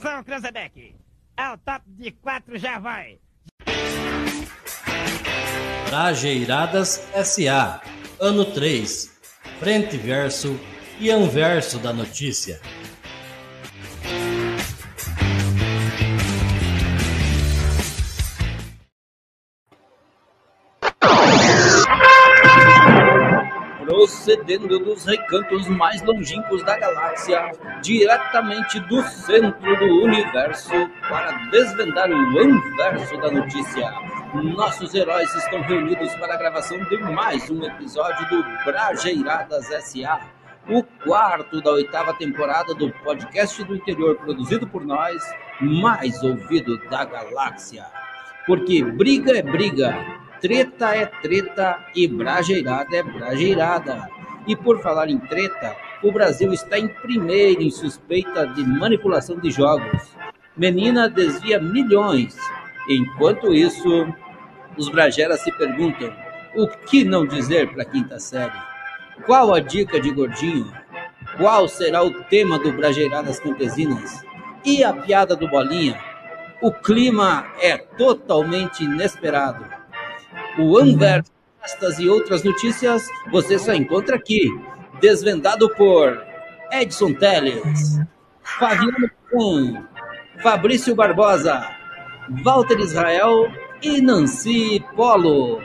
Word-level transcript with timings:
Atenção, 0.00 0.24
Cranzebeck. 0.24 0.94
Ao 1.36 1.58
top 1.58 1.82
de 1.86 2.10
quatro 2.10 2.56
já 2.56 2.78
vai. 2.78 3.18
Trajeiradas 5.86 7.06
SA. 7.22 7.82
Ano 8.18 8.46
3. 8.46 9.10
Frente 9.58 9.98
verso 9.98 10.58
e 10.98 11.10
anverso 11.10 11.78
da 11.78 11.92
notícia. 11.92 12.58
Procedendo 24.30 24.78
dos 24.78 25.04
recantos 25.04 25.66
mais 25.66 26.00
longínquos 26.02 26.62
da 26.62 26.78
galáxia, 26.78 27.50
diretamente 27.82 28.78
do 28.80 29.02
centro 29.02 29.76
do 29.76 30.04
universo, 30.04 30.70
para 31.08 31.32
desvendar 31.50 32.08
o 32.10 32.38
anverso 32.38 33.16
da 33.18 33.30
notícia. 33.30 33.92
Nossos 34.34 34.94
heróis 34.94 35.34
estão 35.34 35.60
reunidos 35.62 36.14
para 36.14 36.34
a 36.34 36.36
gravação 36.36 36.78
de 36.84 36.96
mais 36.98 37.50
um 37.50 37.64
episódio 37.64 38.28
do 38.28 38.44
Brajeiradas 38.64 39.66
SA, 39.84 40.20
o 40.68 40.84
quarto 41.04 41.60
da 41.60 41.72
oitava 41.72 42.14
temporada 42.14 42.72
do 42.74 42.92
podcast 43.02 43.64
do 43.64 43.74
interior 43.74 44.14
produzido 44.16 44.66
por 44.68 44.84
nós, 44.84 45.20
mais 45.60 46.22
ouvido 46.22 46.78
da 46.88 47.04
galáxia. 47.04 47.84
Porque 48.46 48.84
briga 48.84 49.36
é 49.36 49.42
briga, 49.42 50.19
treta 50.40 50.94
é 50.94 51.06
treta 51.06 51.78
e 51.94 52.08
brajeirada 52.08 52.96
é 52.96 53.02
brajeirada. 53.02 54.08
E 54.46 54.56
por 54.56 54.80
falar 54.80 55.08
em 55.08 55.18
treta, 55.18 55.76
o 56.02 56.10
Brasil 56.10 56.52
está 56.52 56.78
em 56.78 56.88
primeiro 56.88 57.62
em 57.62 57.70
suspeita 57.70 58.46
de 58.46 58.64
manipulação 58.64 59.38
de 59.38 59.50
jogos. 59.50 60.16
Menina 60.56 61.08
desvia 61.08 61.60
milhões. 61.60 62.36
Enquanto 62.88 63.52
isso, 63.52 64.08
os 64.76 64.88
brageras 64.88 65.40
se 65.40 65.52
perguntam: 65.52 66.12
o 66.56 66.66
que 66.66 67.04
não 67.04 67.26
dizer 67.26 67.70
para 67.72 67.82
a 67.82 67.86
quinta 67.86 68.18
série? 68.18 68.58
Qual 69.26 69.54
a 69.54 69.60
dica 69.60 70.00
de 70.00 70.10
gordinho? 70.10 70.72
Qual 71.36 71.68
será 71.68 72.02
o 72.02 72.24
tema 72.24 72.58
do 72.58 72.72
Brajeiradas 72.72 73.38
Campesinas? 73.38 74.22
E 74.64 74.82
a 74.82 74.92
piada 74.92 75.36
do 75.36 75.48
Bolinha? 75.48 75.98
O 76.60 76.72
clima 76.72 77.46
é 77.60 77.78
totalmente 77.78 78.84
inesperado. 78.84 79.79
O 80.62 80.76
Anverso, 80.76 81.32
estas 81.64 81.98
e 81.98 82.06
outras 82.06 82.44
notícias 82.44 83.08
você 83.32 83.58
só 83.58 83.72
encontra 83.72 84.16
aqui, 84.16 84.46
desvendado 85.00 85.74
por 85.74 86.22
Edson 86.70 87.14
Teles, 87.14 87.98
Fabiano 88.42 89.10
Pan, 89.32 89.88
Fabrício 90.42 90.94
Barbosa, 90.94 91.66
Walter 92.44 92.78
Israel 92.78 93.50
e 93.80 94.02
Nancy 94.02 94.84
Polo. 94.94 95.62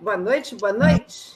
Boa 0.00 0.16
noite, 0.16 0.56
boa 0.56 0.72
noite. 0.72 1.34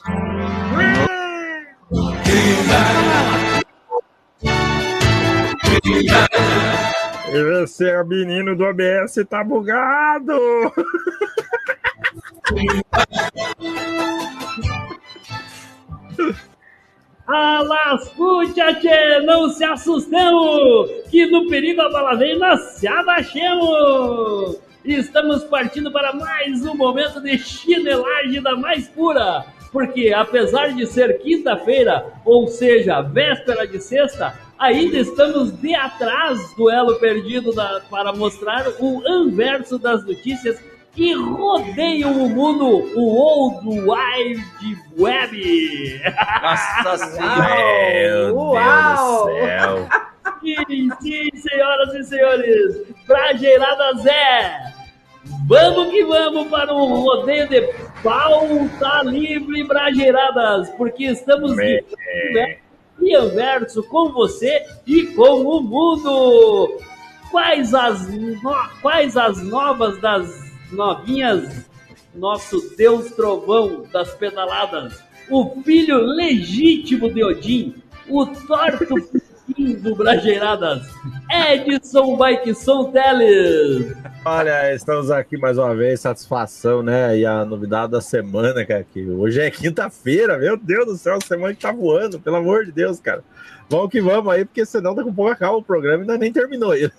Esse 7.63 7.89
é 7.89 8.01
o 8.01 8.05
menino 8.05 8.55
do 8.55 8.63
OBS, 8.63 9.15
tá 9.29 9.43
bugado! 9.43 10.33
Alascucha, 17.25 18.75
tchê, 18.75 19.21
não 19.21 19.49
se 19.49 19.63
assustemos, 19.63 20.91
que 21.09 21.25
no 21.27 21.47
perigo 21.47 21.81
a 21.81 21.89
bala 21.89 22.15
vem, 22.15 22.37
nós 22.37 22.59
se 22.73 22.87
abaixemos. 22.87 24.59
Estamos 24.83 25.43
partindo 25.45 25.91
para 25.91 26.13
mais 26.13 26.65
um 26.65 26.75
momento 26.75 27.21
de 27.21 27.37
chinelagem 27.37 28.41
da 28.41 28.57
mais 28.57 28.89
pura, 28.89 29.45
porque 29.71 30.13
apesar 30.13 30.73
de 30.73 30.85
ser 30.85 31.17
quinta-feira, 31.19 32.05
ou 32.25 32.47
seja, 32.47 33.01
véspera 33.01 33.65
de 33.65 33.79
sexta, 33.79 34.37
ainda 34.63 34.97
estamos 34.97 35.51
de 35.59 35.75
atrás 35.75 36.39
do 36.55 36.69
elo 36.69 36.95
perdido 36.95 37.53
da, 37.53 37.81
para 37.89 38.13
mostrar 38.13 38.65
o 38.79 39.05
anverso 39.05 39.77
das 39.77 40.05
notícias 40.05 40.57
que 40.93 41.13
rodeiam 41.13 42.11
o 42.11 42.29
mundo, 42.29 42.65
o 42.95 43.17
Old 43.17 43.67
Wide 43.67 44.43
Web. 44.97 46.01
Nossa 46.41 46.97
Senhora! 47.11 48.33
Uau! 48.33 48.53
Uau! 48.53 49.25
céu! 49.25 49.89
Sim, 50.39 50.89
sim, 51.01 51.29
senhoras 51.35 51.93
e 51.95 52.03
senhores, 52.03 52.83
Brajeirada 53.05 53.93
Zé! 53.97 54.73
Vamos 55.47 55.89
que 55.89 56.05
vamos 56.05 56.47
para 56.47 56.73
um 56.73 57.01
rodeio 57.01 57.49
de 57.49 57.61
pauta 58.01 59.03
livre 59.03 59.63
Brajeiradas, 59.63 60.69
porque 60.71 61.05
estamos 61.05 61.55
de 61.55 61.83
e 62.99 63.15
anverso 63.15 63.83
com 63.83 64.11
você 64.11 64.65
e 64.85 65.07
com 65.07 65.41
o 65.41 65.61
mundo. 65.61 66.79
Quais 67.31 67.73
as, 67.73 68.07
no... 68.07 68.53
Quais 68.81 69.17
as 69.17 69.41
novas 69.41 69.99
das 69.99 70.29
novinhas, 70.71 71.65
nosso 72.13 72.75
Deus 72.75 73.11
trovão 73.11 73.85
das 73.91 74.13
pedaladas, 74.15 74.99
o 75.29 75.61
filho 75.63 75.97
legítimo 75.97 77.11
de 77.11 77.23
Odin, 77.23 77.75
o 78.07 78.25
torto 78.25 78.95
do 79.53 79.95
Brajeiradas, 79.95 80.87
Edson 81.31 82.17
Bikeson 82.17 82.91
Teles. 82.91 83.95
Olha, 84.25 84.73
estamos 84.73 85.11
aqui 85.11 85.37
mais 85.37 85.57
uma 85.57 85.75
vez, 85.75 85.99
satisfação, 85.99 86.81
né? 86.81 87.17
E 87.17 87.25
a 87.25 87.45
novidade 87.45 87.91
da 87.91 88.01
semana, 88.01 88.65
cara, 88.65 88.85
que 88.91 89.07
hoje 89.09 89.41
é 89.41 89.51
quinta-feira, 89.51 90.37
meu 90.37 90.57
Deus 90.57 90.85
do 90.85 90.97
céu, 90.97 91.15
a 91.15 91.21
semana 91.21 91.53
que 91.53 91.61
tá 91.61 91.71
voando, 91.71 92.19
pelo 92.19 92.37
amor 92.37 92.65
de 92.65 92.71
Deus, 92.71 92.99
cara. 92.99 93.23
Vamos 93.69 93.89
que 93.89 94.01
vamos 94.01 94.33
aí, 94.33 94.43
porque 94.43 94.65
senão 94.65 94.95
tá 94.95 95.03
com 95.03 95.13
pouca 95.13 95.35
calma 95.35 95.59
o 95.59 95.63
programa 95.63 96.03
ainda 96.03 96.17
nem 96.17 96.31
terminou 96.31 96.71
ainda. 96.71 96.93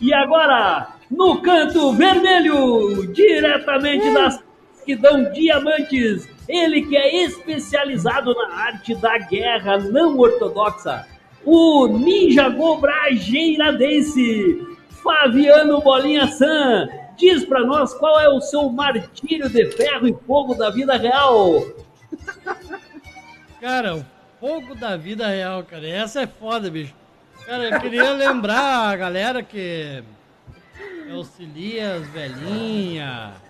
E 0.00 0.12
agora, 0.12 0.88
no 1.10 1.40
canto 1.42 1.92
vermelho, 1.92 3.12
diretamente 3.12 4.12
das 4.12 4.45
que 4.86 4.94
dão 4.94 5.30
diamantes, 5.32 6.28
ele 6.48 6.86
que 6.86 6.96
é 6.96 7.24
especializado 7.24 8.32
na 8.32 8.54
arte 8.54 8.94
da 8.94 9.18
guerra 9.18 9.78
não 9.78 10.16
ortodoxa, 10.16 11.04
o 11.44 11.88
Ninja 11.88 12.48
Gobrageiradense, 12.48 14.64
Fabiano 15.02 15.80
Bolinha 15.80 16.28
San. 16.28 16.88
Diz 17.16 17.44
pra 17.44 17.64
nós 17.64 17.92
qual 17.94 18.20
é 18.20 18.28
o 18.28 18.40
seu 18.40 18.70
martírio 18.70 19.48
de 19.48 19.66
ferro 19.72 20.06
e 20.06 20.14
fogo 20.26 20.54
da 20.54 20.70
vida 20.70 20.96
real. 20.96 21.66
Cara, 23.60 23.96
o 23.96 24.04
fogo 24.38 24.74
da 24.74 24.96
vida 24.96 25.26
real, 25.26 25.64
cara. 25.64 25.88
Essa 25.88 26.22
é 26.22 26.26
foda, 26.26 26.70
bicho. 26.70 26.94
Cara, 27.46 27.64
eu 27.64 27.80
queria 27.80 28.12
lembrar 28.12 28.90
a 28.90 28.96
galera 28.96 29.42
que 29.42 30.04
auxilia 31.10 31.94
as 31.94 32.06
velhinhas 32.08 33.45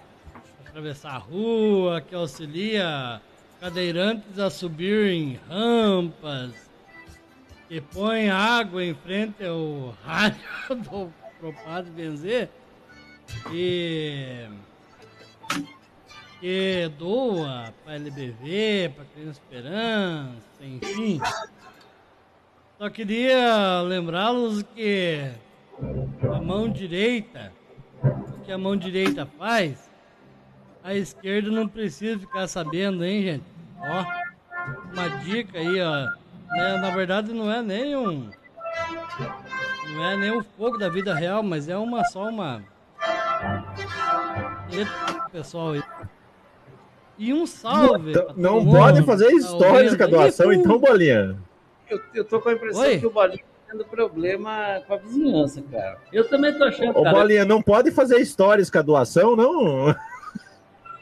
atravessar 0.76 1.14
a 1.14 1.18
rua, 1.18 2.02
que 2.02 2.14
auxilia 2.14 3.22
cadeirantes 3.58 4.38
a 4.38 4.50
subir 4.50 5.10
em 5.10 5.40
rampas, 5.48 6.52
que 7.66 7.80
põe 7.80 8.28
água 8.28 8.84
em 8.84 8.92
frente 8.92 9.42
ao 9.42 9.94
rádio 10.04 10.38
do 10.68 11.10
propado 11.40 11.90
benzer 11.92 12.50
e 13.50 14.46
que 16.40 16.92
doa 16.98 17.72
para 17.82 17.94
LBV, 17.94 18.92
para 18.94 19.04
Criança 19.06 19.40
Esperança, 19.42 20.62
enfim. 20.62 21.18
Só 22.76 22.90
queria 22.90 23.80
lembrá-los 23.80 24.62
que 24.74 25.30
a 26.22 26.38
mão 26.38 26.68
direita, 26.68 27.50
o 28.02 28.40
que 28.44 28.52
a 28.52 28.58
mão 28.58 28.76
direita 28.76 29.24
faz, 29.38 29.95
a 30.86 30.94
esquerda 30.94 31.50
não 31.50 31.66
precisa 31.66 32.16
ficar 32.16 32.46
sabendo, 32.46 33.04
hein, 33.04 33.22
gente? 33.22 33.44
Ó, 33.80 34.04
uma 34.92 35.08
dica 35.24 35.58
aí, 35.58 35.80
ó. 35.80 36.06
Né, 36.48 36.78
na 36.78 36.90
verdade 36.90 37.32
não 37.32 37.50
é 37.50 37.60
nem 37.60 37.96
um. 37.96 38.30
Não 39.90 40.04
é 40.04 40.16
nem 40.16 40.30
o 40.30 40.44
fogo 40.56 40.78
da 40.78 40.88
vida 40.88 41.12
real, 41.12 41.42
mas 41.42 41.68
é 41.68 41.76
uma 41.76 42.04
só 42.04 42.28
uma. 42.28 42.62
Eita, 44.70 45.28
pessoal 45.32 45.72
aí. 45.72 45.82
E 47.18 47.34
um 47.34 47.46
salve. 47.46 48.12
Não 48.36 48.60
mundo 48.60 48.76
pode 48.76 49.02
fazer 49.02 49.32
tá 49.32 49.40
stories 49.40 49.72
ouvindo 49.72 49.98
com 49.98 50.04
a 50.04 50.06
doação, 50.06 50.52
então, 50.52 50.78
Bolinha. 50.78 51.36
Eu, 51.90 52.00
eu 52.14 52.24
tô 52.24 52.40
com 52.40 52.48
a 52.48 52.52
impressão 52.52 52.82
Oi? 52.82 53.00
que 53.00 53.06
o 53.06 53.10
Bolinha 53.10 53.38
tá 53.38 53.72
tendo 53.72 53.84
problema 53.86 54.80
com 54.86 54.94
a 54.94 54.96
vizinhança, 54.98 55.62
cara. 55.62 55.98
Eu 56.12 56.28
também 56.28 56.56
tô 56.56 56.62
achando, 56.62 56.90
Ô, 56.90 57.02
cara. 57.02 57.16
Bolinha, 57.16 57.44
não 57.44 57.60
pode 57.60 57.90
fazer 57.90 58.24
stories 58.24 58.70
com 58.70 58.78
a 58.78 58.82
doação, 58.82 59.34
não? 59.34 59.92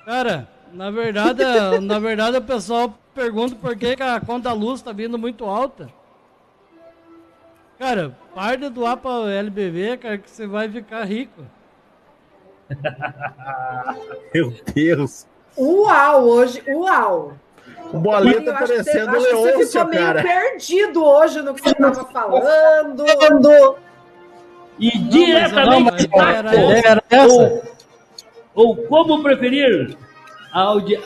Cara, 0.05 0.49
na 0.73 0.91
verdade, 0.91 1.43
na 1.81 1.99
verdade 1.99 2.37
o 2.37 2.43
pessoal 2.43 2.95
pergunta 3.15 3.55
por 3.57 3.77
que, 3.77 3.97
que 3.97 4.03
a 4.03 4.21
conta 4.21 4.53
luz 4.53 4.83
tá 4.83 4.93
vindo 4.93 5.19
muito 5.19 5.45
alta. 5.45 5.89
Cara, 7.79 8.17
para 8.35 8.57
de 8.57 8.69
doar 8.69 8.97
pra 8.97 9.31
LBV, 9.31 9.97
cara, 9.99 10.19
que 10.19 10.31
você 10.31 10.47
vai 10.47 10.69
ficar 10.69 11.05
rico. 11.05 11.43
Meu 14.35 14.53
Deus. 14.75 15.27
Uau, 15.57 16.25
hoje, 16.29 16.63
uau. 16.69 17.33
O 17.93 18.01
que 18.01 18.41
você- 18.41 18.53
parecendo 18.53 19.11
acho 19.17 19.27
que 19.27 19.33
você 19.35 19.53
Leôncio, 19.53 19.67
ficou 19.69 19.85
meio 19.87 20.03
cara. 20.07 20.23
perdido 20.23 21.05
hoje 21.05 21.43
no 21.43 21.55
que 21.55 21.61
você 21.63 21.71
estava 21.71 22.05
falando. 22.07 23.05
E 24.79 24.99
Não, 24.99 25.09
diretamente 25.09 26.09
mas 26.11 26.43
da 26.43 26.55
era 26.55 27.01
Copa, 27.03 27.05
essa. 27.11 27.74
Ou, 28.55 28.77
como 28.77 29.23
preferir, 29.23 29.97
a 30.53 30.61
audi... 30.61 30.97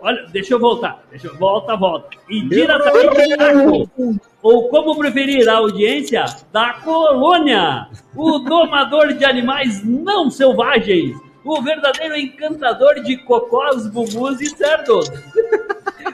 olha, 0.00 0.26
deixa 0.32 0.54
eu 0.54 0.60
voltar, 0.60 1.02
deixa 1.10 1.26
eu... 1.26 1.36
volta, 1.36 1.76
volta. 1.76 2.08
E 2.28 2.42
diretamente 2.48 3.36
da 3.36 4.24
ou 4.40 4.68
como 4.68 4.96
preferir 4.96 5.48
a 5.48 5.56
audiência 5.56 6.24
da 6.52 6.74
colônia, 6.74 7.88
o 8.14 8.38
domador 8.46 9.14
de 9.14 9.24
animais 9.24 9.82
não 9.84 10.30
selvagens, 10.30 11.16
o 11.44 11.60
verdadeiro 11.60 12.16
encantador 12.16 13.02
de 13.02 13.16
cocós, 13.18 13.86
bumbus 13.88 14.40
e 14.40 14.46
cerdos. 14.46 15.10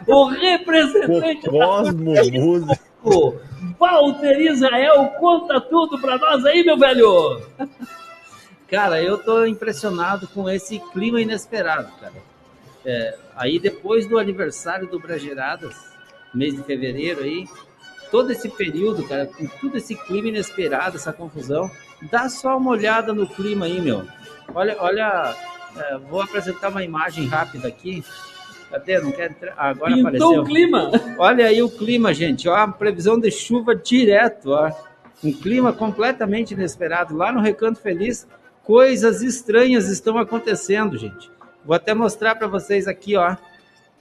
O 0.06 0.24
representante 0.26 1.44
da 1.44 1.66
Cosmo 1.66 2.14
Música. 2.32 2.80
Pô, 3.02 3.34
Walter 3.78 4.40
Israel, 4.40 5.06
conta 5.18 5.60
tudo 5.60 5.98
pra 5.98 6.18
nós 6.18 6.44
aí, 6.44 6.64
meu 6.64 6.78
velho. 6.78 7.40
Cara, 8.70 9.02
eu 9.02 9.18
tô 9.18 9.44
impressionado 9.46 10.28
com 10.28 10.48
esse 10.48 10.78
clima 10.92 11.20
inesperado, 11.20 11.90
cara. 12.00 12.14
É, 12.84 13.18
aí 13.36 13.58
depois 13.58 14.06
do 14.06 14.18
aniversário 14.18 14.86
do 14.88 14.98
Brageradas, 14.98 15.74
mês 16.32 16.54
de 16.54 16.62
fevereiro 16.62 17.22
aí, 17.22 17.46
todo 18.10 18.30
esse 18.30 18.48
período, 18.48 19.06
cara, 19.06 19.26
com 19.26 19.46
todo 19.46 19.76
esse 19.76 19.94
clima 19.94 20.28
inesperado, 20.28 20.96
essa 20.96 21.12
confusão, 21.12 21.70
dá 22.10 22.28
só 22.28 22.56
uma 22.56 22.70
olhada 22.70 23.12
no 23.12 23.26
clima 23.26 23.66
aí, 23.66 23.80
meu. 23.80 24.06
Olha, 24.54 24.76
olha, 24.78 25.34
é, 25.76 25.98
vou 25.98 26.22
apresentar 26.22 26.68
uma 26.68 26.84
imagem 26.84 27.26
rápida 27.26 27.68
aqui. 27.68 28.04
Cadê? 28.70 29.00
Não 29.00 29.10
quer 29.10 29.32
entrar? 29.32 29.52
Ah, 29.56 29.70
Agora 29.70 29.92
Pintou 29.92 30.08
apareceu. 30.10 30.42
o 30.42 30.44
clima. 30.44 30.90
Olha 31.18 31.46
aí 31.46 31.60
o 31.60 31.68
clima, 31.68 32.14
gente. 32.14 32.48
Ó, 32.48 32.54
a 32.54 32.68
previsão 32.68 33.18
de 33.18 33.28
chuva 33.28 33.74
direto, 33.74 34.50
ó. 34.52 34.70
Um 35.24 35.32
clima 35.32 35.72
completamente 35.72 36.54
inesperado. 36.54 37.16
Lá 37.16 37.32
no 37.32 37.40
Recanto 37.40 37.80
Feliz, 37.80 38.28
coisas 38.70 39.20
estranhas 39.20 39.88
estão 39.88 40.16
acontecendo, 40.16 40.96
gente. 40.96 41.28
Vou 41.64 41.74
até 41.74 41.92
mostrar 41.92 42.36
para 42.36 42.46
vocês 42.46 42.86
aqui, 42.86 43.16
ó. 43.16 43.34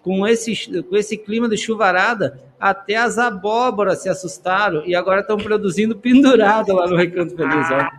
Com 0.03 0.27
esse, 0.27 0.83
com 0.83 0.95
esse 0.95 1.17
clima 1.17 1.49
de 1.49 1.57
chuvarada, 1.57 2.39
até 2.59 2.95
as 2.95 3.17
abóboras 3.17 4.03
se 4.03 4.09
assustaram 4.09 4.85
e 4.85 4.95
agora 4.95 5.21
estão 5.21 5.37
produzindo 5.37 5.95
pendurado 5.97 6.71
lá 6.73 6.85
no 6.85 6.95
Recanto 6.95 7.35
Feliz, 7.35 7.67
ó. 7.71 7.89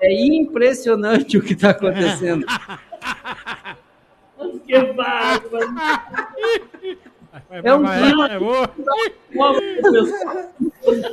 É 0.00 0.12
impressionante 0.12 1.38
o 1.38 1.42
que 1.42 1.52
está 1.52 1.70
acontecendo. 1.70 2.44
Que 4.66 4.92
bárbaro. 4.92 5.68
É 7.62 7.72
um 7.74 7.84
clima- 7.84 8.28
é. 8.28 8.38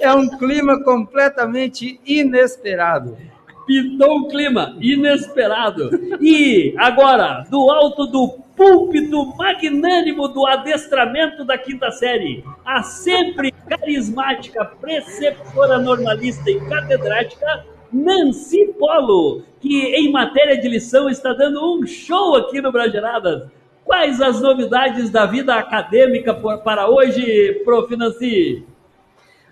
É 0.02 0.14
um 0.16 0.28
clima 0.38 0.84
completamente 0.84 2.00
inesperado. 2.06 3.16
Pintou 3.66 4.18
um 4.18 4.28
clima 4.28 4.76
inesperado. 4.80 5.90
E 6.22 6.74
agora, 6.78 7.46
do 7.50 7.70
alto 7.72 8.06
do 8.08 8.44
púlpito 8.56 9.36
magnânimo 9.36 10.28
do 10.28 10.46
adestramento 10.46 11.44
da 11.44 11.58
quinta 11.58 11.92
série, 11.92 12.44
a 12.66 12.84
sempre 12.84 13.52
carismática 13.52 14.66
preceptora 14.66 15.80
normalista 15.80 16.50
e 16.52 16.60
catedrática 16.68 17.66
Nancy 17.92 18.74
Polo, 18.80 19.44
que 19.60 19.86
em 19.96 20.12
matéria 20.12 20.60
de 20.60 20.68
lição 20.68 21.10
está 21.10 21.34
dando 21.34 21.78
um 21.78 21.86
show 21.86 22.36
aqui 22.36 22.60
no 22.62 22.72
Brageradas. 22.72 23.48
Quais 23.86 24.22
as 24.22 24.42
novidades 24.42 25.10
da 25.10 25.26
vida 25.26 25.56
acadêmica 25.56 26.34
para 26.34 26.90
hoje, 26.90 27.62
Prof. 27.66 27.96
Nancy? 27.96 28.66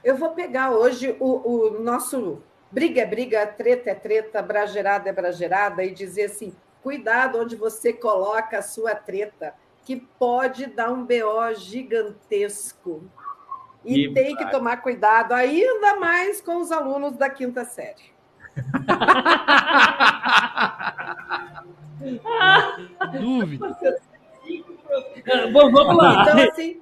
Eu 0.03 0.15
vou 0.15 0.29
pegar 0.29 0.71
hoje 0.71 1.15
o, 1.19 1.75
o 1.77 1.83
nosso 1.83 2.41
briga 2.71 3.01
é 3.01 3.05
briga, 3.05 3.47
treta 3.47 3.91
é 3.91 3.95
treta, 3.95 4.41
bragerada 4.41 5.09
é 5.09 5.13
bragerada 5.13 5.83
e 5.83 5.91
dizer 5.91 6.25
assim: 6.25 6.53
cuidado 6.81 7.39
onde 7.39 7.55
você 7.55 7.93
coloca 7.93 8.57
a 8.57 8.61
sua 8.61 8.95
treta, 8.95 9.53
que 9.83 9.97
pode 9.97 10.67
dar 10.67 10.91
um 10.91 11.05
BO 11.05 11.53
gigantesco. 11.55 13.03
E 13.83 14.07
Que 14.07 14.13
tem 14.13 14.35
que 14.35 14.49
tomar 14.51 14.77
cuidado, 14.77 15.33
ainda 15.33 15.99
mais 15.99 16.39
com 16.39 16.57
os 16.57 16.71
alunos 16.71 17.17
da 17.17 17.29
quinta 17.29 17.65
série. 17.65 18.11
Dúvida. 23.19 23.75
Ah, 25.31 25.47
Bom, 25.51 25.71
vamos 25.71 25.97
lá. 25.97 26.21
Então, 26.21 26.49
assim, 26.49 26.81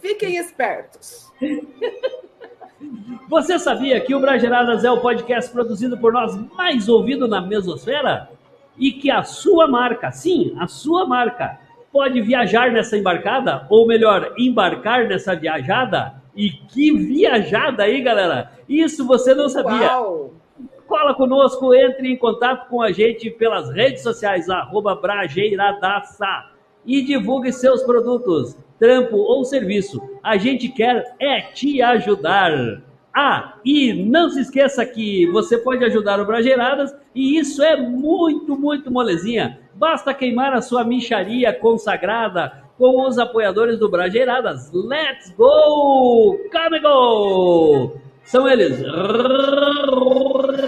fiquem 0.00 0.36
espertos. 0.36 1.32
Você 3.28 3.58
sabia 3.58 4.00
que 4.00 4.14
o 4.14 4.20
Brageradas 4.20 4.84
é 4.84 4.90
o 4.90 5.00
podcast 5.00 5.50
produzido 5.52 5.98
por 5.98 6.12
nós 6.12 6.34
mais 6.56 6.88
ouvido 6.88 7.28
na 7.28 7.40
mesosfera? 7.40 8.28
E 8.78 8.92
que 8.92 9.10
a 9.10 9.22
sua 9.22 9.68
marca, 9.68 10.10
sim, 10.10 10.54
a 10.58 10.66
sua 10.66 11.06
marca, 11.06 11.58
pode 11.92 12.20
viajar 12.20 12.72
nessa 12.72 12.96
embarcada? 12.96 13.66
Ou 13.68 13.86
melhor, 13.86 14.32
embarcar 14.38 15.06
nessa 15.06 15.36
viajada? 15.36 16.14
E 16.34 16.50
que 16.50 16.96
viajada 16.96 17.82
aí, 17.82 18.00
galera! 18.00 18.52
Isso 18.68 19.06
você 19.06 19.34
não 19.34 19.48
sabia. 19.48 19.98
Uau! 19.98 20.34
Cola 20.86 21.14
conosco, 21.14 21.72
entre 21.74 22.10
em 22.10 22.16
contato 22.16 22.68
com 22.68 22.82
a 22.82 22.90
gente 22.90 23.30
pelas 23.30 23.70
redes 23.70 24.02
sociais, 24.02 24.48
arroba 24.48 24.96
Brajeiradaça. 24.96 26.50
E 26.84 27.02
divulgue 27.02 27.52
seus 27.52 27.82
produtos, 27.82 28.56
trampo 28.78 29.16
ou 29.16 29.44
serviço. 29.44 30.00
A 30.22 30.36
gente 30.36 30.68
quer 30.68 31.14
é 31.20 31.40
te 31.40 31.82
ajudar. 31.82 32.82
Ah, 33.14 33.56
e 33.64 33.92
não 33.92 34.30
se 34.30 34.40
esqueça 34.40 34.86
que 34.86 35.26
você 35.32 35.58
pode 35.58 35.84
ajudar 35.84 36.20
o 36.20 36.24
Brajeiradas 36.24 36.94
e 37.14 37.38
isso 37.38 37.62
é 37.62 37.76
muito, 37.76 38.56
muito 38.56 38.90
molezinha. 38.90 39.60
Basta 39.74 40.14
queimar 40.14 40.52
a 40.52 40.62
sua 40.62 40.84
micharia 40.84 41.52
consagrada 41.52 42.64
com 42.78 43.06
os 43.06 43.18
apoiadores 43.18 43.78
do 43.78 43.90
Brajeiradas. 43.90 44.70
Let's 44.72 45.34
go! 45.36 46.38
Come 46.50 46.80
go! 46.80 48.00
São 48.24 48.48
eles 48.48 48.80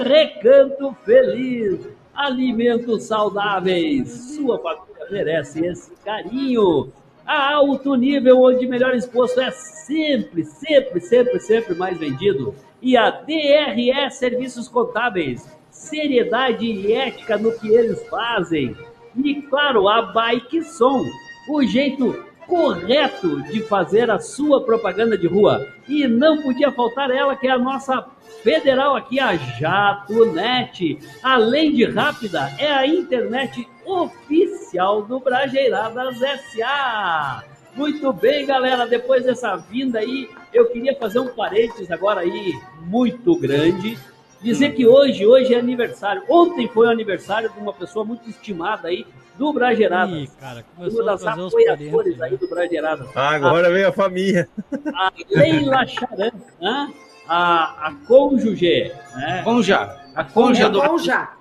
Recanto 0.04 0.96
Feliz, 1.04 1.88
alimentos 2.12 3.04
saudáveis. 3.04 4.08
Sua 4.36 4.58
família 4.58 4.91
merece 5.10 5.64
esse 5.64 5.92
carinho. 6.04 6.92
A 7.24 7.54
alto 7.54 7.94
nível, 7.94 8.42
onde 8.42 8.66
melhor 8.66 8.94
exposto 8.94 9.40
é 9.40 9.50
sempre, 9.50 10.44
sempre, 10.44 11.00
sempre, 11.00 11.40
sempre 11.40 11.74
mais 11.74 11.96
vendido. 11.98 12.54
E 12.80 12.96
a 12.96 13.10
DRE 13.10 14.10
Serviços 14.10 14.66
Contábeis, 14.66 15.48
seriedade 15.70 16.66
e 16.66 16.92
ética 16.92 17.38
no 17.38 17.52
que 17.58 17.68
eles 17.68 18.02
fazem. 18.08 18.76
E 19.16 19.42
claro, 19.42 19.88
a 19.88 20.02
Bike 20.02 20.64
Som, 20.64 21.04
o 21.48 21.62
jeito 21.62 22.24
correto 22.46 23.42
de 23.42 23.62
fazer 23.62 24.10
a 24.10 24.18
sua 24.18 24.64
propaganda 24.64 25.16
de 25.16 25.26
rua. 25.26 25.66
E 25.88 26.06
não 26.06 26.42
podia 26.42 26.70
faltar 26.72 27.10
ela, 27.10 27.36
que 27.36 27.46
é 27.46 27.50
a 27.50 27.58
nossa 27.58 28.06
federal 28.42 28.96
aqui, 28.96 29.20
a 29.20 29.34
JatoNet. 29.36 30.98
Além 31.22 31.72
de 31.72 31.84
rápida, 31.84 32.50
é 32.58 32.72
a 32.72 32.86
internet 32.86 33.66
oficial 33.84 35.02
do 35.02 35.20
Brajeiradas 35.20 36.18
SA. 36.18 37.44
Muito 37.74 38.12
bem, 38.12 38.44
galera, 38.46 38.86
depois 38.86 39.24
dessa 39.24 39.56
vinda 39.56 39.98
aí, 39.98 40.28
eu 40.52 40.66
queria 40.66 40.94
fazer 40.96 41.20
um 41.20 41.28
parênteses 41.28 41.90
agora 41.90 42.20
aí 42.20 42.52
muito 42.82 43.34
grande. 43.36 43.98
Dizer 44.42 44.74
que 44.74 44.86
hoje, 44.86 45.24
hoje 45.26 45.54
é 45.54 45.58
aniversário. 45.58 46.22
Ontem 46.28 46.68
foi 46.68 46.86
o 46.86 46.90
aniversário 46.90 47.48
de 47.50 47.58
uma 47.60 47.72
pessoa 47.72 48.04
muito 48.04 48.28
estimada 48.28 48.88
aí 48.88 49.06
do 49.38 49.52
Brajeiradas. 49.52 50.14
Ih, 50.14 50.30
cara, 50.38 50.64
Uma 50.76 50.90
começou 50.90 51.02
a 51.08 51.12
das 51.12 51.26
apoiadores 51.26 52.20
aí 52.20 52.32
né? 52.32 52.36
do 52.36 52.48
Brajeiradas. 52.48 53.16
Agora 53.16 53.70
vem 53.70 53.84
a 53.84 53.92
família. 53.92 54.48
A 54.94 55.12
Leila 55.30 55.86
Charan, 55.86 56.30
né? 56.60 56.92
a, 57.28 57.86
a 57.88 57.94
cônjuge, 58.06 58.92
né? 59.14 59.42
Conja. 59.44 59.96
A 60.14 60.24
conja 60.24 60.66
É 60.66 60.68
do. 60.68 60.98
já. 60.98 61.32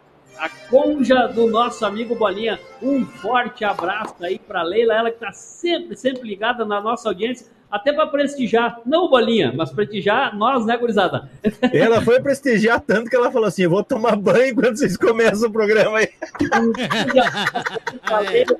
A 0.41 0.49
conja 0.69 1.27
do 1.27 1.47
nosso 1.47 1.85
amigo 1.85 2.15
Bolinha. 2.15 2.59
Um 2.81 3.05
forte 3.05 3.63
abraço 3.63 4.15
aí 4.21 4.39
para 4.39 4.63
Leila, 4.63 4.95
ela 4.95 5.11
que 5.11 5.17
está 5.17 5.31
sempre, 5.31 5.95
sempre 5.95 6.27
ligada 6.27 6.65
na 6.65 6.81
nossa 6.81 7.07
audiência. 7.07 7.45
até 7.69 7.93
para 7.93 8.07
prestigiar, 8.07 8.81
não 8.83 9.05
o 9.05 9.09
Bolinha, 9.09 9.53
mas 9.55 9.71
prestigiar 9.71 10.35
nós, 10.35 10.65
né, 10.65 10.75
gurizada? 10.75 11.29
Ela 11.71 12.01
foi 12.01 12.19
prestigiar 12.19 12.81
tanto 12.81 13.09
que 13.09 13.15
ela 13.15 13.31
falou 13.31 13.47
assim: 13.47 13.63
eu 13.63 13.69
vou 13.69 13.81
tomar 13.81 14.17
banho 14.17 14.51
enquanto 14.51 14.75
vocês 14.77 14.97
começam 14.97 15.47
o 15.47 15.53
programa 15.53 15.99
aí. 15.99 16.09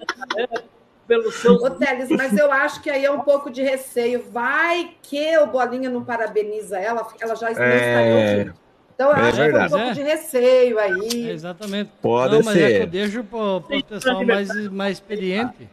Pelos 1.05 1.35
seus... 1.35 1.61
Ô, 1.61 1.69
Teles, 1.71 2.07
mas 2.09 2.37
eu 2.37 2.49
acho 2.53 2.81
que 2.81 2.89
aí 2.89 3.03
é 3.03 3.11
um 3.11 3.19
pouco 3.19 3.49
de 3.49 3.61
receio. 3.61 4.23
Vai 4.31 4.91
que 5.03 5.37
o 5.39 5.47
Bolinha 5.47 5.89
não 5.89 6.05
parabeniza 6.05 6.79
ela, 6.79 7.05
ela 7.19 7.35
já 7.35 7.51
É. 7.51 8.45
junto. 8.45 8.61
Então 8.93 9.09
eu 9.11 9.15
É 9.15 9.21
acho 9.29 9.35
que 9.35 9.41
é 9.41 9.43
um 9.43 9.51
verdade. 9.51 9.69
pouco 9.71 9.85
É. 9.85 9.93
de 9.93 10.01
receio 10.01 10.79
É, 10.79 10.83
aí. 10.83 11.29
exatamente. 11.29 11.91
Pode 12.01 12.35
não, 12.35 12.43
mas 12.43 12.57
é 12.57 12.67
que 12.67 12.73
ser. 12.73 12.81
eu 12.81 12.87
deixo 12.87 13.23
pro, 13.23 13.61
pro 13.61 13.83
pessoal 13.83 14.25
mais, 14.25 14.67
mais 14.69 14.97
experiente. 14.97 15.69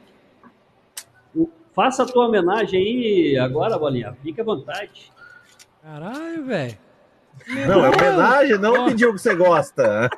Faça 1.75 2.03
a 2.03 2.07
tua 2.07 2.27
homenagem 2.27 2.81
aí 2.81 3.39
agora, 3.39 3.79
Bolinha. 3.79 4.17
Fique 4.23 4.41
à 4.41 4.45
vontade. 4.45 5.13
Caralho, 5.83 6.45
velho. 6.45 6.77
Não, 7.69 7.85
é 7.85 7.89
homenagem, 7.91 8.59
não 8.59 8.87
pediu 8.87 9.11
o 9.11 9.15
que 9.15 9.21
você 9.21 9.35
gosta. 9.35 10.11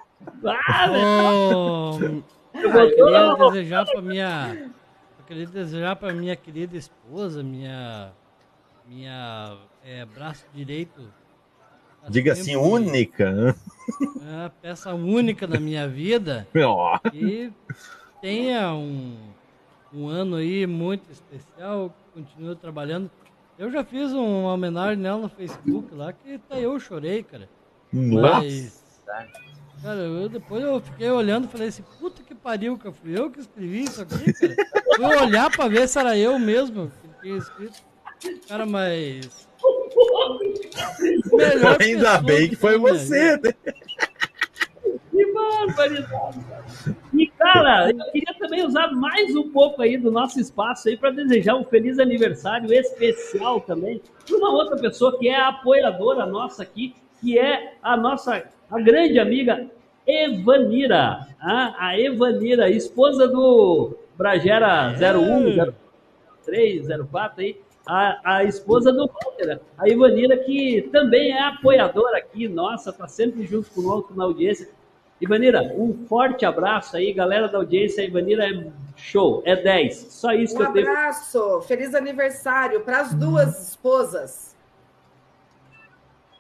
Ah, 0.45 0.87
velho, 0.89 2.25
Oh, 2.55 2.59
eu 2.59 2.73
queria 2.73 3.37
desejar 3.51 3.85
para 3.87 4.01
minha 4.03 4.71
eu 5.19 5.25
queria 5.27 5.47
desejar 5.47 5.97
para 5.97 6.13
minha 6.13 6.35
querida 6.37 6.77
esposa 6.77 7.43
minha 7.43 8.11
minha 8.87 9.57
é, 9.85 10.05
braço 10.05 10.45
direito 10.53 11.01
Diga 12.09 12.33
assim, 12.33 12.57
única. 12.57 13.55
é 14.23 14.31
uma 14.31 14.51
peça 14.51 14.95
única 14.95 15.47
na 15.47 15.61
minha 15.61 15.89
vida 15.89 16.47
e 17.13 17.51
tenha 18.21 18.73
um, 18.73 19.17
um 19.93 20.09
ano 20.09 20.37
aí 20.37 20.67
muito 20.67 21.11
especial 21.11 21.95
continue 22.15 22.57
trabalhando 22.57 23.11
eu 23.59 23.71
já 23.71 23.85
fiz 23.85 24.13
uma 24.13 24.53
homenagem 24.55 24.97
nela 24.97 25.23
no 25.23 25.29
Facebook 25.29 25.95
lá 25.95 26.13
que 26.13 26.35
até 26.35 26.61
eu 26.61 26.79
chorei 26.81 27.23
cara 27.23 27.49
Nossa. 27.93 28.23
mas 28.23 28.81
Cara, 29.83 30.01
eu, 30.01 30.29
depois 30.29 30.63
eu 30.63 30.79
fiquei 30.81 31.11
olhando 31.11 31.47
e 31.47 31.49
falei 31.49 31.69
assim, 31.69 31.83
puta 31.99 32.23
que 32.23 32.35
pariu, 32.35 32.77
que 32.77 32.93
fui 32.93 33.19
eu 33.19 33.31
que 33.31 33.41
escrevi 33.41 33.85
isso 33.85 34.03
aqui, 34.03 34.31
cara. 34.35 34.55
Fui 34.95 35.17
olhar 35.27 35.51
pra 35.51 35.69
ver 35.69 35.89
se 35.89 35.99
era 35.99 36.17
eu 36.19 36.39
mesmo 36.39 36.93
que 37.01 37.23
tinha 37.23 37.39
escrito. 37.39 37.83
Cara, 38.47 38.67
mas. 38.67 39.49
Melhor 41.33 41.77
Ainda 41.81 42.19
bem 42.21 42.49
que 42.49 42.57
foi 42.57 42.79
você, 42.79 43.37
vida. 43.37 43.55
né? 43.65 43.73
Que 45.11 45.33
barbaridade. 45.33 46.41
E, 47.13 47.27
cara, 47.29 47.91
eu 47.91 48.13
queria 48.13 48.35
também 48.39 48.65
usar 48.65 48.89
mais 48.93 49.35
um 49.37 49.51
pouco 49.51 49.83
aí 49.83 49.97
do 49.99 50.11
nosso 50.11 50.41
espaço 50.41 50.89
aí 50.89 50.97
para 50.97 51.11
desejar 51.11 51.57
um 51.57 51.65
feliz 51.65 51.99
aniversário 51.99 52.73
especial 52.73 53.61
também 53.61 54.01
para 54.27 54.37
uma 54.37 54.53
outra 54.53 54.77
pessoa 54.79 55.19
que 55.19 55.29
é 55.29 55.37
a 55.37 55.49
apoiadora 55.49 56.25
nossa 56.27 56.63
aqui, 56.63 56.95
que 57.21 57.39
é 57.39 57.75
a 57.83 57.97
nossa 57.97 58.45
a 58.71 58.81
grande 58.81 59.19
amiga 59.19 59.67
Evanira. 60.07 61.27
ah, 61.41 61.75
A 61.79 61.99
Evanira, 62.01 62.71
esposa 62.71 63.29
do 63.29 63.97
Bragera 64.17 64.95
01, 64.95 65.73
03, 66.45 66.87
04 67.11 67.41
aí. 67.43 67.61
A, 67.93 68.37
a 68.37 68.45
esposa 68.45 68.93
do 68.93 69.09
Walter, 69.09 69.61
a 69.77 69.89
Ivanira, 69.89 70.37
que 70.37 70.89
também 70.93 71.33
é 71.33 71.43
apoiadora 71.43 72.19
aqui, 72.19 72.47
nossa, 72.47 72.93
tá 72.93 73.09
sempre 73.09 73.45
junto 73.45 73.69
conosco 73.71 74.15
na 74.15 74.23
audiência. 74.25 74.69
Ivanira, 75.21 75.61
um 75.77 76.07
forte 76.07 76.47
abraço 76.47 76.97
aí, 76.97 77.13
galera 77.13 77.49
da 77.49 77.59
audiência. 77.59 78.05
A 78.05 78.07
Ivanira 78.07 78.47
é 78.49 78.71
show, 78.97 79.43
é 79.45 79.57
10. 79.57 79.97
Só 80.11 80.33
isso 80.33 80.57
que 80.57 80.63
Um 80.63 80.67
eu 80.67 80.73
tenho. 80.73 80.89
abraço, 80.89 81.63
feliz 81.63 81.93
aniversário 81.93 82.81
para 82.83 83.01
as 83.01 83.13
duas 83.13 83.69
esposas. 83.71 84.57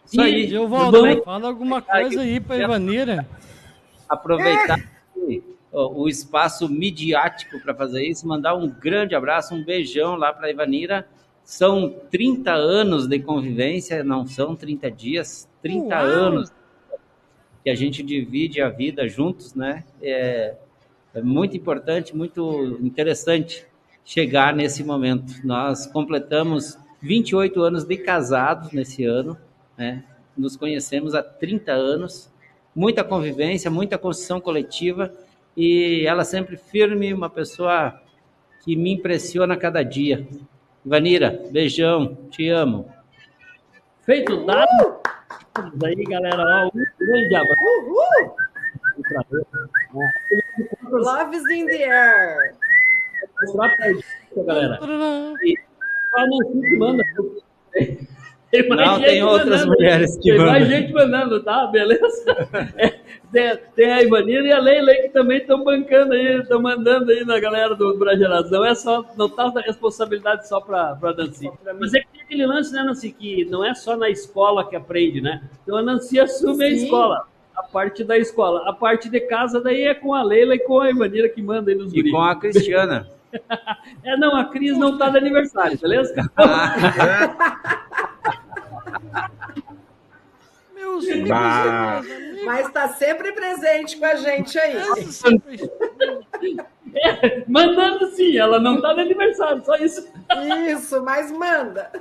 Isso 0.06 0.20
aí. 0.20 0.46
Gil 0.46 0.68
Valdo, 0.68 1.00
Vamos 1.02 1.24
fala 1.24 1.48
alguma 1.48 1.82
coisa 1.82 2.20
aí 2.20 2.38
pra 2.38 2.58
Ivanira. 2.58 3.26
aproveitar 4.08 4.78
o, 5.72 6.02
o 6.02 6.08
espaço 6.08 6.68
midiático 6.68 7.60
para 7.60 7.74
fazer 7.74 8.04
isso, 8.04 8.26
mandar 8.26 8.54
um 8.54 8.68
grande 8.68 9.16
abraço, 9.16 9.52
um 9.52 9.64
beijão 9.64 10.14
lá 10.14 10.32
para 10.32 10.46
a 10.46 10.50
Ivanira. 10.50 11.08
São 11.50 11.92
30 12.12 12.52
anos 12.52 13.08
de 13.08 13.18
convivência, 13.18 14.04
não 14.04 14.24
são 14.24 14.54
30 14.54 14.88
dias, 14.88 15.48
30 15.60 15.96
Uau! 15.96 16.04
anos 16.06 16.52
que 17.64 17.68
a 17.68 17.74
gente 17.74 18.04
divide 18.04 18.62
a 18.62 18.68
vida 18.68 19.08
juntos, 19.08 19.52
né? 19.52 19.82
É, 20.00 20.54
é 21.12 21.20
muito 21.20 21.56
importante, 21.56 22.14
muito 22.14 22.78
interessante 22.80 23.66
chegar 24.04 24.54
nesse 24.54 24.84
momento. 24.84 25.44
Nós 25.44 25.88
completamos 25.88 26.78
28 27.02 27.60
anos 27.62 27.82
de 27.84 27.96
casados 27.96 28.70
nesse 28.70 29.02
ano, 29.04 29.36
né? 29.76 30.04
Nos 30.38 30.56
conhecemos 30.56 31.16
há 31.16 31.22
30 31.22 31.72
anos, 31.72 32.32
muita 32.72 33.02
convivência, 33.02 33.68
muita 33.68 33.98
construção 33.98 34.40
coletiva 34.40 35.12
e 35.56 36.04
ela 36.06 36.22
sempre 36.22 36.56
firme, 36.56 37.12
uma 37.12 37.28
pessoa 37.28 38.00
que 38.64 38.76
me 38.76 38.92
impressiona 38.92 39.54
a 39.54 39.56
cada 39.56 39.82
dia. 39.82 40.28
Vanira, 40.84 41.42
beijão, 41.50 42.16
te 42.30 42.48
amo. 42.48 42.90
Feito 44.04 44.44
dado. 44.46 44.98
Vamos 45.56 45.84
aí, 45.84 46.04
galera. 46.04 46.42
Ó, 46.42 46.70
um 46.74 46.84
grande 46.98 47.34
abraço. 47.34 47.62
Uhul! 47.62 48.36
Love 50.90 51.36
is 51.36 51.44
in 51.50 51.66
the 51.66 51.84
air. 51.84 52.54
Mostrar 53.42 53.76
pra 53.76 53.86
gente, 53.88 54.04
galera. 54.46 54.78
Só 54.80 56.26
não 56.26 56.38
que 56.50 56.76
manda. 56.76 57.04
Tem 58.50 58.68
mais 58.68 58.80
Não, 58.80 58.96
gente 58.96 59.06
tem 59.06 59.22
outras 59.22 59.48
mandando. 59.50 59.72
mulheres 59.72 60.16
que 60.16 60.22
Tem 60.30 60.38
mais 60.38 60.52
mandam. 60.64 60.66
gente 60.68 60.92
mandando, 60.92 61.42
tá? 61.44 61.66
Beleza? 61.68 62.24
É, 62.76 62.99
tem, 63.32 63.56
tem 63.76 63.92
a 63.92 64.02
Ivanira 64.02 64.46
e 64.46 64.52
a 64.52 64.58
Leila 64.58 64.90
aí 64.90 65.02
que 65.02 65.08
também 65.10 65.38
estão 65.38 65.62
bancando 65.62 66.14
aí, 66.14 66.40
estão 66.40 66.60
mandando 66.60 67.10
aí 67.10 67.24
na 67.24 67.38
galera 67.38 67.74
do 67.74 67.96
Brageração. 67.96 68.64
É 68.64 68.74
só, 68.74 69.04
não 69.16 69.28
tá 69.28 69.48
da 69.48 69.60
responsabilidade 69.60 70.48
só 70.48 70.60
pra, 70.60 70.96
pra 70.96 71.14
Nancy. 71.14 71.50
Mas 71.78 71.94
é 71.94 72.00
que 72.00 72.08
tem 72.12 72.22
aquele 72.22 72.46
lance, 72.46 72.72
né, 72.72 72.82
Nancy, 72.82 73.12
que 73.12 73.44
não 73.46 73.64
é 73.64 73.74
só 73.74 73.96
na 73.96 74.08
escola 74.10 74.68
que 74.68 74.76
aprende, 74.76 75.20
né? 75.20 75.42
Então 75.62 75.76
a 75.76 75.82
Nancy 75.82 76.18
assume 76.18 76.64
a 76.64 76.68
Sim. 76.68 76.84
escola. 76.84 77.26
A 77.56 77.62
parte 77.62 78.02
da 78.02 78.16
escola. 78.16 78.68
A 78.68 78.72
parte 78.72 79.08
de 79.08 79.20
casa 79.20 79.60
daí 79.60 79.82
é 79.82 79.94
com 79.94 80.14
a 80.14 80.22
Leila 80.22 80.54
e 80.54 80.58
com 80.60 80.80
a 80.80 80.90
Ivanira 80.90 81.28
que 81.28 81.42
manda 81.42 81.70
aí 81.70 81.76
nos 81.76 81.92
E 81.92 81.96
guris. 81.96 82.12
com 82.12 82.22
a 82.22 82.34
Cristiana. 82.36 83.08
É, 84.02 84.16
não, 84.16 84.34
a 84.34 84.46
Cris 84.46 84.76
não 84.76 84.98
tá 84.98 85.08
de 85.08 85.18
aniversário, 85.18 85.78
beleza? 85.78 86.12
Bah. 91.28 91.98
amigos, 91.98 92.44
Mas 92.44 92.66
está 92.66 92.88
sempre 92.88 93.32
presente 93.32 93.96
com 93.96 94.04
a 94.04 94.14
gente 94.16 94.58
aí. 94.58 94.76
É, 96.92 97.44
mandando 97.46 98.06
sim, 98.08 98.36
ela 98.36 98.58
não 98.58 98.80
tá 98.80 98.92
de 98.94 99.00
aniversário, 99.00 99.64
só 99.64 99.76
isso. 99.76 100.08
Isso, 100.68 101.00
mas 101.02 101.30
manda. 101.30 101.92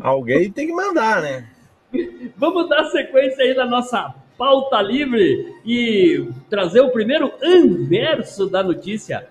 Alguém 0.00 0.50
tem 0.50 0.66
que 0.66 0.72
mandar, 0.72 1.20
né? 1.20 1.46
Vamos 2.36 2.68
dar 2.68 2.84
sequência 2.86 3.44
aí 3.44 3.54
da 3.54 3.66
nossa 3.66 4.14
pauta 4.36 4.80
livre 4.82 5.54
e 5.64 6.28
trazer 6.48 6.80
o 6.80 6.90
primeiro 6.90 7.32
anverso 7.42 8.48
da 8.48 8.62
notícia. 8.62 9.28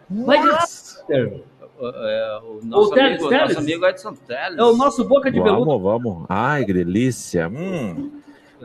O, 1.09 1.41
é, 1.79 2.39
o 2.43 2.59
nosso, 2.65 2.91
O 2.91 2.93
Teles, 2.93 3.11
amigo, 3.19 3.29
Teles. 3.29 3.47
nosso 3.47 3.59
amigo 3.59 3.85
Edson 3.85 4.13
Teles. 4.27 4.57
É 4.57 4.63
o 4.63 4.75
nosso 4.75 5.03
boca 5.05 5.31
de 5.31 5.41
veludo. 5.41 5.65
Vamos, 5.79 5.83
vamos. 5.83 6.25
Ai, 6.29 6.65
que 6.65 6.73
delícia. 6.73 7.47
Hum. 7.47 8.11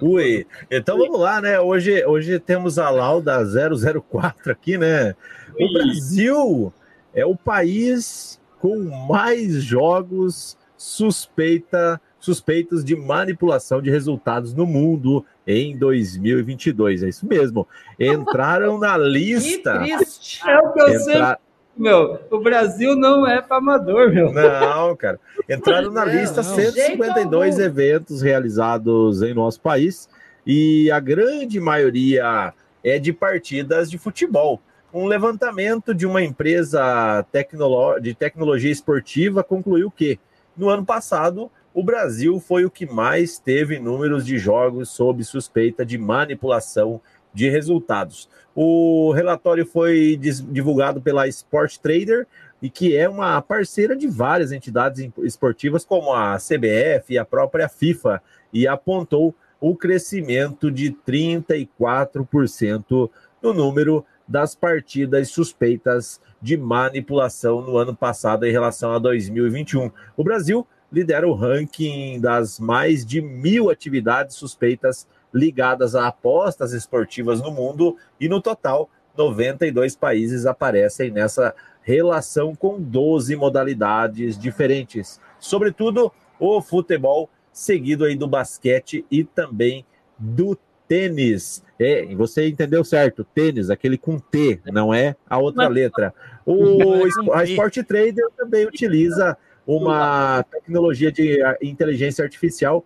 Ui, 0.00 0.46
então 0.70 0.96
vamos 0.96 1.18
lá, 1.20 1.40
né? 1.40 1.60
Hoje, 1.60 2.04
hoje 2.06 2.38
temos 2.38 2.78
a 2.78 2.88
Lauda 2.90 3.38
004 3.44 4.52
aqui, 4.52 4.78
né? 4.78 5.14
O. 5.58 5.72
Brasil 5.72 6.72
é 7.12 7.26
o 7.26 7.34
país 7.36 8.40
com 8.60 8.78
mais 9.08 9.62
jogos 9.62 10.56
suspeita, 10.76 12.00
suspeitos 12.18 12.82
de 12.84 12.96
manipulação 12.96 13.82
de 13.82 13.90
resultados 13.90 14.54
no 14.54 14.64
mundo 14.64 15.24
em 15.46 15.76
2022. 15.76 17.02
É 17.02 17.08
isso 17.08 17.26
mesmo. 17.26 17.66
Entraram 17.98 18.78
na 18.78 18.96
Que 18.98 19.04
lista. 19.04 19.78
triste. 19.80 20.40
É 20.48 20.58
o 20.58 20.72
que 20.72 20.80
eu 20.80 21.00
sempre. 21.00 21.36
Meu, 21.76 22.18
o 22.30 22.40
Brasil 22.40 22.94
não 22.94 23.26
é 23.26 23.40
para 23.40 23.56
amador, 23.56 24.12
meu. 24.12 24.32
Não, 24.32 24.94
cara. 24.96 25.18
Entraram 25.48 25.90
na 25.90 26.04
lista 26.04 26.42
não. 26.42 26.54
152 26.54 26.74
Jeito 26.74 27.34
algum. 27.34 27.62
eventos 27.62 28.20
realizados 28.22 29.22
em 29.22 29.32
nosso 29.32 29.60
país 29.60 30.08
e 30.46 30.90
a 30.90 31.00
grande 31.00 31.58
maioria 31.60 32.52
é 32.84 32.98
de 32.98 33.12
partidas 33.12 33.90
de 33.90 33.96
futebol. 33.98 34.60
Um 34.92 35.06
levantamento 35.06 35.94
de 35.94 36.06
uma 36.06 36.22
empresa 36.22 37.24
tecnolo- 37.30 37.98
de 38.00 38.12
tecnologia 38.14 38.72
esportiva 38.72 39.42
concluiu 39.44 39.90
que, 39.90 40.18
no 40.56 40.68
ano 40.68 40.84
passado, 40.84 41.50
o 41.72 41.82
Brasil 41.84 42.40
foi 42.40 42.64
o 42.64 42.70
que 42.70 42.84
mais 42.84 43.38
teve 43.38 43.78
números 43.78 44.26
de 44.26 44.36
jogos 44.36 44.88
sob 44.90 45.22
suspeita 45.22 45.86
de 45.86 45.96
manipulação 45.96 47.00
de 47.32 47.48
resultados. 47.48 48.28
O 48.54 49.12
relatório 49.12 49.64
foi 49.64 50.16
divulgado 50.16 51.00
pela 51.00 51.26
Sport 51.28 51.78
Trader 51.78 52.26
e 52.60 52.68
que 52.68 52.96
é 52.96 53.08
uma 53.08 53.40
parceira 53.40 53.96
de 53.96 54.06
várias 54.06 54.52
entidades 54.52 55.08
esportivas, 55.18 55.84
como 55.84 56.12
a 56.12 56.36
CBF 56.36 57.14
e 57.14 57.18
a 57.18 57.24
própria 57.24 57.68
FIFA, 57.68 58.22
e 58.52 58.68
apontou 58.68 59.34
o 59.60 59.76
crescimento 59.76 60.70
de 60.70 60.96
34% 61.06 63.10
no 63.42 63.52
número 63.52 64.04
das 64.26 64.54
partidas 64.54 65.28
suspeitas 65.30 66.18
de 66.40 66.56
manipulação 66.56 67.60
no 67.60 67.76
ano 67.76 67.94
passado 67.94 68.46
em 68.46 68.52
relação 68.52 68.92
a 68.92 68.98
2021. 68.98 69.90
O 70.16 70.24
Brasil 70.24 70.66
lidera 70.92 71.28
o 71.28 71.34
ranking 71.34 72.20
das 72.20 72.58
mais 72.58 73.04
de 73.04 73.20
mil 73.20 73.70
atividades 73.70 74.36
suspeitas 74.36 75.06
ligadas 75.32 75.94
a 75.94 76.08
apostas 76.08 76.72
esportivas 76.72 77.40
no 77.40 77.50
mundo 77.50 77.96
e 78.18 78.28
no 78.28 78.40
total 78.40 78.90
92 79.16 79.96
países 79.96 80.46
aparecem 80.46 81.10
nessa 81.10 81.54
relação 81.82 82.54
com 82.54 82.80
12 82.80 83.34
modalidades 83.36 84.38
diferentes, 84.38 85.20
sobretudo 85.38 86.12
o 86.38 86.60
futebol, 86.60 87.28
seguido 87.52 88.04
aí 88.04 88.16
do 88.16 88.26
basquete 88.26 89.04
e 89.10 89.24
também 89.24 89.84
do 90.18 90.56
tênis. 90.86 91.62
É, 91.78 92.06
você 92.14 92.48
entendeu 92.48 92.84
certo, 92.84 93.24
tênis, 93.24 93.70
aquele 93.70 93.96
com 93.96 94.18
T, 94.18 94.60
não 94.66 94.92
é 94.92 95.16
a 95.28 95.38
outra 95.38 95.68
letra. 95.68 96.14
O, 96.44 97.06
é 97.06 97.38
a 97.38 97.44
Sport 97.44 97.78
Trader 97.86 98.26
também 98.36 98.66
utiliza 98.66 99.36
uma 99.66 100.42
tecnologia 100.44 101.12
de 101.12 101.38
inteligência 101.62 102.22
artificial 102.24 102.84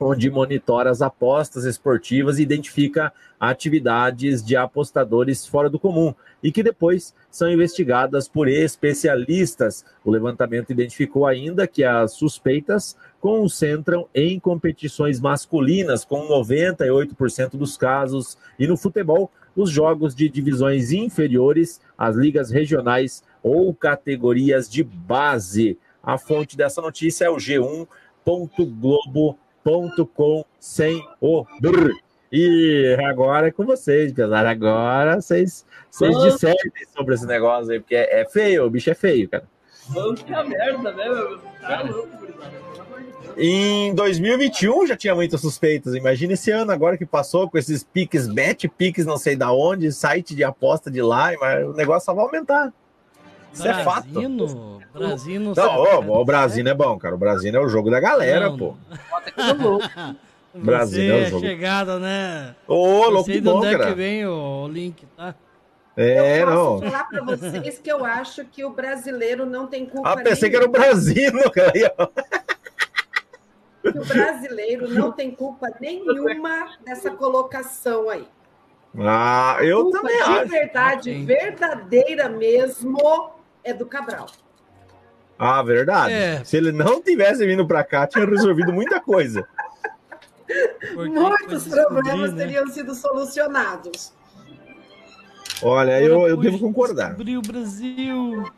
onde 0.00 0.30
monitora 0.30 0.90
as 0.90 1.02
apostas 1.02 1.64
esportivas 1.64 2.38
e 2.38 2.42
identifica 2.42 3.12
atividades 3.38 4.44
de 4.44 4.56
apostadores 4.56 5.46
fora 5.46 5.70
do 5.70 5.78
comum 5.78 6.14
e 6.42 6.50
que 6.50 6.62
depois 6.62 7.14
são 7.30 7.50
investigadas 7.50 8.28
por 8.28 8.48
especialistas. 8.48 9.84
O 10.04 10.10
levantamento 10.10 10.70
identificou 10.70 11.26
ainda 11.26 11.66
que 11.66 11.84
as 11.84 12.12
suspeitas 12.12 12.96
concentram 13.20 14.08
em 14.14 14.38
competições 14.38 15.20
masculinas, 15.20 16.04
com 16.04 16.28
98% 16.28 17.56
dos 17.56 17.76
casos, 17.76 18.38
e 18.58 18.66
no 18.66 18.76
futebol, 18.76 19.30
os 19.56 19.70
jogos 19.70 20.14
de 20.14 20.28
divisões 20.28 20.92
inferiores, 20.92 21.80
as 21.96 22.14
ligas 22.14 22.50
regionais 22.50 23.24
ou 23.42 23.74
categorias 23.74 24.68
de 24.68 24.84
base. 24.84 25.76
A 26.02 26.16
fonte 26.16 26.56
dessa 26.56 26.80
notícia 26.80 27.24
é 27.24 27.30
o 27.30 27.40
g1.globo.com 29.68 30.44
sem 30.58 31.06
o 31.20 31.44
brr. 31.60 31.92
E 32.30 32.96
agora 33.06 33.48
é 33.48 33.50
com 33.50 33.64
vocês, 33.64 34.12
pessoal. 34.12 34.46
Agora 34.46 35.20
vocês, 35.20 35.64
vocês 35.90 36.16
dissertem 36.18 36.86
sobre 36.94 37.14
esse 37.14 37.26
negócio 37.26 37.72
aí, 37.72 37.80
porque 37.80 37.94
é, 37.94 38.20
é, 38.20 38.28
feio, 38.28 38.66
o 38.66 38.70
bicho 38.70 38.90
é 38.90 38.94
feio, 38.94 39.28
cara. 39.28 39.44
Vamos 39.88 40.22
que 40.22 40.34
a 40.34 40.44
merda, 40.44 40.92
né? 40.92 41.04
Tá 41.60 41.82
louco, 41.82 42.18
em 43.40 43.94
2021 43.94 44.88
já 44.88 44.96
tinha 44.96 45.14
muitas 45.14 45.40
suspeitas. 45.40 45.94
Imagina 45.94 46.32
esse 46.32 46.50
ano 46.50 46.72
agora 46.72 46.98
que 46.98 47.06
passou 47.06 47.48
com 47.48 47.56
esses 47.56 47.84
piques 47.84 48.26
bet, 48.26 48.68
piques 48.68 49.06
não 49.06 49.16
sei 49.16 49.36
da 49.36 49.52
onde, 49.52 49.92
site 49.92 50.34
de 50.34 50.42
aposta 50.42 50.90
de 50.90 51.00
lá, 51.00 51.32
mas 51.40 51.66
o 51.66 51.72
negócio 51.72 52.04
só 52.06 52.12
vai 52.12 52.24
aumentar. 52.24 52.72
Isso 53.52 53.62
Brasino, 53.62 53.80
é 53.80 53.84
fato. 53.84 54.08
Brasino, 54.92 55.54
não, 55.56 56.08
oh, 56.08 56.20
o 56.20 56.24
Brasil 56.24 56.66
é 56.66 56.74
bom, 56.74 56.98
cara. 56.98 57.14
O 57.14 57.18
Brasil 57.18 57.54
é 57.54 57.60
o 57.60 57.68
jogo 57.68 57.90
da 57.90 58.00
galera, 58.00 58.50
não, 58.50 58.58
pô. 58.58 58.76
Brasil 60.54 61.14
é 61.14 61.22
o 61.22 61.26
jogo. 61.26 61.46
chegada, 61.46 61.98
né? 61.98 62.54
Ô, 62.66 62.74
oh, 62.74 63.08
louco 63.10 63.30
de 63.30 63.48
onde 63.48 63.66
é 63.66 63.78
que 63.78 63.94
vem 63.94 64.26
o 64.26 64.68
link, 64.68 65.06
tá? 65.16 65.34
É, 65.96 66.42
eu 66.42 66.46
posso 66.46 66.56
não. 66.56 66.90
falar 66.90 67.04
para 67.04 67.22
vocês 67.22 67.78
que 67.78 67.90
eu 67.90 68.04
acho 68.04 68.44
que 68.44 68.64
o 68.64 68.70
brasileiro 68.70 69.44
não 69.44 69.66
tem 69.66 69.84
culpa. 69.84 70.12
Ah, 70.12 70.16
pensei 70.16 70.48
nenhuma. 70.48 70.50
que 70.50 70.56
era 70.56 70.66
o 70.66 70.70
Brasil, 70.70 71.32
cara 71.50 71.72
que 73.92 73.98
o 73.98 74.04
brasileiro 74.04 74.88
não 74.88 75.12
tem 75.12 75.30
culpa 75.30 75.68
nenhuma 75.80 76.76
nessa 76.84 77.10
colocação 77.10 78.08
aí. 78.08 78.26
Ah, 78.98 79.58
eu 79.60 79.84
culpa 79.84 79.98
também 79.98 80.16
de 80.16 80.22
acho. 80.22 80.48
verdade, 80.48 81.24
verdadeira 81.24 82.28
mesmo, 82.28 83.30
é 83.68 83.74
do 83.74 83.86
Cabral. 83.86 84.26
Ah, 85.38 85.62
verdade. 85.62 86.12
É. 86.12 86.44
Se 86.44 86.56
ele 86.56 86.72
não 86.72 87.00
tivesse 87.00 87.46
vindo 87.46 87.66
para 87.66 87.84
cá, 87.84 88.06
tinha 88.06 88.26
resolvido 88.26 88.72
muita 88.72 89.00
coisa. 89.00 89.46
Muitos 90.94 91.68
problemas 91.68 92.32
né? 92.32 92.44
teriam 92.44 92.66
sido 92.68 92.94
solucionados. 92.94 94.12
Olha, 95.62 96.00
eu, 96.00 96.26
eu 96.26 96.36
devo 96.36 96.58
concordar. 96.58 97.08
Descobrir 97.08 97.36
o 97.36 97.42
Brasil. 97.42 98.50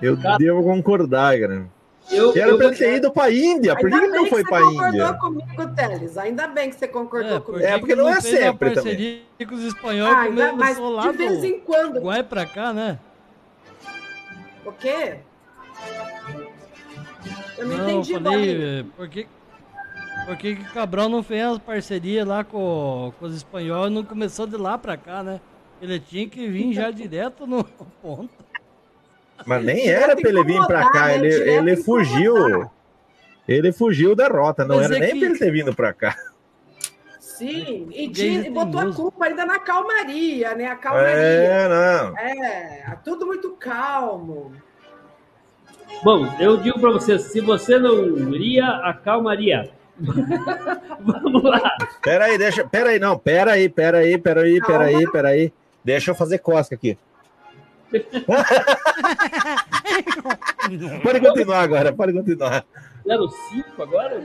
Eu 0.00 0.16
devo 0.38 0.62
concordar, 0.62 1.38
cara. 1.38 1.66
Eu, 2.10 2.32
que 2.32 2.40
era 2.40 2.50
eu, 2.50 2.56
pra 2.56 2.66
ele 2.66 2.76
ter 2.76 2.96
ido 2.96 3.10
pra 3.10 3.30
Índia. 3.30 3.74
Por 3.74 3.90
que 3.90 3.96
ele 3.96 4.08
não 4.08 4.26
foi 4.26 4.44
pra 4.44 4.60
Índia? 4.62 5.08
Ainda 5.08 5.08
bem 5.08 5.10
que 5.10 5.16
você 5.16 5.18
concordou 5.18 5.18
comigo, 5.18 5.74
Teles. 5.74 6.18
Ainda 6.18 6.46
bem 6.46 6.70
que 6.70 6.76
você 6.76 6.88
concordou 6.88 7.36
é, 7.36 7.40
comigo. 7.40 7.64
É, 7.64 7.78
porque 7.78 7.96
não 7.96 8.08
é 8.08 8.20
sempre 8.20 8.70
também. 8.70 9.22
com 9.46 9.54
os 9.54 9.64
espanhóis 9.64 10.14
ah, 10.14 10.20
ainda, 10.20 10.52
mas 10.52 10.76
de 10.76 11.16
vez 11.16 11.44
em 11.44 11.60
quando. 11.60 12.00
Vai 12.00 12.22
pra 12.22 12.46
cá, 12.46 12.72
né? 12.72 12.98
O 14.66 14.72
quê? 14.72 15.18
Eu 17.56 17.66
não, 17.66 17.76
não 17.78 17.90
entendi, 17.90 18.12
falei, 18.12 18.84
por 18.96 19.08
que, 19.08 19.26
por 20.26 20.36
que 20.36 20.56
Cabral 20.56 21.08
não 21.08 21.22
fez 21.22 21.44
as 21.44 21.58
parcerias 21.58 22.26
lá 22.26 22.42
com, 22.42 23.12
com 23.18 23.26
os 23.26 23.36
espanhóis 23.36 23.90
e 23.90 23.94
não 23.94 24.04
começou 24.04 24.46
de 24.46 24.56
lá 24.56 24.76
pra 24.76 24.96
cá, 24.96 25.22
né? 25.22 25.40
Ele 25.80 26.00
tinha 26.00 26.28
que 26.28 26.48
vir 26.48 26.72
já 26.72 26.90
direto 26.92 27.46
no 27.46 27.62
ponto. 28.02 28.28
Mas 29.46 29.64
nem 29.64 29.88
era 29.88 30.16
pra 30.16 30.28
ele 30.28 30.42
vir 30.44 30.66
pra 30.66 30.90
cá, 30.90 31.06
né? 31.06 31.16
ele, 31.16 31.50
ele 31.50 31.76
fugiu. 31.76 32.68
Ele 33.46 33.70
fugiu 33.70 34.16
da 34.16 34.26
rota, 34.26 34.64
não 34.64 34.76
Mas 34.76 34.86
era 34.86 34.96
é 34.96 35.00
nem 35.00 35.12
que... 35.12 35.18
pra 35.20 35.28
ele 35.28 35.38
ter 35.38 35.52
vindo 35.52 35.74
pra 35.74 35.92
cá. 35.92 36.16
Sim, 37.36 37.88
e, 37.92 38.06
e 38.06 38.50
botou 38.50 38.80
a 38.80 38.94
culpa 38.94 39.26
ainda 39.26 39.44
na 39.44 39.58
calmaria, 39.58 40.54
né? 40.54 40.68
A 40.68 40.76
calmaria. 40.76 41.12
É, 41.12 41.68
não. 41.68 42.16
É, 42.16 42.96
tudo 43.04 43.26
muito 43.26 43.50
calmo. 43.56 44.54
Bom, 46.02 46.34
eu 46.40 46.56
digo 46.56 46.80
para 46.80 46.92
você, 46.92 47.18
se 47.18 47.42
você 47.42 47.78
não 47.78 48.16
iria, 48.32 48.66
a 48.66 48.94
calmaria. 48.94 49.70
Vamos 51.00 51.42
lá. 51.42 51.76
Peraí, 52.02 52.38
deixa. 52.38 52.66
Peraí, 52.66 52.98
não, 52.98 53.18
peraí, 53.18 53.68
peraí, 53.68 54.16
peraí, 54.16 54.58
peraí, 54.60 55.10
peraí. 55.10 55.52
Deixa 55.84 56.12
eu 56.12 56.14
fazer 56.14 56.38
cosca 56.38 56.74
aqui. 56.74 56.96
pode 61.02 61.20
continuar 61.20 61.60
agora, 61.60 61.92
pode 61.92 62.14
continuar. 62.14 62.64
Era 63.06 63.28
5 63.28 63.82
agora? 63.82 64.18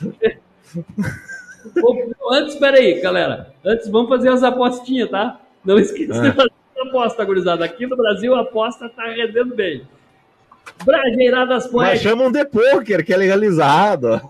Antes, 2.30 2.54
peraí, 2.56 3.00
galera. 3.00 3.52
Antes, 3.64 3.88
vamos 3.88 4.08
fazer 4.08 4.28
as 4.28 4.42
apostinhas, 4.42 5.10
tá? 5.10 5.40
Não 5.64 5.78
esqueça 5.78 6.18
ah. 6.18 6.22
de 6.22 6.32
fazer 6.32 6.52
a 6.78 6.88
aposta, 6.88 7.24
gurizada. 7.24 7.64
Aqui 7.64 7.86
no 7.86 7.96
Brasil, 7.96 8.34
a 8.34 8.40
aposta 8.40 8.88
tá 8.88 9.04
rendendo 9.04 9.54
bem. 9.54 9.86
Brajeiradas 10.84 11.66
Poéticas. 11.66 12.02
Mas 12.02 12.02
chamam 12.02 12.30
de 12.30 12.44
poker, 12.44 13.04
que 13.04 13.12
é 13.12 13.16
legalizado. 13.16 14.20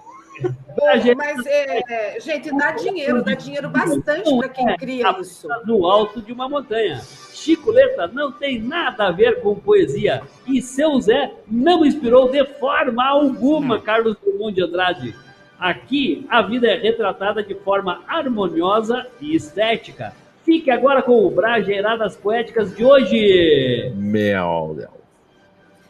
Mas, 1.16 1.46
é, 1.46 2.18
gente, 2.20 2.56
dá 2.56 2.72
dinheiro, 2.72 3.22
dá 3.22 3.34
dinheiro 3.34 3.68
bastante 3.68 4.34
para 4.36 4.48
quem 4.48 4.76
cria 4.76 5.14
isso. 5.20 5.46
No 5.66 5.86
alto 5.86 6.22
de 6.22 6.32
uma 6.32 6.48
montanha. 6.48 7.00
Chico 7.34 7.70
Leta 7.70 8.06
não 8.06 8.32
tem 8.32 8.60
nada 8.60 9.08
a 9.08 9.10
ver 9.10 9.40
com 9.40 9.54
poesia. 9.54 10.22
E 10.46 10.62
seu 10.62 10.98
Zé 11.00 11.32
não 11.46 11.84
inspirou 11.84 12.30
de 12.30 12.44
forma 12.58 13.04
alguma 13.04 13.80
Carlos 13.80 14.16
Drummond 14.24 14.54
de 14.54 14.62
Andrade. 14.62 15.14
Aqui, 15.60 16.26
a 16.30 16.40
vida 16.40 16.68
é 16.68 16.74
retratada 16.74 17.42
de 17.42 17.54
forma 17.54 18.02
harmoniosa 18.08 19.06
e 19.20 19.36
estética. 19.36 20.14
Fique 20.42 20.70
agora 20.70 21.02
com 21.02 21.26
o 21.26 21.30
Brajeiradas 21.30 22.16
Poéticas 22.16 22.74
de 22.74 22.82
hoje. 22.82 23.92
Meu 23.94 24.74
Deus. 24.74 24.90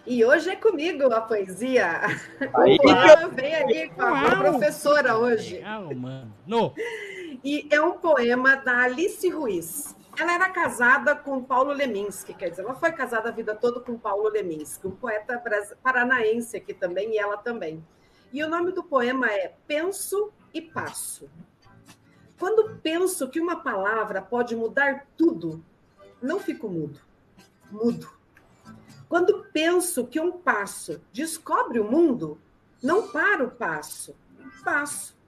E 0.04 0.24
hoje 0.24 0.50
é 0.50 0.56
comigo 0.56 1.04
a 1.12 1.20
poesia. 1.20 2.00
Aí, 2.52 2.76
o 2.82 3.30
vem 3.30 3.54
aí 3.54 3.88
com 3.90 4.02
a 4.02 4.34
professora 4.34 5.16
hoje. 5.16 5.62
No. 6.44 6.74
E 7.44 7.68
é 7.70 7.80
um 7.80 7.92
poema 7.92 8.56
da 8.56 8.82
Alice 8.82 9.30
Ruiz. 9.30 9.94
Ela 10.18 10.34
era 10.34 10.48
casada 10.48 11.14
com 11.14 11.44
Paulo 11.44 11.72
Leminski, 11.72 12.34
quer 12.34 12.50
dizer, 12.50 12.62
ela 12.62 12.74
foi 12.74 12.90
casada 12.90 13.28
a 13.28 13.32
vida 13.32 13.54
toda 13.54 13.78
com 13.78 13.96
Paulo 13.96 14.28
Leminski, 14.30 14.88
um 14.88 14.90
poeta 14.90 15.40
paranaense 15.80 16.56
aqui 16.56 16.74
também, 16.74 17.14
e 17.14 17.18
ela 17.18 17.36
também. 17.36 17.80
E 18.32 18.42
o 18.42 18.48
nome 18.48 18.72
do 18.72 18.82
poema 18.82 19.30
é 19.30 19.54
Penso 19.66 20.32
e 20.54 20.60
Passo. 20.60 21.28
Quando 22.38 22.76
penso 22.82 23.28
que 23.28 23.40
uma 23.40 23.56
palavra 23.56 24.22
pode 24.22 24.56
mudar 24.56 25.06
tudo, 25.16 25.62
não 26.22 26.40
fico 26.40 26.68
mudo. 26.68 27.00
Mudo. 27.70 28.08
Quando 29.08 29.44
penso 29.52 30.06
que 30.06 30.20
um 30.20 30.32
passo 30.32 31.02
descobre 31.12 31.80
o 31.80 31.90
mundo, 31.90 32.38
não 32.82 33.08
paro 33.08 33.46
o 33.46 33.50
passo, 33.50 34.16
passo. 34.64 35.18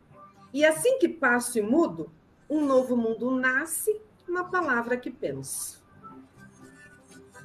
E 0.53 0.65
assim 0.65 0.99
que 0.99 1.09
passo 1.09 1.59
e 1.59 1.62
mudo, 1.62 2.11
um 2.49 2.65
novo 2.65 2.97
mundo 2.97 3.31
nasce 3.31 4.01
na 4.29 4.45
palavra 4.45 4.97
que 4.97 5.11
penso. 5.11 5.83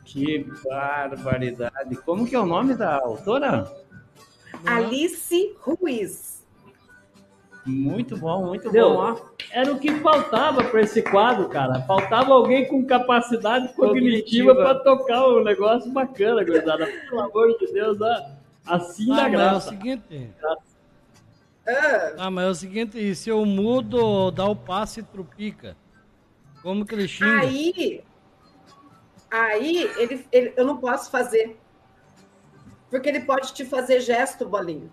Que 0.05 0.45
barbaridade. 0.63 1.95
Como 2.05 2.25
que 2.25 2.35
é 2.35 2.39
o 2.39 2.45
nome 2.45 2.75
da 2.75 2.95
autora? 2.95 3.69
Alice 4.65 5.55
Ruiz. 5.59 6.37
Muito 7.65 8.15
bom, 8.17 8.45
muito 8.47 8.69
Deu. 8.71 8.89
bom. 8.93 8.95
Ó. 8.97 9.17
Era 9.51 9.73
o 9.73 9.79
que 9.79 9.91
faltava 9.99 10.63
para 10.63 10.81
esse 10.81 11.01
quadro, 11.01 11.49
cara. 11.49 11.81
Faltava 11.81 12.33
alguém 12.33 12.65
com 12.67 12.85
capacidade 12.85 13.73
cognitiva 13.73 14.53
Cognitiva. 14.53 14.55
para 14.55 14.75
tocar 14.75 15.27
um 15.27 15.43
negócio 15.43 15.91
bacana, 15.91 16.43
gurizada. 16.45 16.87
Pelo 17.09 17.19
amor 17.21 17.57
de 17.59 17.67
Deus, 17.73 17.99
ó. 17.99 18.25
assim 18.65 19.11
Ah, 19.11 19.15
da 19.15 19.23
mas 19.23 19.25
é 19.25 19.27
o 19.27 19.31
graça. 19.39 19.69
seguinte. 19.69 20.31
Ah, 20.43 20.55
Ah, 22.17 22.31
mas 22.31 22.45
é 22.45 22.49
o 22.49 22.55
seguinte, 22.55 22.97
e 22.97 23.13
se 23.13 23.29
eu 23.29 23.45
mudo, 23.45 24.31
dá 24.31 24.45
o 24.45 24.55
passe 24.55 25.01
e 25.01 25.03
trupica? 25.03 25.75
Como 26.63 26.85
que 26.85 26.95
ele 26.95 27.07
xinga? 27.09 27.39
aí, 27.41 28.01
aí 29.29 29.83
ele, 29.97 30.25
ele- 30.31 30.53
eu 30.55 30.65
não 30.65 30.77
posso 30.77 31.11
fazer. 31.11 31.57
Porque 32.89 33.09
ele 33.09 33.21
pode 33.21 33.53
te 33.53 33.65
fazer 33.65 33.99
gesto, 33.99 34.45
bolinho. 34.47 34.89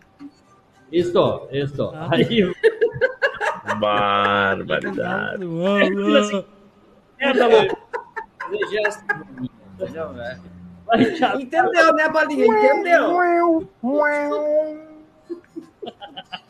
Isso, 0.90 1.48
isso. 1.50 1.90
Ah. 1.94 2.09
Aí, 2.12 2.52
Barbaridade. 3.78 5.44
é, 7.18 7.33
tá. 7.33 7.48
Fazer 8.38 8.66
gesto 8.68 9.04
Entendeu, 11.40 11.92
né, 11.94 12.09
bolinha? 12.09 12.46
Entendeu? 12.46 13.68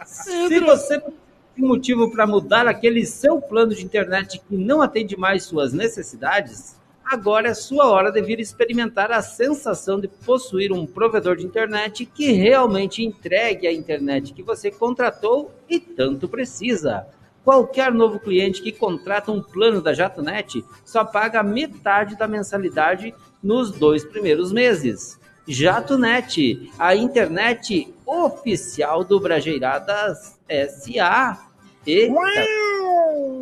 Se 0.05 0.61
você 0.61 1.01
tem 1.01 1.65
motivo 1.65 2.11
para 2.11 2.27
mudar 2.27 2.67
aquele 2.67 3.07
seu 3.07 3.41
plano 3.41 3.75
de 3.75 3.85
internet 3.85 4.41
que 4.41 4.57
não 4.57 4.83
atende 4.83 5.17
mais 5.17 5.45
suas 5.45 5.73
necessidades, 5.73 6.79
agora 7.05 7.49
é 7.49 7.55
sua 7.55 7.89
hora 7.89 8.11
de 8.11 8.21
vir 8.23 8.41
experimentar 8.41 9.13
a 9.13 9.23
sensação 9.23 10.01
de 10.01 10.09
possuir 10.09 10.73
um 10.73 10.87
provedor 10.87 11.37
de 11.37 11.47
internet 11.47 12.07
que 12.07 12.33
realmente 12.33 13.05
entregue 13.05 13.67
a 13.67 13.73
internet 13.73 14.33
que 14.33 14.43
você 14.43 14.71
contratou 14.71 15.53
e 15.69 15.79
tanto 15.79 16.29
precisa. 16.29 17.07
Qualquer 17.45 17.93
novo 17.93 18.19
cliente 18.19 18.63
que 18.63 18.73
contrata 18.73 19.31
um 19.31 19.43
plano 19.43 19.83
da 19.83 19.93
JatoNet 19.93 20.65
só 20.85 21.05
paga 21.05 21.43
metade 21.43 22.17
da 22.17 22.27
mensalidade 22.27 23.15
nos 23.43 23.71
dois 23.71 24.03
primeiros 24.03 24.51
meses. 24.51 25.21
JatoNet, 25.47 26.73
a 26.79 26.97
internet 26.97 27.95
oficial 28.07 29.05
do 29.05 29.21
Brajeiradas 29.21 30.41
SA. 30.49 31.39
Eita, 31.87 32.15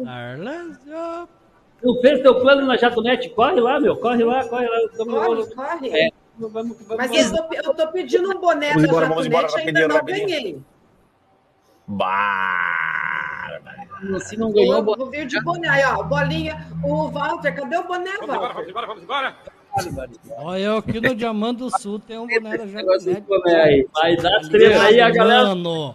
Arlândia. 0.05 1.29
Não 1.83 2.01
fez 2.01 2.23
teu 2.23 2.41
plano 2.41 2.65
na 2.67 2.77
Jatonet? 2.77 3.29
Corre 3.31 3.61
lá, 3.61 3.81
meu. 3.81 3.97
Corre 3.97 4.25
lá, 4.25 4.45
corre 4.45 4.69
lá. 4.69 4.79
Corre, 4.97 5.55
corre. 5.55 5.89
É. 5.89 6.11
Vamos, 6.39 6.53
vamos, 6.53 6.77
vamos. 6.87 6.97
Mas 6.97 7.33
eu 7.33 7.37
tô, 7.37 7.55
eu 7.55 7.75
tô 7.75 7.89
pedindo 7.89 8.31
um 8.31 8.41
boné 8.41 8.69
Vamos 8.73 8.83
da 8.83 8.89
embora, 8.89 9.07
vamos 9.07 9.27
embora, 9.27 9.49
Jatonete, 9.49 9.69
ainda 9.69 9.81
rapidinho, 9.81 9.89
não 9.89 9.97
rapidinho. 9.97 10.29
ganhei. 10.29 10.63
Barbaridade. 13.53 14.25
se 14.25 14.37
não 14.37 14.53
ganhou, 14.53 14.77
Eu 14.79 14.85
vou 14.85 15.11
vir 15.11 15.27
de 15.27 15.41
boné. 15.43 15.69
Aí, 15.69 15.85
ó, 15.85 16.03
bolinha. 16.05 16.67
O 16.85 17.11
Walter, 17.11 17.55
cadê 17.55 17.77
o 17.77 17.85
boné, 17.85 18.11
Walter? 18.27 19.35
Olha, 20.39 20.63
eu 20.63 20.77
aqui 20.79 21.01
no 21.01 21.15
Diamante 21.15 21.59
do 21.59 21.79
Sul 21.79 21.99
tem 21.99 22.19
um 22.19 22.27
boné 22.27 22.59
da 22.59 22.65
boné 23.21 23.63
aí. 23.63 23.89
Vai 23.93 24.17
dar 24.17 24.41
treta 24.49 24.83
aí, 24.83 25.01
a 25.01 25.11
galera. 25.11 25.49
Mano, 25.49 25.95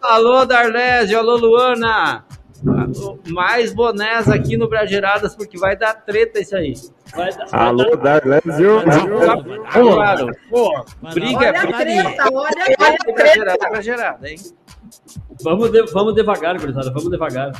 Alô, 0.00 0.44
Darlésio, 0.44 1.18
alô, 1.18 1.36
Luana. 1.36 2.24
Mais 3.28 3.72
bonés 3.72 4.28
aqui 4.28 4.56
no 4.56 4.68
Brajeiradas, 4.68 5.34
porque 5.36 5.56
vai 5.58 5.76
dar 5.76 5.94
treta 5.94 6.40
isso 6.40 6.56
aí. 6.56 6.74
Vai 7.14 7.30
dar, 7.32 7.46
Alô, 7.52 7.96
Darlésio. 7.96 8.82
Claro. 9.72 10.26
vai 11.00 11.14
Briga, 11.14 11.52
dar 11.52 11.66
Olha 11.66 11.76
briga. 11.76 12.02
treta, 12.04 12.28
olha, 12.32 12.48
a 12.48 13.12
Brajeirada, 13.12 13.58
treta. 13.58 13.70
Brajeirada, 13.70 14.28
hein? 14.30 14.36
Vamos, 15.42 15.70
de- 15.70 15.86
vamos 15.92 16.14
devagar, 16.14 16.58
gurizada. 16.58 16.90
Vamos 16.90 17.10
devagar. 17.10 17.52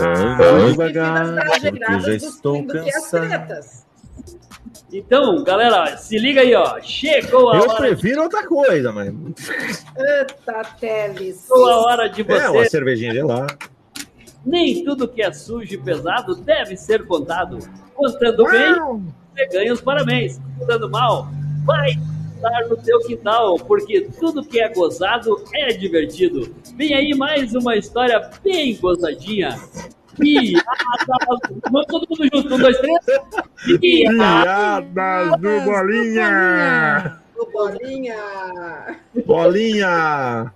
Ando 0.00 0.70
devagar, 0.70 1.34
porque 1.60 2.00
já 2.00 2.14
estou 2.14 2.66
cansado. 2.66 3.84
Então, 4.92 5.42
galera, 5.42 5.96
se 5.96 6.16
liga 6.18 6.40
aí, 6.40 6.54
ó. 6.54 6.80
Chegou 6.80 7.50
a 7.50 7.56
Eu 7.56 7.62
hora, 7.68 7.74
prefiro 7.74 8.22
outra 8.22 8.46
coisa, 8.46 8.92
mas. 8.92 9.08
Eita, 9.96 10.62
Teles. 10.80 11.42
chegou 11.42 11.68
a 11.68 11.76
hora 11.86 12.08
de 12.08 12.22
É, 12.22 12.48
uma 12.48 12.60
você. 12.60 12.70
cervejinha 12.70 13.12
gelada. 13.12 13.46
Nem 14.44 14.84
tudo 14.84 15.08
que 15.08 15.22
é 15.22 15.32
sujo 15.32 15.74
e 15.74 15.78
pesado 15.78 16.34
deve 16.34 16.76
ser 16.76 17.06
contado. 17.06 17.58
Contando 17.94 18.44
bem, 18.44 18.74
você 19.32 19.46
ganha 19.48 19.72
os 19.72 19.80
parabéns. 19.80 20.40
Contando 20.58 20.90
mal, 20.90 21.28
vai 21.64 21.90
estar 21.90 22.68
no 22.68 22.76
teu 22.76 22.98
quintal, 23.00 23.56
porque 23.56 24.02
tudo 24.18 24.44
que 24.44 24.60
é 24.60 24.68
gozado 24.72 25.42
é 25.54 25.68
divertido. 25.72 26.54
Vem 26.76 26.94
aí 26.94 27.14
mais 27.14 27.54
uma 27.54 27.76
história 27.76 28.30
bem 28.42 28.76
gozadinha. 28.76 29.58
Piadas. 30.18 30.62
Vamos 31.70 31.86
todo 31.86 32.06
mundo 32.08 32.28
junto. 32.32 32.54
Um, 32.54 32.58
dois, 32.58 32.78
três. 32.78 32.98
Piadas. 33.80 34.16
Piadas 34.16 35.40
do 35.40 35.60
Bolinha! 35.64 37.20
Bolinha. 37.52 38.96
Bolinha! 39.26 40.54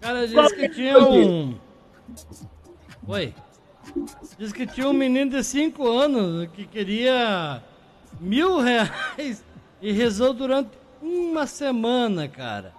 Cara 0.00 0.26
disse 0.26 0.56
que 0.56 0.68
tinha 0.70 0.98
um. 0.98 1.54
Oi. 3.06 3.34
Diz 4.38 4.52
que 4.52 4.64
tinha 4.64 4.88
um 4.88 4.92
menino 4.92 5.32
de 5.32 5.42
5 5.42 5.88
anos 5.88 6.48
que 6.52 6.64
queria 6.64 7.60
mil 8.20 8.60
reais 8.60 9.44
e 9.80 9.90
rezou 9.90 10.32
durante 10.32 10.70
uma 11.00 11.46
semana, 11.46 12.28
cara. 12.28 12.72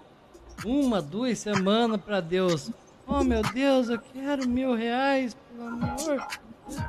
Uma, 0.64 1.02
duas 1.02 1.38
semanas 1.38 2.00
pra 2.00 2.20
Deus. 2.20 2.70
Oh 3.06 3.22
meu 3.22 3.42
Deus, 3.42 3.90
eu 3.90 3.98
quero 3.98 4.48
mil 4.48 4.74
reais, 4.74 5.36
pelo 5.50 5.68
amor 5.68 6.26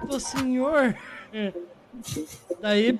do 0.07 0.17
Senhor. 0.17 0.95
Daí, 2.61 2.97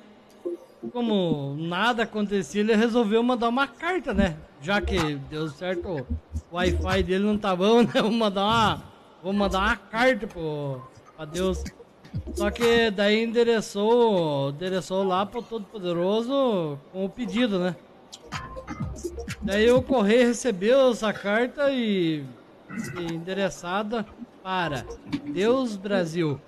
como 0.91 1.55
nada 1.57 2.03
acontecia, 2.03 2.59
ele 2.59 2.75
resolveu 2.75 3.23
mandar 3.23 3.47
uma 3.47 3.67
carta, 3.67 4.13
né? 4.13 4.35
Já 4.61 4.81
que 4.81 5.15
deu 5.29 5.47
certo, 5.49 6.05
o 6.51 6.55
Wi-Fi 6.55 7.03
dele 7.03 7.23
não 7.23 7.37
tá 7.37 7.55
bom, 7.55 7.83
né? 7.87 8.01
Vou 8.01 8.11
mandar 8.11 8.43
uma, 8.43 8.83
vou 9.25 9.33
mandar 9.33 9.57
uma 9.57 9.75
carta 9.75 10.27
pro, 10.27 10.79
pra 11.15 11.25
Deus. 11.25 11.63
Só 12.35 12.51
que 12.51 12.91
daí 12.91 13.23
endereçou, 13.23 14.51
endereçou 14.51 15.03
lá 15.03 15.25
pro 15.25 15.41
Todo-Poderoso 15.41 16.79
com 16.91 17.05
o 17.05 17.09
pedido, 17.09 17.57
né? 17.57 17.75
Daí 19.41 19.69
o 19.71 19.81
correio 19.81 20.27
recebeu 20.27 20.91
essa 20.91 21.11
carta 21.11 21.71
e, 21.71 22.23
e 22.99 23.13
endereçada 23.13 24.05
para 24.43 24.85
Deus 25.25 25.75
Brasil. 25.75 26.39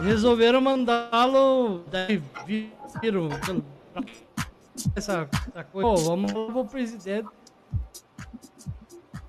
Resolveram 0.00 0.60
mandá-lo. 0.60 1.82
Daí 1.90 2.22
viram 2.46 3.28
essa, 4.94 5.28
essa 5.50 5.64
coisa. 5.64 5.88
Pô, 5.88 5.96
vamos 5.96 6.32
pro 6.32 6.64
presidente. 6.64 7.28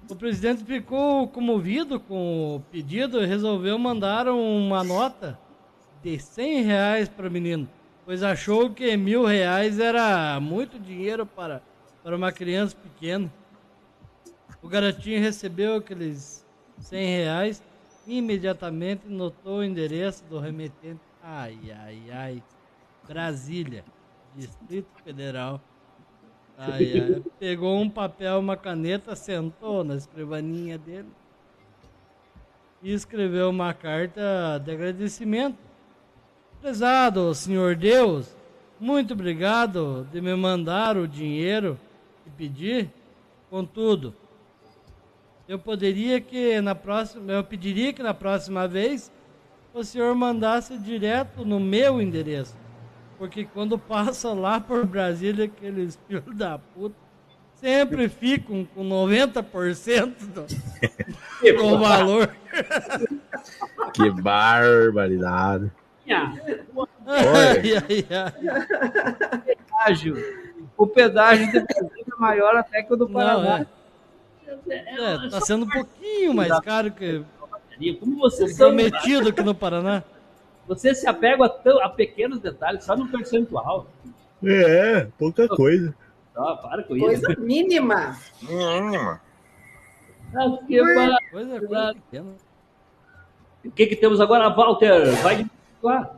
O 0.10 0.16
presidente 0.16 0.63
ficou 0.66 1.28
comovido 1.30 2.00
com 2.00 2.58
o 2.58 2.60
pedido 2.72 3.22
e 3.22 3.26
resolveu 3.26 3.80
mandar 3.80 4.28
uma 4.28 4.84
nota 4.84 5.39
de 6.04 6.20
100 6.20 6.63
reais 6.63 7.08
para 7.10 7.28
o 7.28 7.32
menino, 7.32 7.70
pois 8.06 8.22
achou 8.22 8.70
que 8.70 8.98
mil 8.98 9.24
reais 9.26 9.80
era 9.80 10.39
muito 10.42 10.78
dinheiro 10.78 11.26
para, 11.26 11.63
para 12.04 12.18
uma 12.18 12.32
criança 12.32 12.76
pequena. 12.76 13.32
O 14.62 14.68
garotinho 14.68 15.22
recebeu 15.22 15.78
aqueles 15.78 16.46
100 16.80 17.06
reais 17.06 17.63
e 18.06 18.18
imediatamente 18.18 19.08
notou 19.08 19.60
o 19.60 19.63
endereço 19.63 20.24
do 20.26 20.38
remetente. 20.38 21.02
Ai, 21.24 21.58
ai, 21.72 22.02
ai. 22.12 22.44
Brasília, 23.08 23.86
Distrito 24.36 24.89
Federal. 25.04 25.62
Ai, 26.58 27.00
ai. 27.00 27.24
Pegou 27.39 27.80
um 27.80 27.89
papel, 27.89 28.39
uma 28.39 28.56
caneta, 28.56 29.16
sentou 29.16 29.84
na 29.84 29.96
escrivaninha 29.96 30.78
dele 30.78 31.10
e 32.82 32.94
escreveu 32.94 33.50
uma 33.50 33.74
carta 33.74 34.60
de 34.63 34.72
agradecimento. 34.72 35.58
Prezado 36.62 37.34
Senhor 37.34 37.76
Deus, 37.76 38.36
muito 38.80 39.13
obrigado 39.13 40.08
de 40.12 40.22
me 40.22 40.36
mandar 40.36 40.98
o 40.98 41.08
dinheiro 41.08 41.80
que 42.24 42.30
pedi. 42.30 42.89
Contudo, 43.50 44.13
eu 45.48 45.60
poderia 45.60 46.20
que 46.20 46.60
na 46.62 46.74
próxima, 46.76 47.32
eu 47.32 47.44
pediria 47.44 47.94
que 47.94 48.04
na 48.04 48.13
próxima 48.13 48.68
vez 48.68 49.12
o 49.74 49.84
senhor 49.84 50.13
mandasse 50.16 50.78
direto 50.78 51.46
no 51.46 51.60
meu 51.60 52.02
endereço. 52.02 52.56
Porque 53.24 53.46
quando 53.46 53.80
passa 53.80 54.34
lá 54.34 54.60
por 54.60 54.86
Brasília, 54.86 55.46
aqueles 55.46 55.98
filhos 56.06 56.26
da 56.36 56.60
puta 56.60 56.94
sempre 57.54 58.10
ficam 58.10 58.66
com 58.76 58.84
90% 58.84 60.14
do, 60.28 60.46
do 61.56 61.80
valor. 61.80 62.30
Que 63.94 64.10
barbaridade. 64.10 65.72
Ai, 67.06 67.76
ai, 67.78 68.06
ai. 68.12 69.40
Pedágio. 69.46 70.18
O 70.76 70.88
pedágio 70.88 71.46
de 71.46 71.60
Brasília 71.62 72.06
é 72.12 72.20
maior 72.20 72.56
até 72.58 72.84
que 72.84 72.94
o 72.94 72.98
do 72.98 73.08
Não, 73.08 73.14
Paraná. 73.14 73.66
é. 74.68 74.76
É, 74.76 75.30
tá 75.30 75.40
sendo 75.40 75.66
um 75.66 75.70
pouquinho 75.70 76.34
mais 76.34 76.60
caro 76.60 76.92
que 76.92 77.24
Como 78.00 78.18
você 78.18 78.54
prometido 78.54 79.30
aqui 79.30 79.42
no 79.44 79.56
Paraná. 79.56 80.04
Você 80.67 80.93
se 80.95 81.08
apega 81.08 81.45
a, 81.45 81.49
tão- 81.49 81.82
a 81.84 81.89
pequenos 81.89 82.39
detalhes, 82.39 82.84
só 82.84 82.95
no 82.95 83.08
percentual. 83.08 83.88
É, 84.43 85.08
pouca 85.17 85.47
coisa. 85.47 85.95
Ah, 86.36 86.56
para 86.56 86.84
com 86.84 86.95
isso. 86.95 87.06
Coisa 87.06 87.36
mínima. 87.39 88.17
Mínima. 88.41 89.21
Ah, 90.36 90.58
que 90.67 90.80
Coisa. 91.32 91.95
O 93.63 93.71
que, 93.71 93.86
que 93.88 93.95
temos 93.95 94.19
agora, 94.19 94.49
Walter? 94.49 95.12
Vai 95.21 95.45
lá. 95.82 96.15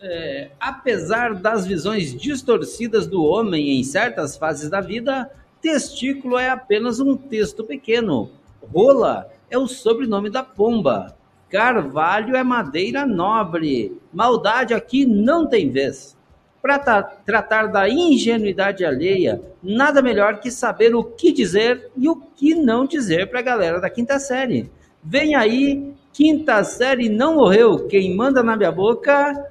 É, 0.00 0.50
apesar 0.60 1.34
das 1.34 1.66
visões 1.66 2.14
distorcidas 2.14 3.06
do 3.06 3.22
homem 3.24 3.78
em 3.78 3.84
certas 3.84 4.36
fases 4.36 4.70
da 4.70 4.80
vida, 4.80 5.30
testículo 5.60 6.38
é 6.38 6.48
apenas 6.50 6.98
um 7.00 7.16
texto 7.16 7.64
pequeno. 7.64 8.30
Rola 8.72 9.30
é 9.50 9.58
o 9.58 9.66
sobrenome 9.66 10.30
da 10.30 10.42
pomba. 10.42 11.16
Carvalho 11.50 12.36
é 12.36 12.42
madeira 12.42 13.06
nobre. 13.06 13.98
Maldade 14.12 14.74
aqui 14.74 15.06
não 15.06 15.46
tem 15.46 15.70
vez. 15.70 16.16
Para 16.60 16.78
tratar 17.02 17.68
da 17.68 17.88
ingenuidade 17.88 18.84
alheia, 18.84 19.40
nada 19.62 20.02
melhor 20.02 20.40
que 20.40 20.50
saber 20.50 20.94
o 20.94 21.04
que 21.04 21.32
dizer 21.32 21.90
e 21.96 22.08
o 22.08 22.16
que 22.16 22.54
não 22.54 22.84
dizer 22.84 23.30
para 23.30 23.38
a 23.38 23.42
galera 23.42 23.80
da 23.80 23.88
quinta 23.88 24.18
série. 24.18 24.70
Vem 25.02 25.34
aí, 25.34 25.94
quinta 26.12 26.62
série 26.64 27.08
não 27.08 27.36
morreu. 27.36 27.86
Quem 27.86 28.14
manda 28.14 28.42
na 28.42 28.56
minha 28.56 28.72
boca 28.72 29.50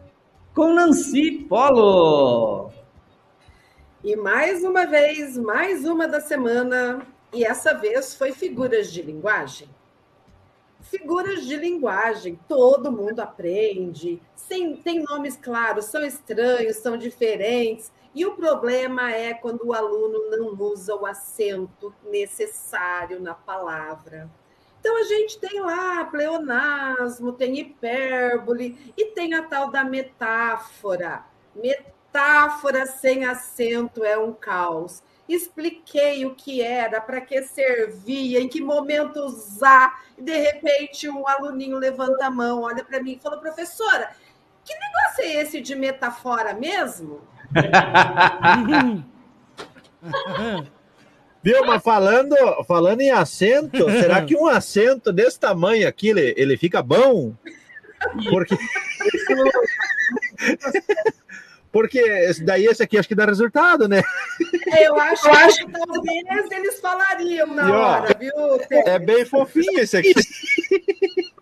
com 0.53 0.73
Nancy 0.73 1.45
Polo. 1.47 2.71
E 4.03 4.15
mais 4.15 4.63
uma 4.63 4.85
vez, 4.85 5.37
mais 5.37 5.85
uma 5.85 6.07
da 6.07 6.19
semana, 6.19 7.01
e 7.33 7.43
essa 7.43 7.73
vez 7.73 8.15
foi 8.15 8.31
figuras 8.31 8.91
de 8.91 9.01
linguagem. 9.01 9.67
Figuras 10.89 11.45
de 11.45 11.55
linguagem, 11.55 12.39
todo 12.47 12.91
mundo 12.91 13.19
aprende, 13.19 14.21
sem, 14.35 14.75
tem 14.77 15.03
nomes 15.03 15.35
claros, 15.35 15.85
são 15.85 16.03
estranhos, 16.05 16.77
são 16.77 16.97
diferentes, 16.97 17.91
e 18.15 18.25
o 18.25 18.35
problema 18.35 19.11
é 19.11 19.33
quando 19.33 19.67
o 19.67 19.73
aluno 19.73 20.29
não 20.29 20.47
usa 20.59 20.95
o 20.95 21.05
acento 21.05 21.93
necessário 22.09 23.19
na 23.19 23.33
palavra. 23.33 24.29
Então 24.79 24.97
a 24.97 25.03
gente 25.03 25.37
tem 25.37 25.59
lá 25.59 26.05
pleonasmo, 26.05 27.33
tem 27.33 27.59
hipérbole 27.59 28.93
e 28.95 29.07
tem 29.07 29.33
a 29.33 29.43
tal 29.43 29.69
da 29.69 29.83
metáfora. 29.83 31.25
Metáfora 31.53 32.85
sem 32.85 33.25
acento 33.25 34.03
é 34.03 34.17
um 34.17 34.31
caos. 34.31 35.03
Expliquei 35.27 36.25
o 36.25 36.35
que 36.35 36.61
era, 36.61 37.01
para 37.01 37.19
que 37.19 37.43
servia, 37.43 38.39
em 38.39 38.47
que 38.47 38.61
momento 38.61 39.19
usar, 39.19 40.05
de 40.17 40.37
repente 40.37 41.09
um 41.09 41.27
aluninho 41.27 41.77
levanta 41.77 42.25
a 42.25 42.31
mão, 42.31 42.63
olha 42.63 42.83
para 42.83 43.01
mim 43.01 43.13
e 43.13 43.19
fala: 43.19 43.37
professora, 43.37 44.11
que 44.65 44.73
negócio 44.73 45.23
é 45.23 45.41
esse 45.41 45.61
de 45.61 45.75
metafora 45.75 46.53
mesmo? 46.53 47.21
Viu, 51.43 51.65
mas 51.65 51.81
falando, 51.81 52.35
falando 52.67 53.01
em 53.01 53.11
acento, 53.11 53.89
será 53.89 54.25
que 54.25 54.35
um 54.35 54.47
acento 54.47 55.13
desse 55.13 55.39
tamanho 55.39 55.87
aqui, 55.87 56.09
ele, 56.09 56.33
ele 56.35 56.57
fica 56.57 56.81
bom? 56.81 57.33
Porque... 58.29 58.57
Porque 61.71 62.01
daí, 62.43 62.65
esse 62.65 62.81
aqui, 62.81 62.97
acho 62.97 63.07
que 63.07 63.15
dá 63.15 63.25
resultado, 63.25 63.87
né? 63.87 64.01
Eu 64.79 64.99
acho, 64.99 65.23
que 65.65 65.71
talvez 65.71 66.51
eles 66.51 66.79
falariam 66.79 67.47
na 67.47 67.67
E, 67.67 67.71
ó, 67.71 67.75
hora, 67.75 68.17
viu? 68.17 68.31
É 68.85 68.97
bem 68.97 69.25
fofinho 69.25 69.79
esse 69.79 69.97
aqui. 69.97 70.13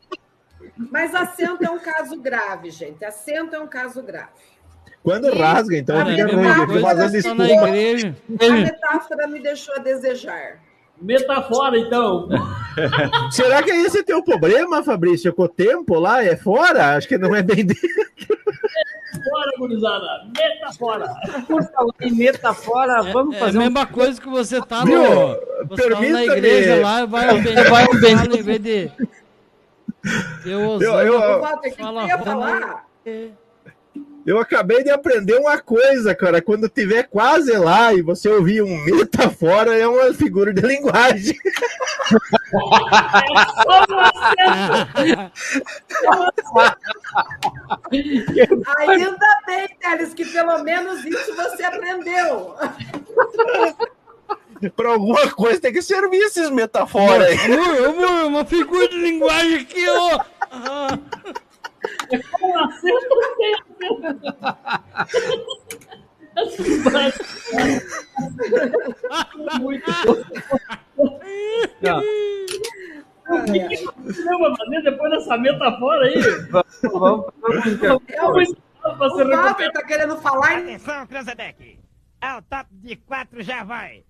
Mas 0.91 1.15
acento 1.15 1.63
é 1.63 1.69
um 1.69 1.79
caso 1.79 2.17
grave, 2.17 2.69
gente. 2.69 3.03
Acento 3.05 3.55
é 3.55 3.59
um 3.59 3.67
caso 3.67 4.03
grave. 4.03 4.29
Quando 5.01 5.31
rasga, 5.31 5.77
então 5.77 6.01
é 6.01 6.15
fica 6.15 6.25
a 6.25 6.65
ruim, 6.65 6.81
fazendo 6.81 7.15
espuma. 7.15 7.47
igreja. 7.47 8.15
A 8.39 8.49
metáfora 8.51 9.27
me 9.27 9.39
deixou 9.39 9.75
a 9.75 9.79
desejar. 9.79 10.59
Metafora, 11.01 11.77
então. 11.77 12.27
Será 13.31 13.61
que 13.61 13.71
esse 13.71 13.99
é 13.99 14.03
teu 14.03 14.23
problema, 14.23 14.83
Fabrício? 14.83 15.33
Com 15.33 15.43
o 15.43 15.47
tempo 15.49 15.99
lá 15.99 16.23
é 16.23 16.35
fora? 16.35 16.95
Acho 16.95 17.07
que 17.07 17.17
não 17.17 17.35
é 17.35 17.41
bem 17.43 17.65
dele. 17.65 17.79
Fora, 19.29 19.51
gurizada. 19.57 20.05
Metafora. 20.37 21.13
Por 21.47 21.63
falar 21.63 21.93
em 22.01 22.11
metafora, 22.11 23.01
vamos 23.11 23.35
É 23.35 23.37
a 23.37 23.45
fazer 23.45 23.57
um 23.57 23.61
mesma 23.61 23.85
coisa 23.85 24.21
que 24.21 24.29
você 24.29 24.61
tá 24.61 24.83
Viu? 24.83 25.01
no. 25.01 25.67
Você 25.69 25.89
tá 25.89 25.99
na 26.01 26.23
igreja 26.25 26.75
lá, 26.81 27.05
vai 27.05 27.29
ao 27.29 27.37
vai 27.69 27.85
ao 27.85 27.93
em 28.37 28.41
vez 28.43 28.61
de. 28.61 28.91
Eu, 30.45 30.59
Eu- 30.59 30.81
eu- 30.81 31.19
você 31.41 31.71
fala. 31.71 32.07
falar? 32.19 32.85
Eu 33.05 33.31
acabei 34.39 34.83
de 34.83 34.89
aprender 34.89 35.35
uma 35.35 35.59
coisa, 35.59 36.15
cara. 36.15 36.41
Quando 36.41 36.67
tiver 36.67 37.03
quase 37.03 37.51
lá 37.57 37.93
e 37.93 38.01
você 38.01 38.27
ouvir 38.27 38.63
um 38.63 38.83
metafora, 38.85 39.77
é 39.77 39.87
uma 39.87 40.11
figura 40.15 40.51
de 40.51 40.61
linguagem. 40.61 41.37
Ainda 48.79 49.41
bem, 49.45 49.69
Teles, 49.79 50.13
que 50.15 50.25
pelo 50.25 50.63
menos 50.63 51.05
isso 51.05 51.35
você 51.35 51.63
aprendeu. 51.63 52.55
Pra 54.75 54.89
alguma 54.89 55.29
coisa 55.31 55.61
tem 55.61 55.71
que 55.71 55.83
servir 55.83 56.17
esses 56.17 56.49
metaforas 56.49 57.27
aí. 57.27 57.53
Amor, 57.53 57.85
amor, 57.89 58.25
uma 58.25 58.45
figura 58.45 58.87
de 58.87 58.97
linguagem 58.97 59.57
aqui, 59.57 59.87
ó. 59.87 60.19
Ah, 60.49 60.99
Muito 69.59 69.91
bom. 70.05 70.15
O 73.27 73.43
que 73.45 73.59
que 73.59 73.83
vai 73.83 74.55
fazer 74.57 74.83
depois 74.83 75.11
dessa 75.11 75.37
metafora 75.37 76.05
aí? 76.05 76.21
Vamos, 76.91 77.25
pra 77.41 77.61
O 78.97 79.09
se 79.09 79.23
Walter 79.23 79.67
está 79.67 79.83
querendo 79.83 80.17
falar 80.17 80.59
Atenção, 80.59 81.07
Cranzebeck. 81.07 81.79
Ao 82.21 82.41
top 82.43 82.67
de 82.71 82.95
quatro 82.97 83.41
já 83.41 83.63
vai. 83.63 84.03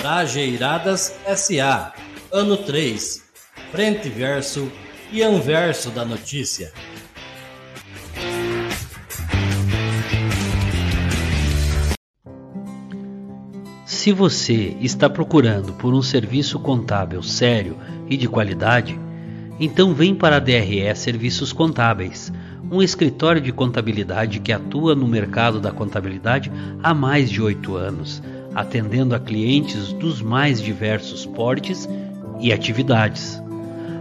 Trajeiradas 0.00 1.18
SA, 1.34 1.94
ano 2.30 2.56
3, 2.56 3.32
frente 3.70 4.08
verso 4.08 4.70
e 5.12 5.22
anverso 5.22 5.90
da 5.90 6.06
notícia. 6.06 6.72
Se 13.84 14.10
você 14.10 14.74
está 14.80 15.10
procurando 15.10 15.74
por 15.74 15.92
um 15.92 16.02
serviço 16.02 16.58
contábil 16.58 17.22
sério 17.22 17.76
e 18.08 18.16
de 18.16 18.26
qualidade, 18.26 18.98
então 19.60 19.92
vem 19.92 20.14
para 20.14 20.36
a 20.36 20.40
DRE 20.40 20.92
Serviços 20.96 21.52
Contábeis, 21.52 22.32
um 22.70 22.82
escritório 22.82 23.40
de 23.40 23.52
contabilidade 23.52 24.40
que 24.40 24.50
atua 24.50 24.94
no 24.94 25.06
mercado 25.06 25.60
da 25.60 25.70
contabilidade 25.70 26.50
há 26.82 26.94
mais 26.94 27.30
de 27.30 27.42
oito 27.42 27.76
anos, 27.76 28.22
atendendo 28.54 29.14
a 29.14 29.20
clientes 29.20 29.92
dos 29.92 30.22
mais 30.22 30.60
diversos 30.60 31.26
portes 31.26 31.86
e 32.40 32.50
atividades. 32.50 33.41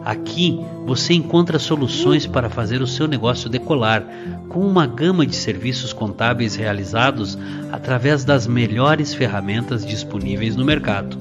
Aqui 0.03 0.59
você 0.85 1.13
encontra 1.13 1.59
soluções 1.59 2.25
para 2.25 2.49
fazer 2.49 2.81
o 2.81 2.87
seu 2.87 3.07
negócio 3.07 3.49
decolar, 3.49 4.05
com 4.49 4.59
uma 4.59 4.87
gama 4.87 5.25
de 5.25 5.35
serviços 5.35 5.93
contábeis 5.93 6.55
realizados 6.55 7.37
através 7.71 8.25
das 8.25 8.47
melhores 8.47 9.13
ferramentas 9.13 9.85
disponíveis 9.85 10.55
no 10.55 10.65
mercado. 10.65 11.17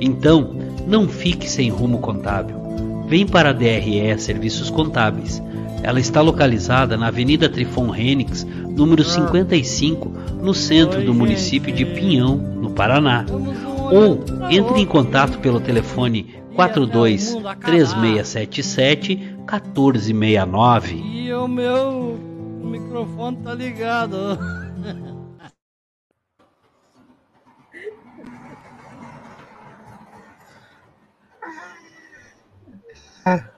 Então, 0.00 0.56
não 0.86 1.06
fique 1.06 1.48
sem 1.48 1.68
rumo 1.68 1.98
contábil. 1.98 2.56
Vem 3.06 3.26
para 3.26 3.50
a 3.50 3.52
DRE 3.52 4.18
Serviços 4.18 4.70
Contábeis. 4.70 5.42
Ela 5.82 6.00
está 6.00 6.20
localizada 6.20 6.96
na 6.96 7.08
Avenida 7.08 7.48
Trifon 7.48 7.90
Renix, 7.90 8.44
número 8.44 9.04
55, 9.04 10.12
no 10.42 10.52
centro 10.52 11.02
do 11.04 11.14
município 11.14 11.72
de. 11.72 11.84
Pinhão, 11.84 12.36
no 12.36 12.70
Paraná. 12.70 13.24
Ou 13.90 14.24
entre 14.50 14.80
em 14.80 14.86
contato 14.86 15.38
pelo 15.38 15.60
telefone 15.60 16.34
42 16.58 17.36
3677 17.64 19.14
1469. 19.46 20.96
E 20.96 21.32
o 21.32 21.46
meu 21.46 22.18
microfone 22.60 23.36
tá 23.44 23.54
ligado. 23.54 24.36
Ah. 33.24 33.57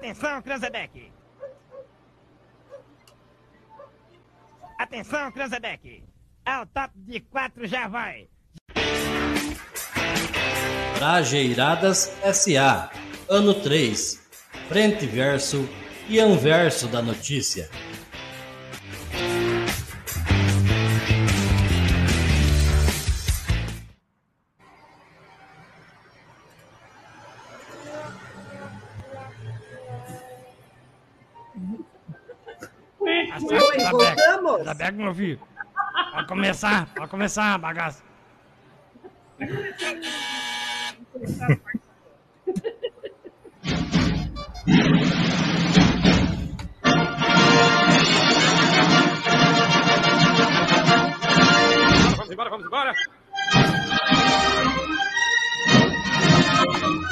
Atenção, 0.00 0.40
Cranzebeck! 0.40 1.12
Atenção, 4.78 5.30
Cranzebeck! 5.30 6.02
Ao 6.42 6.64
top 6.64 6.94
de 6.96 7.20
quatro 7.20 7.66
já 7.66 7.86
vai! 7.86 8.26
Trajeiradas 10.96 12.10
SA, 12.32 12.90
ano 13.28 13.52
3, 13.52 14.26
frente 14.70 15.04
verso 15.04 15.68
e 16.08 16.18
anverso 16.18 16.88
da 16.88 17.02
notícia. 17.02 17.68
Voltamos? 34.70 34.80
Cranzebeck, 34.80 34.96
meu 34.96 35.14
filho. 35.14 35.40
Pode 36.12 36.26
começar, 36.26 36.86
pode 36.94 37.10
começar 37.10 37.58
bagaça. 37.58 38.02
Vamos 52.16 52.30
embora, 52.30 52.50
vamos 52.50 52.66
embora! 52.66 52.94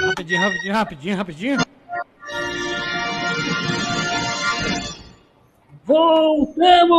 Rapidinho, 0.09 0.41
rapidinho, 0.41 0.75
rapidinho, 0.75 1.17
rapidinho. 1.17 1.78
Voltamos! 5.89 6.93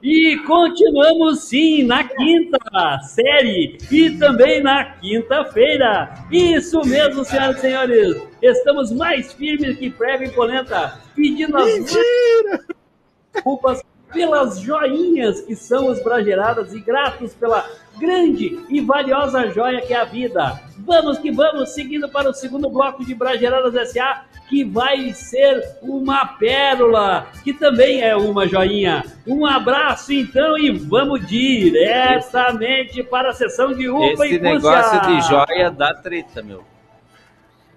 E 0.00 0.38
continuamos 0.46 1.40
sim 1.40 1.82
na 1.82 2.04
quinta 2.04 2.58
série 3.02 3.76
e 3.90 4.10
também 4.12 4.62
na 4.62 4.84
quinta-feira. 4.84 6.14
Isso 6.30 6.80
mesmo, 6.86 7.24
senhoras 7.24 7.56
e 7.56 7.60
senhores. 7.60 8.22
Estamos 8.40 8.92
mais 8.92 9.32
firmes 9.32 9.76
que 9.78 9.90
prega 9.90 10.26
e 10.26 10.30
polenta, 10.30 11.00
pedindo 11.16 11.56
as 11.56 11.72
desculpas 13.34 13.82
pelas 14.12 14.60
joinhas 14.60 15.40
que 15.40 15.56
são 15.56 15.88
os 15.88 16.00
brageradas 16.04 16.72
e 16.72 16.78
gratos 16.78 17.34
pela 17.34 17.68
grande 17.98 18.58
e 18.68 18.80
valiosa 18.80 19.48
joia 19.48 19.80
que 19.80 19.92
é 19.92 19.96
a 19.96 20.04
vida. 20.04 20.60
Vamos 20.78 21.18
que 21.18 21.32
vamos, 21.32 21.70
seguindo 21.70 22.08
para 22.08 22.30
o 22.30 22.34
segundo 22.34 22.70
bloco 22.70 23.04
de 23.04 23.14
Brageradas 23.14 23.90
SA, 23.90 24.24
que 24.48 24.62
vai 24.62 25.12
ser 25.12 25.60
uma 25.82 26.24
pérola, 26.24 27.26
que 27.42 27.52
também 27.52 28.02
é 28.02 28.14
uma 28.14 28.46
joinha. 28.46 29.04
Um 29.26 29.44
abraço 29.44 30.12
então 30.12 30.56
e 30.56 30.70
vamos 30.70 31.26
diretamente 31.26 33.02
para 33.02 33.30
a 33.30 33.32
sessão 33.32 33.74
de 33.74 33.88
UPA 33.88 34.26
Esse 34.26 34.34
e 34.36 34.38
negócio 34.38 35.00
Cúcia. 35.00 35.14
de 35.16 35.28
joia 35.28 35.70
dá 35.70 35.92
treta, 35.94 36.42
meu. 36.42 36.62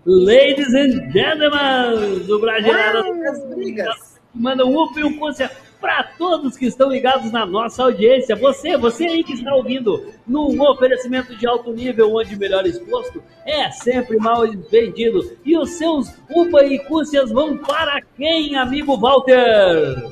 Ladies 0.05 0.73
and 0.73 1.11
gentlemen 1.11 2.19
do 2.25 2.39
Brageradas 2.39 3.05
As 3.05 3.55
brigas. 3.55 4.19
manda 4.33 4.65
um 4.65 4.77
UP 4.77 4.99
e 4.99 5.03
um 5.03 5.17
Cúcia 5.17 5.49
para 5.79 6.03
todos 6.03 6.57
que 6.57 6.65
estão 6.65 6.89
ligados 6.89 7.31
na 7.31 7.45
nossa 7.45 7.83
audiência. 7.83 8.35
Você, 8.35 8.77
você 8.77 9.05
aí 9.05 9.23
que 9.23 9.33
está 9.33 9.53
ouvindo 9.53 10.11
num 10.27 10.61
oferecimento 10.61 11.35
de 11.35 11.47
alto 11.47 11.71
nível, 11.71 12.15
onde 12.15 12.35
melhor 12.35 12.65
exposto 12.65 13.23
é 13.45 13.71
sempre 13.71 14.17
mal 14.17 14.43
vendido. 14.69 15.37
E 15.45 15.57
os 15.57 15.71
seus 15.71 16.13
UPA 16.29 16.65
e 16.65 16.79
Cúcias 16.79 17.31
vão 17.31 17.57
para 17.57 18.01
quem, 18.17 18.57
amigo 18.57 18.97
Walter? 18.97 20.11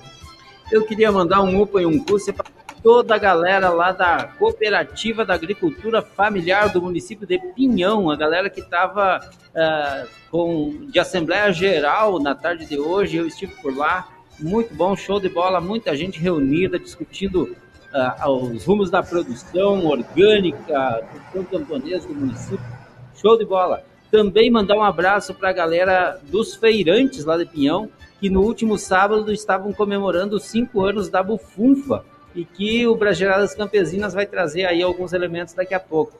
Eu 0.71 0.85
queria 0.85 1.11
mandar 1.11 1.41
um 1.41 1.61
UPA 1.61 1.81
e 1.81 1.85
um 1.85 2.03
CUSA 2.03 2.33
para 2.33 2.45
toda 2.81 3.15
a 3.15 3.17
galera 3.17 3.69
lá 3.69 3.91
da 3.91 4.25
Cooperativa 4.37 5.25
da 5.25 5.33
Agricultura 5.33 6.01
Familiar 6.01 6.69
do 6.69 6.81
município 6.81 7.27
de 7.27 7.39
Pinhão, 7.53 8.09
a 8.09 8.15
galera 8.15 8.49
que 8.49 8.61
estava 8.61 9.19
com 10.29 10.87
de 10.89 10.99
Assembleia 10.99 11.51
Geral 11.51 12.19
na 12.19 12.35
tarde 12.35 12.65
de 12.65 12.77
hoje, 12.79 13.17
eu 13.17 13.27
estive 13.27 13.53
por 13.61 13.75
lá, 13.75 14.07
muito 14.39 14.73
bom, 14.73 14.95
show 14.95 15.19
de 15.19 15.29
bola, 15.29 15.59
muita 15.59 15.95
gente 15.95 16.19
reunida, 16.19 16.77
discutindo 16.77 17.55
ah, 17.93 18.29
os 18.29 18.65
rumos 18.65 18.89
da 18.89 19.01
produção 19.01 19.85
orgânica, 19.85 21.03
produção 21.11 21.43
camponesa 21.45 22.07
do 22.07 22.15
município, 22.15 22.65
show 23.15 23.37
de 23.37 23.45
bola. 23.45 23.83
Também 24.11 24.49
mandar 24.49 24.75
um 24.75 24.83
abraço 24.83 25.33
para 25.33 25.49
a 25.49 25.53
galera 25.53 26.19
dos 26.23 26.55
feirantes 26.55 27.25
lá 27.25 27.37
de 27.37 27.45
Pinhão, 27.45 27.89
que 28.19 28.29
no 28.29 28.41
último 28.41 28.77
sábado 28.77 29.31
estavam 29.31 29.73
comemorando 29.73 30.37
os 30.37 30.43
cinco 30.43 30.81
anos 30.81 31.09
da 31.09 31.21
Bufunfa 31.21 32.05
e 32.33 32.45
que 32.45 32.87
o 32.87 32.95
Brasileiradas 32.95 33.55
Campesinas 33.55 34.13
vai 34.13 34.25
trazer 34.25 34.65
aí 34.65 34.81
alguns 34.81 35.13
elementos 35.13 35.53
daqui 35.53 35.73
a 35.73 35.79
pouco. 35.79 36.13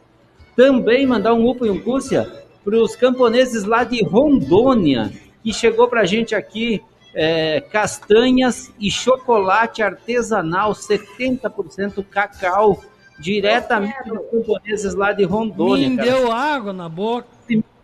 Também 0.56 1.06
mandar 1.06 1.34
um 1.34 1.48
upa 1.48 1.66
e 1.66 1.70
um 1.70 1.80
cúcia 1.80 2.28
para 2.64 2.76
os 2.76 2.96
camponeses 2.96 3.64
lá 3.64 3.84
de 3.84 4.04
Rondônia, 4.04 5.12
que 5.44 5.54
chegou 5.54 5.88
para 5.88 6.02
a 6.02 6.06
gente 6.06 6.36
aqui 6.36 6.82
é, 7.20 7.62
castanhas 7.62 8.72
e 8.80 8.92
chocolate 8.92 9.82
artesanal, 9.82 10.74
70% 10.74 12.06
cacau, 12.06 12.80
diretamente 13.20 14.08
dos 14.08 14.20
camponeses 14.30 14.94
lá 14.94 15.12
de 15.14 15.24
Rondônia. 15.24 15.90
Me 15.90 15.98
cara. 15.98 16.12
deu 16.12 16.32
água 16.32 16.72
na 16.72 16.88
boca. 16.88 17.28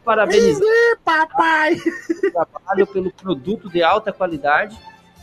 Parabéns, 0.06 0.60
papai! 1.04 1.78
trabalho 2.32 2.86
pelo 2.86 3.12
produto 3.12 3.70
de 3.70 3.82
alta 3.82 4.14
qualidade. 4.14 4.78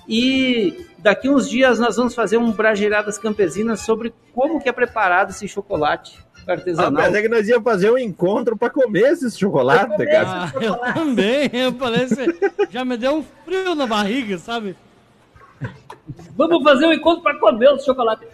E 0.09 0.87
daqui 0.99 1.29
uns 1.29 1.49
dias 1.49 1.79
nós 1.79 1.97
vamos 1.97 2.13
fazer 2.13 2.37
um 2.37 2.51
Brageiradas 2.51 3.17
Campesinas 3.17 3.81
sobre 3.81 4.13
como 4.35 4.61
que 4.61 4.69
é 4.69 4.73
preparado 4.73 5.31
esse 5.31 5.47
chocolate 5.47 6.19
artesanal. 6.53 6.93
Mas 6.93 7.15
é 7.15 7.23
que 7.23 7.29
nós 7.29 7.49
íamos 7.49 7.65
fazer 7.65 7.91
um 7.91 7.99
encontro 7.99 8.57
pra 8.57 8.71
comer 8.71 9.13
esse 9.13 9.31
chocolate, 9.39 9.97
cara. 10.07 10.27
Ah, 10.29 10.53
eu 10.61 10.77
também, 10.95 11.51
eu 11.55 11.73
falei, 11.75 12.05
assim, 12.05 12.27
já 12.71 12.85
me 12.85 12.97
deu 12.97 13.17
um 13.17 13.25
frio 13.45 13.75
na 13.75 13.87
barriga, 13.87 14.39
sabe? 14.39 14.77
Vamos 16.37 16.63
fazer 16.63 16.87
um 16.87 16.93
encontro 16.93 17.23
para 17.23 17.39
comer 17.39 17.69
o 17.71 17.79
chocolate. 17.79 18.27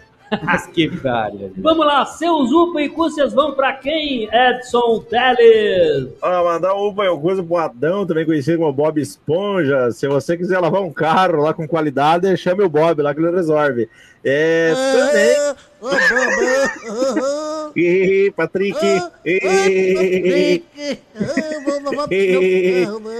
Mas 0.43 0.67
que 0.67 0.89
pariu. 0.97 1.51
Vamos 1.57 1.85
lá, 1.85 2.05
seus 2.05 2.51
upa 2.51 2.81
e 2.81 2.89
cúcias 2.89 3.33
vão 3.33 3.53
para 3.53 3.73
quem, 3.73 4.29
Edson 4.31 4.99
Teles? 5.09 6.09
Ó, 6.21 6.43
mandar 6.43 6.75
um 6.75 6.87
upa 6.87 7.05
e 7.05 7.09
um 7.09 7.19
coisa 7.19 7.43
pro 7.43 7.57
Adão, 7.57 8.05
também 8.05 8.25
conhecido 8.25 8.59
como 8.59 8.73
Bob 8.73 8.99
Esponja. 8.99 9.91
Se 9.91 10.07
você 10.07 10.35
quiser 10.37 10.59
lavar 10.59 10.81
um 10.81 10.91
carro 10.91 11.41
lá 11.41 11.53
com 11.53 11.67
qualidade, 11.67 12.35
chame 12.37 12.63
o 12.63 12.69
Bob 12.69 13.01
lá 13.01 13.13
que 13.13 13.21
ele 13.21 13.31
resolve. 13.31 13.89
É, 14.23 14.73
também. 14.93 15.37
Ih, 17.75 18.31
Patrick. 18.35 18.79
Ih, 19.23 20.63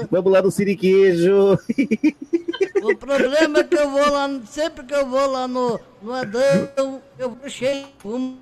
Vamos 0.10 0.32
lá 0.32 0.42
no 0.42 0.52
Siriquejo. 0.52 1.58
O 2.84 2.96
problema 2.96 3.60
é 3.60 3.64
que 3.64 3.76
eu 3.76 3.90
vou 3.90 4.12
lá, 4.12 4.30
sempre 4.46 4.86
que 4.86 4.94
eu 4.94 5.06
vou 5.06 5.30
lá 5.30 5.48
no, 5.48 5.80
no 6.02 6.14
Adão, 6.14 7.02
eu 7.18 7.30
vou 7.30 7.50
cheio 7.50 7.86
de. 8.04 8.38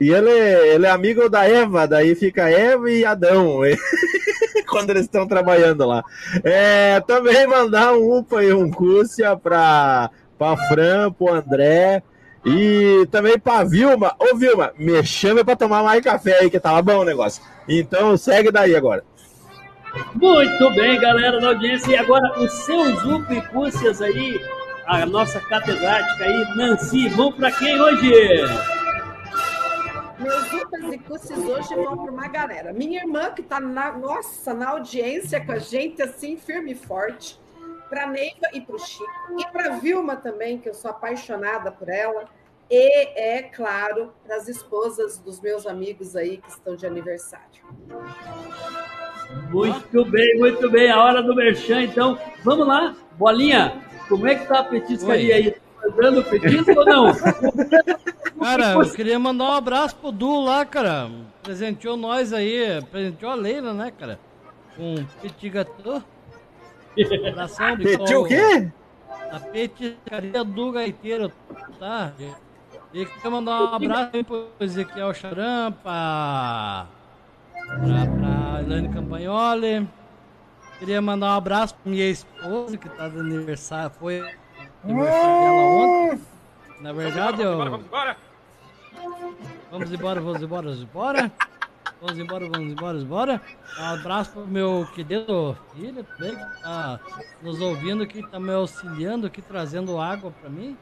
E 0.00 0.10
ele, 0.10 0.30
ele 0.30 0.86
é 0.86 0.90
amigo 0.90 1.28
da 1.28 1.46
Eva, 1.46 1.86
daí 1.86 2.14
fica 2.14 2.48
Eva 2.48 2.90
e 2.90 3.04
Adão, 3.04 3.60
quando 4.68 4.90
eles 4.90 5.02
estão 5.02 5.28
trabalhando 5.28 5.86
lá. 5.86 6.02
É, 6.42 7.00
também 7.00 7.46
mandar 7.46 7.92
um 7.92 8.18
upa 8.18 8.42
e 8.42 8.52
um 8.52 8.70
cúcia 8.70 9.36
pra, 9.36 10.10
pra 10.38 10.56
Fran, 10.56 11.12
pro 11.12 11.34
André 11.34 12.02
e 12.44 13.06
também 13.10 13.38
pra 13.38 13.62
Vilma. 13.64 14.14
Ô 14.18 14.34
Vilma, 14.36 14.72
me 14.78 15.04
chama 15.04 15.44
pra 15.44 15.54
tomar 15.54 15.82
mais 15.82 16.02
café 16.02 16.38
aí, 16.38 16.50
que 16.50 16.58
tava 16.58 16.80
bom 16.80 17.00
o 17.00 17.04
negócio. 17.04 17.42
Então 17.68 18.16
segue 18.16 18.50
daí 18.50 18.74
agora. 18.74 19.04
Muito 20.14 20.70
bem, 20.74 21.00
galera 21.00 21.40
da 21.40 21.48
audiência. 21.48 21.92
E 21.92 21.96
agora, 21.96 22.38
os 22.38 22.52
seus 22.52 23.02
upa 23.04 23.34
e 23.34 23.42
cúcias 23.48 24.00
aí, 24.02 24.40
a 24.86 25.06
nossa 25.06 25.40
catedrática 25.40 26.24
aí, 26.24 26.56
Nancy, 26.56 27.08
vão 27.08 27.32
para 27.32 27.50
quem 27.52 27.80
hoje? 27.80 28.10
Meus 30.18 30.52
upas 30.52 30.92
e 30.92 30.98
cusses 30.98 31.38
hoje 31.38 31.74
vão 31.74 31.96
para 31.96 32.12
uma 32.12 32.28
galera. 32.28 32.72
Minha 32.72 33.00
irmã, 33.00 33.30
que 33.30 33.40
está 33.40 33.58
na, 33.58 33.92
nossa, 33.92 34.52
na 34.52 34.70
audiência 34.70 35.44
com 35.44 35.52
a 35.52 35.58
gente, 35.58 36.02
assim, 36.02 36.36
firme 36.36 36.72
e 36.72 36.74
forte. 36.74 37.40
Para 37.88 38.06
Neiva 38.06 38.48
e 38.52 38.60
para 38.60 38.76
o 38.76 38.78
Chico. 38.78 39.10
E 39.38 39.46
para 39.50 39.76
Vilma 39.76 40.16
também, 40.16 40.58
que 40.58 40.68
eu 40.68 40.74
sou 40.74 40.90
apaixonada 40.90 41.72
por 41.72 41.88
ela. 41.88 42.26
E, 42.70 43.08
é 43.18 43.42
claro, 43.42 44.12
para 44.24 44.36
as 44.36 44.46
esposas 44.46 45.18
dos 45.18 45.40
meus 45.40 45.66
amigos 45.66 46.14
aí 46.14 46.36
que 46.36 46.50
estão 46.50 46.76
de 46.76 46.86
aniversário. 46.86 47.64
Muito 49.50 50.04
bem, 50.04 50.38
muito 50.38 50.70
bem. 50.70 50.90
A 50.90 51.02
hora 51.02 51.22
do 51.22 51.34
merchan, 51.34 51.82
então. 51.82 52.18
Vamos 52.44 52.66
lá, 52.66 52.94
bolinha. 53.18 53.72
Como 54.08 54.26
é 54.26 54.34
que 54.34 54.46
tá 54.46 54.60
a 54.60 54.64
petiscaria 54.64 55.36
aí? 55.36 55.50
Tá 55.50 55.88
dando 55.96 56.22
petisco 56.22 56.78
ou 56.78 56.84
não? 56.84 57.12
Cara, 58.40 58.72
eu 58.72 58.90
queria 58.90 59.18
mandar 59.18 59.44
um 59.44 59.52
abraço 59.52 59.94
pro 59.96 60.10
Du 60.10 60.40
lá, 60.40 60.64
cara. 60.64 61.10
Presenteou 61.42 61.94
nós 61.96 62.32
aí, 62.32 62.82
presenteou 62.90 63.30
a 63.30 63.34
Leila, 63.34 63.74
né, 63.74 63.90
cara? 63.90 64.18
Com 64.76 64.94
um 64.94 65.04
petit 65.20 65.50
gâteau. 65.50 66.02
Abração 67.28 67.76
de 67.76 67.84
Petit 67.84 68.14
o 68.14 68.24
quê? 68.24 68.70
A 69.30 69.38
petiscaria 69.38 70.42
do 70.42 70.72
gaiteiro, 70.72 71.30
tá? 71.78 72.12
E 72.92 73.04
queria 73.04 73.30
mandar 73.30 73.62
um 73.62 73.74
abraço 73.74 74.10
aí 74.14 74.24
pro 74.24 74.48
Ezequiel 74.58 75.14
Charam, 75.14 75.72
pra 77.78 78.62
Elaine 78.62 78.88
Campagnoli. 78.88 79.88
Queria 80.78 81.00
mandar 81.00 81.34
um 81.34 81.36
abraço 81.36 81.74
pra 81.74 81.90
minha 81.90 82.08
esposa, 82.08 82.76
que 82.76 82.88
tá 82.88 83.08
de 83.08 83.18
aniversário, 83.18 83.90
foi 83.98 84.20
aniversário 84.82 85.40
dela 85.40 85.62
ontem. 85.62 86.20
Na 86.80 86.92
verdade, 86.92 87.42
eu... 87.42 87.58
Vamos 87.58 87.80
embora! 87.80 88.16
Vamos 89.70 89.92
embora, 89.92 90.20
vamos 90.20 90.42
embora, 90.42 90.62
vamos 90.68 90.82
embora. 90.82 91.32
Vamos 92.00 92.18
embora, 92.18 92.48
vamos 92.48 92.72
embora, 92.72 92.92
vamos 92.92 93.02
embora. 93.04 93.42
Um 93.78 93.84
abraço 93.84 94.32
pro 94.32 94.46
meu 94.46 94.88
querido 94.94 95.56
filho 95.74 96.02
também, 96.02 96.34
que 96.34 96.62
tá 96.62 96.98
nos 97.42 97.60
ouvindo 97.60 98.02
aqui, 98.02 98.26
tá 98.26 98.40
me 98.40 98.52
auxiliando 98.52 99.26
aqui, 99.26 99.42
trazendo 99.42 100.00
água 100.00 100.32
pra 100.40 100.48
mim. 100.48 100.78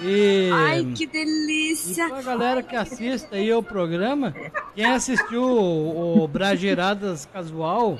E, 0.00 0.50
Ai, 0.52 0.84
que 0.94 1.06
delícia! 1.06 2.06
e 2.06 2.08
pra 2.08 2.22
galera 2.22 2.62
que 2.62 2.76
assiste 2.76 3.34
aí 3.34 3.52
o 3.52 3.62
programa, 3.62 4.34
quem 4.74 4.84
assistiu 4.84 5.42
o, 5.42 6.22
o 6.22 6.28
Brageiradas 6.28 7.24
Casual 7.26 7.98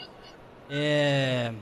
é, 0.68 1.52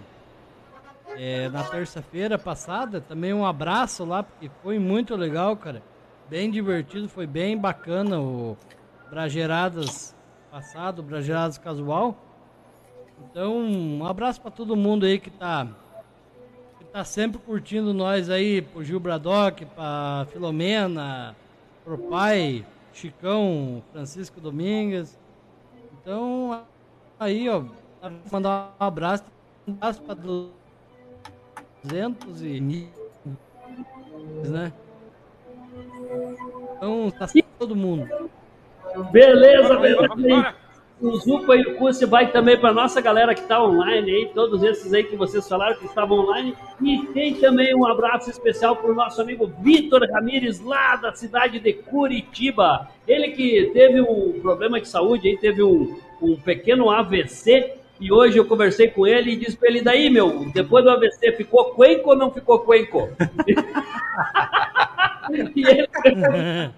é, 1.17 1.49
na 1.51 1.63
terça-feira 1.63 2.37
passada, 2.37 3.01
também 3.01 3.33
um 3.33 3.47
abraço 3.47 4.05
lá, 4.05 4.23
porque 4.23 4.51
foi 4.63 4.79
muito 4.79 5.15
legal, 5.15 5.57
cara. 5.57 5.83
Bem 6.29 6.51
divertido, 6.51 7.09
foi 7.09 7.27
bem 7.27 7.57
bacana 7.57 8.19
o 8.19 8.57
Brageiradas 9.11 10.17
passado, 10.51 10.99
o 10.99 11.03
Brageiradas 11.03 11.59
Casual. 11.59 12.17
Então, 13.31 13.57
um 13.57 14.05
abraço 14.05 14.41
pra 14.41 14.51
todo 14.51 14.75
mundo 14.75 15.07
aí 15.07 15.19
que 15.19 15.31
tá 15.31 15.69
tá 16.95 17.03
sempre 17.03 17.41
curtindo 17.41 17.93
nós 17.93 18.31
aí, 18.31 18.63
pro 18.63 18.85
Gil 18.85 19.01
Bradock, 19.01 19.65
pra 19.65 20.29
Filomena, 20.31 21.35
pro 21.85 21.99
pai, 21.99 22.65
Chicão, 22.93 23.83
Francisco 23.91 24.41
Domingues. 24.41 25.19
Então, 26.01 26.63
aí, 27.19 27.49
ó, 27.49 27.65
mandar 28.31 28.77
um 28.81 28.85
abraço, 28.85 29.25
um 29.67 29.73
abraço 29.73 30.03
pra 30.03 30.15
200 31.83 32.43
e 32.43 32.89
né? 34.49 34.73
Então, 36.77 37.11
tá 37.11 37.27
sempre 37.27 37.51
todo 37.59 37.75
mundo. 37.75 38.07
Beleza, 39.11 39.77
beleza. 39.81 40.55
O 41.05 41.17
Zupa 41.17 41.55
e 41.55 41.61
o 41.61 41.75
Curso 41.75 42.09
vai 42.09 42.33
também 42.33 42.59
para 42.59 42.73
nossa 42.73 42.99
galera 42.99 43.35
que 43.35 43.43
está 43.43 43.63
online 43.63 44.11
aí, 44.11 44.31
todos 44.35 44.63
esses 44.63 44.91
aí 44.95 45.05
que 45.05 45.15
vocês 45.17 45.47
falaram 45.47 45.77
que 45.77 45.85
estavam 45.85 46.21
online. 46.21 46.57
E 46.81 46.97
tem 47.13 47.35
também 47.35 47.75
um 47.75 47.87
abraço 47.87 48.31
especial 48.31 48.75
para 48.75 48.91
o 48.91 48.95
nosso 48.95 49.21
amigo 49.21 49.53
Vitor 49.61 50.01
Ramires, 50.11 50.61
lá 50.61 50.97
da 50.97 51.13
cidade 51.13 51.61
de 51.61 51.75
Curitiba. 51.75 52.89
Ele 53.07 53.33
que 53.33 53.71
teve 53.75 54.01
um 54.01 54.41
problema 54.41 54.81
de 54.81 54.89
saúde, 54.89 55.29
aí 55.29 55.37
teve 55.37 55.63
um, 55.63 55.95
um 56.23 56.37
pequeno 56.37 56.89
AVC. 56.89 57.75
E 58.01 58.11
hoje 58.11 58.39
eu 58.39 58.47
conversei 58.47 58.89
com 58.89 59.07
ele 59.07 59.33
e 59.33 59.37
disse 59.37 59.59
para 59.59 59.69
ele: 59.69 59.83
daí, 59.83 60.09
meu, 60.09 60.47
depois 60.55 60.85
do 60.85 60.91
AVC 60.91 61.33
ficou 61.33 61.67
cuenco 61.75 62.11
ou 62.11 62.17
não 62.17 62.31
ficou 62.31 62.61
cuenco? 62.61 63.11
E 65.31 65.67
ele 65.67 65.89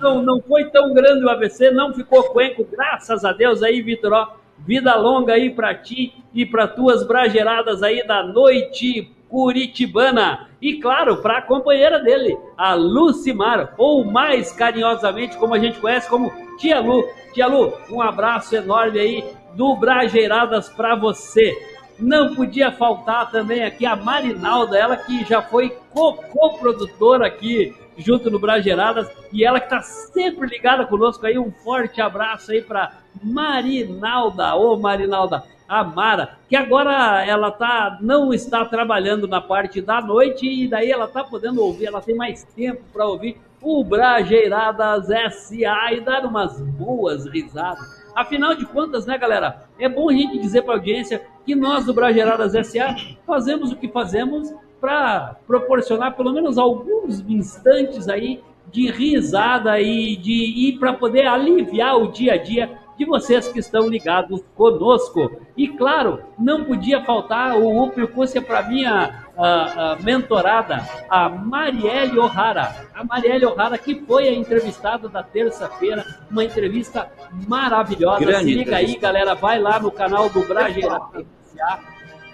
não, 0.00 0.22
não 0.22 0.40
foi 0.42 0.70
tão 0.70 0.92
grande 0.92 1.24
o 1.24 1.30
AVC, 1.30 1.70
não 1.70 1.94
ficou 1.94 2.24
cuenco, 2.24 2.66
graças 2.70 3.24
a 3.24 3.32
Deus 3.32 3.62
aí, 3.62 3.80
Vitor, 3.82 4.12
ó, 4.12 4.36
vida 4.58 4.94
longa 4.96 5.34
aí 5.34 5.50
pra 5.50 5.74
ti 5.74 6.14
e 6.34 6.44
pra 6.44 6.68
tuas 6.68 7.06
brageradas 7.06 7.82
aí 7.82 8.06
da 8.06 8.22
noite 8.22 9.10
curitibana. 9.28 10.48
E 10.60 10.78
claro, 10.78 11.22
pra 11.22 11.40
companheira 11.40 12.00
dele, 12.00 12.36
a 12.58 12.74
Lucimar, 12.74 13.74
ou 13.78 14.04
mais 14.04 14.52
carinhosamente 14.52 15.38
como 15.38 15.54
a 15.54 15.58
gente 15.58 15.78
conhece 15.78 16.08
como 16.08 16.30
Tia 16.58 16.80
Lu. 16.80 17.08
Tia 17.32 17.46
Lu, 17.46 17.72
um 17.90 18.02
abraço 18.02 18.54
enorme 18.56 18.98
aí 18.98 19.24
do 19.54 19.76
Brageiradas 19.76 20.68
pra 20.68 20.94
você. 20.94 21.56
Não 22.00 22.34
podia 22.34 22.72
faltar 22.72 23.30
também 23.30 23.62
aqui 23.64 23.84
a 23.84 23.94
Marinalda, 23.94 24.78
ela 24.78 24.96
que 24.96 25.24
já 25.24 25.42
foi 25.42 25.70
co- 25.92 26.14
co-produtora 26.14 27.26
aqui, 27.26 27.74
junto 27.98 28.30
no 28.30 28.38
Brageradas 28.38 29.10
e 29.32 29.44
ela 29.44 29.60
que 29.60 29.66
está 29.66 29.82
sempre 29.82 30.48
ligada 30.48 30.86
conosco 30.86 31.26
aí. 31.26 31.38
Um 31.38 31.50
forte 31.50 32.00
abraço 32.00 32.52
aí 32.52 32.62
para 32.62 32.92
Marinalda, 33.22 34.54
ô 34.56 34.76
Marinalda, 34.78 35.44
a 35.68 35.84
Mara, 35.84 36.38
que 36.48 36.56
agora 36.56 37.24
ela 37.24 37.50
tá, 37.50 37.98
não 38.00 38.32
está 38.32 38.64
trabalhando 38.64 39.28
na 39.28 39.40
parte 39.40 39.80
da 39.80 40.00
noite 40.00 40.46
e 40.46 40.66
daí 40.66 40.90
ela 40.90 41.04
está 41.04 41.22
podendo 41.22 41.62
ouvir, 41.62 41.86
ela 41.86 42.00
tem 42.00 42.16
mais 42.16 42.42
tempo 42.42 42.82
para 42.92 43.06
ouvir 43.06 43.36
o 43.62 43.84
Brageiradas 43.84 45.06
SA 45.34 45.92
e 45.92 46.00
dar 46.00 46.24
umas 46.24 46.60
boas 46.60 47.26
risadas. 47.26 47.99
Afinal 48.20 48.54
de 48.54 48.66
contas, 48.66 49.06
né, 49.06 49.16
galera? 49.16 49.64
É 49.78 49.88
bom 49.88 50.10
a 50.10 50.12
gente 50.12 50.38
dizer 50.38 50.60
para 50.60 50.74
a 50.74 50.76
audiência 50.76 51.22
que 51.42 51.54
nós 51.54 51.86
do 51.86 51.94
Brageradas 51.94 52.52
SA 52.66 52.94
fazemos 53.26 53.72
o 53.72 53.76
que 53.76 53.88
fazemos 53.88 54.54
para 54.78 55.36
proporcionar 55.46 56.14
pelo 56.14 56.30
menos 56.30 56.58
alguns 56.58 57.20
instantes 57.26 58.10
aí 58.10 58.42
de 58.70 58.90
risada 58.90 59.80
e 59.80 60.16
de 60.16 60.32
ir 60.32 60.78
para 60.78 60.92
poder 60.92 61.26
aliviar 61.26 61.96
o 61.96 62.12
dia 62.12 62.34
a 62.34 62.36
dia 62.36 62.78
de 62.98 63.06
vocês 63.06 63.48
que 63.48 63.58
estão 63.58 63.88
ligados 63.88 64.44
conosco. 64.54 65.40
E 65.56 65.68
claro, 65.68 66.20
não 66.38 66.64
podia 66.64 67.02
faltar 67.02 67.56
o 67.56 67.84
Upio 67.84 68.06
Cússia 68.06 68.42
para 68.42 68.68
minha 68.68 69.29
a, 69.40 69.92
a 69.92 69.96
mentorada, 69.96 70.86
a 71.08 71.28
Marielle 71.28 72.18
O'Hara. 72.18 72.88
A 72.94 73.02
Marielle 73.02 73.46
O'Hara, 73.46 73.78
que 73.78 73.94
foi 74.06 74.28
a 74.28 74.32
entrevistada 74.32 75.08
da 75.08 75.22
terça-feira, 75.22 76.04
uma 76.30 76.44
entrevista 76.44 77.10
maravilhosa. 77.48 78.20
Grande 78.20 78.44
Se 78.44 78.54
liga 78.54 78.76
aí, 78.76 78.96
galera, 78.96 79.34
vai 79.34 79.58
lá 79.58 79.80
no 79.80 79.90
canal 79.90 80.28
do 80.28 80.46
Brageirada, 80.46 81.24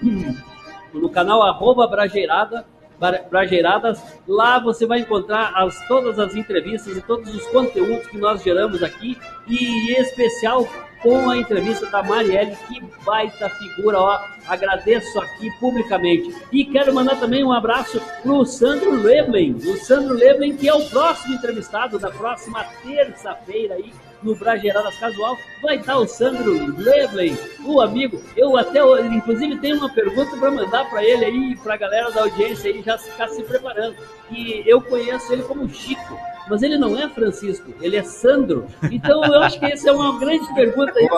no 0.92 1.08
canal 1.08 1.42
arroba 1.42 1.86
Brageirada, 1.86 2.66
Bra- 2.98 3.22
Brageiradas. 3.30 4.00
Lá 4.26 4.58
você 4.58 4.86
vai 4.86 5.00
encontrar 5.00 5.52
as, 5.54 5.86
todas 5.86 6.18
as 6.18 6.34
entrevistas 6.34 6.96
e 6.96 7.00
todos 7.02 7.34
os 7.34 7.46
conteúdos 7.48 8.06
que 8.08 8.18
nós 8.18 8.42
geramos 8.42 8.82
aqui, 8.82 9.16
e 9.46 9.92
em 9.92 10.00
especial 10.00 10.66
com 11.02 11.28
a 11.30 11.36
entrevista 11.36 11.86
da 11.86 12.02
Marielle, 12.02 12.56
que 12.66 12.80
baita 13.04 13.48
figura, 13.50 13.98
ó. 14.00 14.18
Agradeço 14.48 15.20
aqui 15.20 15.50
publicamente. 15.60 16.34
E 16.50 16.64
quero 16.64 16.94
mandar 16.94 17.16
também 17.16 17.44
um 17.44 17.52
abraço 17.52 18.00
pro 18.22 18.44
Sandro 18.44 18.90
Leblen. 19.02 19.52
O 19.54 19.76
Sandro 19.76 20.14
Leblen, 20.14 20.56
que 20.56 20.68
é 20.68 20.74
o 20.74 20.88
próximo 20.88 21.34
entrevistado 21.34 21.98
da 21.98 22.10
próxima 22.10 22.64
terça-feira 22.82 23.74
aí 23.74 23.92
no 24.26 24.34
Brageiradas 24.34 24.98
Casual, 24.98 25.38
vai 25.62 25.76
estar 25.76 25.96
o 25.96 26.06
Sandro 26.06 26.76
Leblen, 26.76 27.38
o 27.64 27.80
amigo. 27.80 28.20
Eu 28.36 28.56
até, 28.56 28.80
inclusive, 29.06 29.56
tenho 29.58 29.76
uma 29.76 29.88
pergunta 29.88 30.36
para 30.36 30.50
mandar 30.50 30.90
para 30.90 31.02
ele 31.04 31.24
aí, 31.24 31.56
para 31.62 31.74
a 31.74 31.76
galera 31.76 32.10
da 32.10 32.22
audiência 32.22 32.70
aí 32.70 32.82
já 32.82 32.98
ficar 32.98 33.28
se 33.28 33.42
preparando. 33.44 33.94
E 34.30 34.64
eu 34.66 34.82
conheço 34.82 35.32
ele 35.32 35.44
como 35.44 35.68
Chico, 35.68 36.18
mas 36.50 36.62
ele 36.62 36.76
não 36.76 36.98
é 36.98 37.08
Francisco, 37.08 37.72
ele 37.80 37.96
é 37.96 38.02
Sandro. 38.02 38.66
Então 38.90 39.24
eu 39.24 39.40
acho 39.42 39.58
que 39.60 39.66
essa 39.66 39.88
é 39.88 39.92
uma 39.92 40.18
grande 40.18 40.52
pergunta 40.54 40.92
aí 40.98 41.08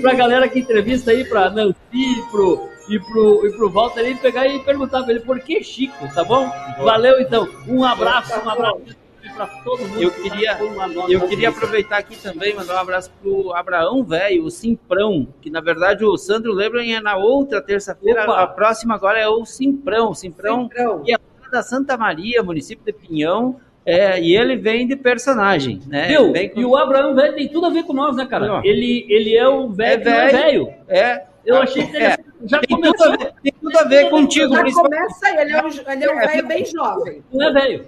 para 0.00 0.12
a 0.12 0.14
galera 0.14 0.48
que 0.48 0.60
entrevista 0.60 1.10
aí, 1.10 1.24
para 1.24 1.50
Nancy, 1.50 1.74
pro, 2.30 2.70
e 2.88 3.00
pro, 3.00 3.46
e 3.46 3.56
pro 3.56 3.70
Walter 3.70 4.00
aí, 4.00 4.14
pegar 4.14 4.46
e 4.46 4.60
perguntar 4.60 5.02
para 5.02 5.12
ele 5.12 5.20
por 5.20 5.40
que 5.40 5.62
Chico, 5.64 6.08
tá 6.14 6.22
bom? 6.22 6.48
Valeu 6.78 7.20
então, 7.20 7.48
um 7.66 7.84
abraço, 7.84 8.32
um 8.38 8.48
abraço 8.48 9.03
para 9.34 9.46
todo 9.46 9.80
mundo. 9.86 10.02
Eu 10.02 10.10
queria, 10.10 10.54
tá 10.56 10.64
com 10.64 10.80
a 10.80 10.86
nossa 10.88 11.12
eu 11.12 11.20
queria 11.28 11.48
aproveitar 11.48 11.98
aqui 11.98 12.16
também 12.16 12.54
mandar 12.54 12.76
um 12.76 12.78
abraço 12.78 13.10
pro 13.22 13.52
Abraão 13.54 14.02
Velho, 14.04 14.44
o 14.44 14.50
Simprão, 14.50 15.26
que 15.40 15.50
na 15.50 15.60
verdade 15.60 16.04
o 16.04 16.16
Sandro 16.16 16.52
Lebron 16.52 16.82
é 16.82 17.00
na 17.00 17.16
outra 17.16 17.60
terça-feira, 17.60 18.24
a 18.24 18.46
próxima 18.46 18.94
agora 18.94 19.18
é 19.18 19.28
o 19.28 19.44
Simprão, 19.44 20.10
o 20.10 20.14
Simprão, 20.14 20.62
Simprão. 20.62 21.02
que 21.02 21.12
é 21.14 21.16
da 21.50 21.62
Santa 21.62 21.96
Maria, 21.96 22.42
município 22.42 22.84
de 22.84 22.92
Pinhão, 22.92 23.60
é, 23.86 24.18
e 24.20 24.34
ele 24.34 24.56
vem 24.56 24.86
de 24.88 24.96
personagem, 24.96 25.80
né? 25.86 26.08
Viu? 26.08 26.32
Com- 26.32 26.60
E 26.60 26.64
o 26.64 26.76
Abraão 26.76 27.14
velho 27.14 27.34
tem 27.34 27.48
tudo 27.48 27.66
a 27.66 27.70
ver 27.70 27.84
com 27.84 27.92
nós, 27.92 28.16
né, 28.16 28.24
cara? 28.26 28.60
Ele, 28.64 29.06
ele 29.08 29.36
é 29.36 29.46
um 29.48 29.70
velho 29.70 30.00
é 30.00 30.04
velho. 30.04 30.32
velho. 30.64 30.74
É, 30.88 31.22
Eu 31.44 31.58
achei 31.58 31.82
interessante. 31.82 32.24
Já 32.46 32.58
tem 32.60 32.76
tudo, 32.80 32.92
começou. 32.94 33.12
a 33.12 33.16
ver, 33.16 33.32
tem 33.42 33.52
tudo 33.60 33.78
a 33.78 33.84
ver 33.84 34.10
contigo, 34.10 34.54
Já 34.54 34.64
começa 34.72 35.26
aí, 35.26 35.36
ele 35.36 35.52
é 35.52 35.62
um, 35.62 35.68
ele 35.68 36.04
é 36.04 36.12
um 36.12 36.18
velho 36.18 36.46
bem 36.48 36.64
jovem. 36.64 37.22
Não 37.32 37.46
é 37.46 37.52
velho. 37.52 37.86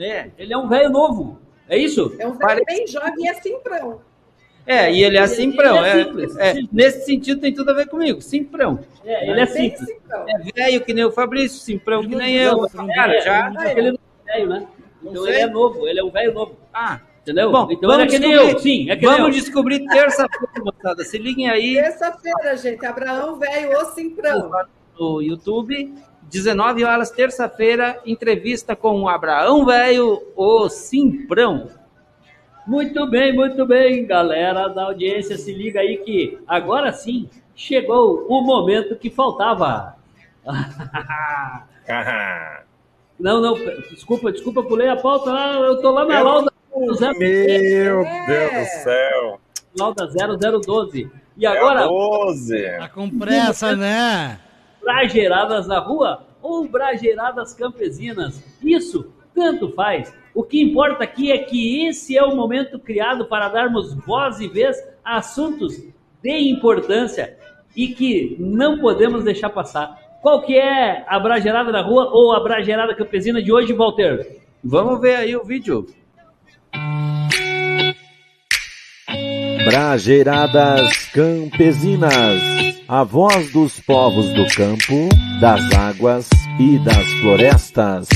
Né? 0.00 0.30
Ele 0.38 0.52
é 0.52 0.56
um 0.58 0.66
velho 0.68 0.90
novo. 0.90 1.38
É 1.68 1.76
isso? 1.78 2.16
É 2.18 2.26
um 2.26 2.30
velho 2.32 2.40
Parece- 2.40 2.64
bem 2.66 2.86
jovem 2.86 3.14
e 3.24 3.28
é 3.28 3.34
simprão. 3.34 4.00
É, 4.66 4.92
e 4.92 5.02
ele 5.02 5.16
é 5.16 5.20
Ele- 5.20 5.28
Simprão, 5.28 5.76
ele 5.78 5.86
é 5.86 5.90
é, 6.00 6.04
simples, 6.04 6.36
é, 6.36 6.52
simples. 6.52 6.68
nesse 6.72 7.04
sentido 7.06 7.40
tem 7.40 7.52
tudo 7.52 7.70
a 7.70 7.74
ver 7.74 7.86
comigo, 7.88 8.20
Simprão. 8.20 8.78
É, 9.04 9.28
ele 9.30 9.40
é 9.40 9.46
Bem 9.46 9.70
simples. 9.70 9.88
simprão. 9.88 10.24
É 10.28 10.38
velho 10.54 10.84
que 10.84 10.92
nem 10.94 11.04
o 11.04 11.10
Fabrício, 11.10 11.58
Simprão 11.60 12.02
que 12.02 12.14
nem 12.14 12.36
eu. 12.36 12.68
Cara, 12.94 13.20
já. 13.20 13.52
Ele 13.76 13.92
não 13.92 13.98
é 14.28 14.32
velho, 14.32 14.48
né? 14.48 14.66
Então 15.02 15.26
ele 15.26 15.38
é 15.38 15.46
novo, 15.46 15.88
ele 15.88 15.98
é 16.00 16.04
um 16.04 16.10
velho 16.10 16.34
novo. 16.34 16.56
Ah, 16.74 17.00
Entendeu? 17.22 17.50
Bom, 17.52 17.68
então 17.70 17.90
é 17.92 17.96
vamos 17.96 18.12
que 18.12 18.18
nem 18.18 18.30
descobrir. 18.30 18.52
eu. 18.54 18.58
Sim, 18.60 18.90
é 18.90 18.96
que 18.96 19.06
nem 19.06 19.16
vamos 19.16 19.36
eu. 19.36 19.42
descobrir 19.42 19.86
terça-feira, 19.86 20.52
moçada. 20.64 21.04
Se 21.04 21.18
liguem 21.18 21.48
aí 21.50 21.74
Terça-feira, 21.74 22.56
gente, 22.56 22.84
Abraão 22.86 23.38
velho 23.38 23.78
ou 23.78 23.84
simprão. 23.86 24.50
no 24.98 25.20
YouTube, 25.22 25.94
19 26.30 26.84
horas, 26.84 27.10
terça-feira, 27.10 27.98
entrevista 28.06 28.76
com 28.76 29.02
o 29.02 29.08
Abraão 29.08 29.64
Velho, 29.66 30.22
o 30.36 30.68
Simprão. 30.68 31.68
Muito 32.66 33.04
bem, 33.10 33.34
muito 33.34 33.66
bem, 33.66 34.06
galera 34.06 34.68
da 34.68 34.84
audiência. 34.84 35.36
Se 35.36 35.52
liga 35.52 35.80
aí 35.80 35.96
que 35.98 36.38
agora 36.46 36.92
sim 36.92 37.28
chegou 37.56 38.26
o 38.28 38.40
momento 38.42 38.94
que 38.96 39.10
faltava. 39.10 39.96
Não, 43.18 43.38
não, 43.42 43.54
desculpa, 43.90 44.32
desculpa, 44.32 44.62
pulei 44.62 44.88
a 44.88 44.96
pauta 44.96 45.30
lá, 45.30 45.52
eu 45.56 45.78
tô 45.82 45.90
lá 45.90 46.06
na 46.06 46.20
Eu- 46.20 46.24
lauda 46.24 46.50
zero- 46.94 47.18
Meu 47.18 48.00
É. 48.02 48.26
Deus 48.26 48.50
do 48.52 48.82
céu. 48.82 49.40
lauda 49.78 50.06
0012. 50.06 51.10
E 51.36 51.44
É 51.44 51.48
a 51.48 51.52
agora, 51.52 51.86
12. 51.86 52.62
Tá 52.78 52.88
com 52.88 53.10
pressa, 53.10 53.76
né? 53.76 54.38
Brageiradas 54.82 55.66
na 55.66 55.78
rua 55.78 56.26
ou 56.42 56.68
brageiradas 56.68 57.54
campesinas? 57.54 58.42
Isso, 58.62 59.12
tanto 59.34 59.70
faz. 59.72 60.14
O 60.34 60.42
que 60.42 60.62
importa 60.62 61.04
aqui 61.04 61.32
é 61.32 61.38
que 61.38 61.86
esse 61.86 62.16
é 62.16 62.22
o 62.22 62.36
momento 62.36 62.78
criado 62.78 63.26
para 63.26 63.48
darmos 63.48 63.94
voz 64.06 64.40
e 64.40 64.48
vez 64.48 64.76
a 65.04 65.16
assuntos 65.16 65.76
de 66.22 66.50
importância 66.50 67.36
e 67.76 67.88
que 67.88 68.36
não 68.38 68.78
podemos 68.78 69.24
deixar 69.24 69.50
passar. 69.50 69.98
Qual 70.22 70.42
que 70.42 70.56
é 70.56 71.04
a 71.08 71.18
brageirada 71.18 71.72
na 71.72 71.80
rua 71.80 72.10
ou 72.12 72.32
a 72.32 72.40
brageirada 72.40 72.94
campesina 72.94 73.42
de 73.42 73.52
hoje, 73.52 73.72
Walter? 73.72 74.40
Vamos 74.62 75.00
ver 75.00 75.16
aí 75.16 75.34
o 75.34 75.44
vídeo. 75.44 75.86
Brageiradas 79.64 81.10
Campesinas, 81.12 82.40
a 82.88 83.04
voz 83.04 83.52
dos 83.52 83.78
povos 83.80 84.32
do 84.32 84.46
campo, 84.56 85.08
das 85.38 85.60
águas 85.74 86.28
e 86.58 86.82
das 86.82 87.06
florestas. 87.20 88.08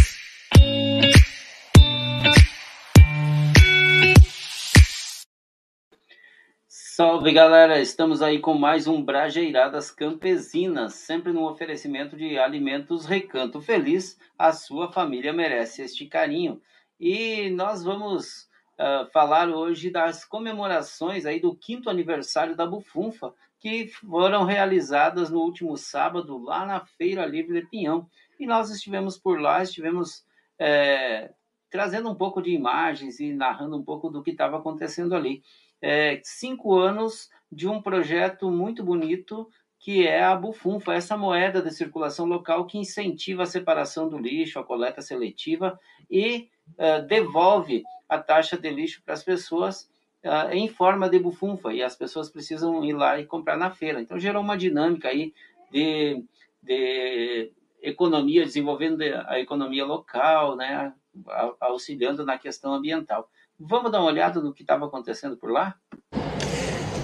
Salve 6.67 7.33
galera, 7.33 7.79
estamos 7.79 8.23
aí 8.23 8.39
com 8.39 8.55
mais 8.55 8.87
um 8.87 9.03
Brajeiradas 9.03 9.91
Campesinas, 9.91 10.95
sempre 10.95 11.33
no 11.33 11.47
oferecimento 11.47 12.17
de 12.17 12.39
alimentos 12.39 13.05
Recanto 13.05 13.61
Feliz. 13.61 14.19
A 14.39 14.53
sua 14.53 14.91
família 14.91 15.33
merece 15.33 15.83
este 15.83 16.07
carinho. 16.07 16.61
E 16.99 17.51
nós 17.51 17.85
vamos 17.85 18.49
ah, 18.79 19.09
falar 19.13 19.49
hoje 19.49 19.91
das 19.91 20.25
comemorações 20.25 21.27
aí 21.27 21.41
do 21.41 21.55
quinto 21.55 21.91
aniversário 21.91 22.57
da 22.57 22.67
Bufunfa, 22.67 23.33
que 23.61 23.89
foram 23.89 24.45
realizadas 24.45 25.31
no 25.31 25.41
último 25.41 25.77
sábado 25.77 26.39
lá 26.39 26.67
na 26.67 26.81
Feira 26.81 27.25
Livre 27.25 27.61
de 27.61 27.67
Pinhão. 27.69 28.09
E 28.39 28.47
nós 28.47 28.71
estivemos 28.71 29.17
por 29.17 29.41
lá, 29.41 29.63
estivemos 29.63 30.25
eh, 30.59 31.31
trazendo 31.71 32.11
um 32.11 32.15
pouco 32.15 32.43
de 32.43 32.51
imagens 32.51 33.21
e 33.21 33.33
narrando 33.33 33.77
um 33.77 33.83
pouco 33.83 34.09
do 34.11 34.23
que 34.23 34.31
estava 34.31 34.59
acontecendo 34.59 35.15
ali 35.15 35.43
é, 35.83 36.21
cinco 36.25 36.75
anos 36.75 37.29
de 37.51 37.69
um 37.69 37.83
projeto 37.83 38.51
muito 38.51 38.83
bonito 38.83 39.49
que 39.79 40.07
é 40.07 40.25
a 40.25 40.35
Bufunfa, 40.35 40.95
essa 40.95 41.15
moeda 41.15 41.61
de 41.61 41.71
circulação 41.71 42.25
local 42.25 42.65
que 42.65 42.79
incentiva 42.79 43.43
a 43.43 43.47
separação 43.47 44.09
do 44.09 44.17
lixo, 44.17 44.59
a 44.59 44.65
coleta 44.65 45.03
seletiva 45.03 45.79
e 46.11 46.49
devolve 47.07 47.83
a 48.09 48.19
taxa 48.19 48.57
de 48.57 48.71
lixo 48.71 49.03
para 49.05 49.15
as 49.15 49.23
pessoas 49.23 49.89
ah, 50.25 50.55
em 50.55 50.69
forma 50.69 51.09
de 51.09 51.19
bufunfa 51.19 51.73
e 51.73 51.83
as 51.83 51.95
pessoas 51.95 52.31
precisam 52.31 52.83
ir 52.85 52.95
lá 52.95 53.19
e 53.19 53.27
comprar 53.27 53.59
na 53.59 53.71
feira. 53.71 54.01
Então 54.01 54.19
gerou 54.19 54.43
uma 54.43 54.57
dinâmica 54.57 55.09
aí 55.09 55.35
de, 55.71 56.25
de 56.63 57.51
economia, 57.83 58.45
desenvolvendo 58.45 59.03
a 59.27 59.39
economia 59.39 59.85
local, 59.85 60.57
né, 60.57 60.95
auxiliando 61.61 62.25
na 62.25 62.39
questão 62.39 62.73
ambiental. 62.73 63.29
Vamos 63.59 63.93
dar 63.93 64.01
uma 64.01 64.11
olhada 64.11 64.41
no 64.41 64.55
que 64.55 64.63
estava 64.63 64.87
acontecendo 64.87 65.37
por 65.37 65.51
lá? 65.51 65.79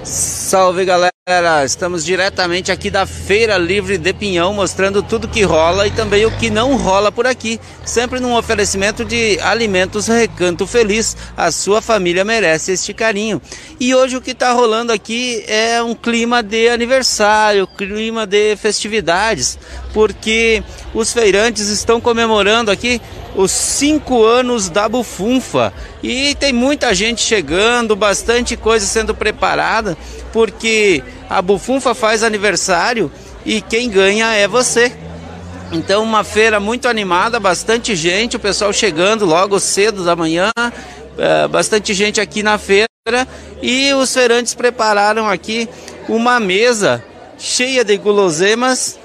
Salve 0.02 0.86
galera, 0.86 1.62
estamos 1.62 2.06
diretamente 2.06 2.72
aqui 2.72 2.90
da 2.90 3.04
Feira 3.04 3.58
Livre 3.58 3.98
de 3.98 4.14
Pinhão, 4.14 4.54
mostrando 4.54 5.02
tudo 5.02 5.28
que 5.28 5.42
rola 5.42 5.86
e 5.86 5.90
também 5.90 6.24
o 6.24 6.30
que 6.38 6.48
não 6.48 6.76
rola 6.76 7.12
por 7.12 7.26
aqui. 7.26 7.60
Sempre 7.84 8.18
num 8.18 8.34
oferecimento 8.34 9.04
de 9.04 9.38
alimentos 9.40 10.06
Recanto 10.06 10.66
Feliz. 10.66 11.14
A 11.36 11.52
sua 11.52 11.82
família 11.82 12.24
merece 12.24 12.72
este 12.72 12.94
carinho. 12.94 13.42
E 13.78 13.94
hoje 13.94 14.16
o 14.16 14.22
que 14.22 14.30
está 14.30 14.52
rolando 14.52 14.90
aqui 14.90 15.44
é 15.46 15.82
um 15.82 15.94
clima 15.94 16.42
de 16.42 16.70
aniversário, 16.70 17.66
clima 17.66 18.26
de 18.26 18.56
festividades, 18.56 19.58
porque 19.92 20.62
os 20.94 21.12
feirantes 21.12 21.68
estão 21.68 22.00
comemorando 22.00 22.70
aqui 22.70 23.02
os 23.34 23.50
cinco 23.50 24.24
anos 24.24 24.68
da 24.68 24.88
Bufunfa. 24.88 25.72
E 26.02 26.34
tem 26.34 26.52
muita 26.52 26.94
gente 26.94 27.20
chegando, 27.20 27.94
bastante 27.94 28.56
coisa 28.56 28.86
sendo 28.86 29.14
preparada, 29.14 29.96
porque 30.32 31.02
a 31.28 31.40
Bufunfa 31.40 31.94
faz 31.94 32.22
aniversário 32.22 33.10
e 33.44 33.60
quem 33.60 33.88
ganha 33.88 34.32
é 34.34 34.46
você. 34.48 34.92
Então, 35.72 36.02
uma 36.02 36.24
feira 36.24 36.58
muito 36.58 36.88
animada, 36.88 37.38
bastante 37.38 37.94
gente, 37.94 38.36
o 38.36 38.40
pessoal 38.40 38.72
chegando 38.72 39.24
logo 39.24 39.60
cedo 39.60 40.04
da 40.04 40.16
manhã, 40.16 40.50
é, 41.16 41.46
bastante 41.46 41.94
gente 41.94 42.20
aqui 42.20 42.42
na 42.42 42.58
feira 42.58 42.88
e 43.62 43.92
os 43.94 44.12
feirantes 44.12 44.54
prepararam 44.54 45.28
aqui 45.28 45.68
uma 46.08 46.40
mesa 46.40 47.02
cheia 47.38 47.84
de 47.84 47.96
guloseimas 47.96 48.98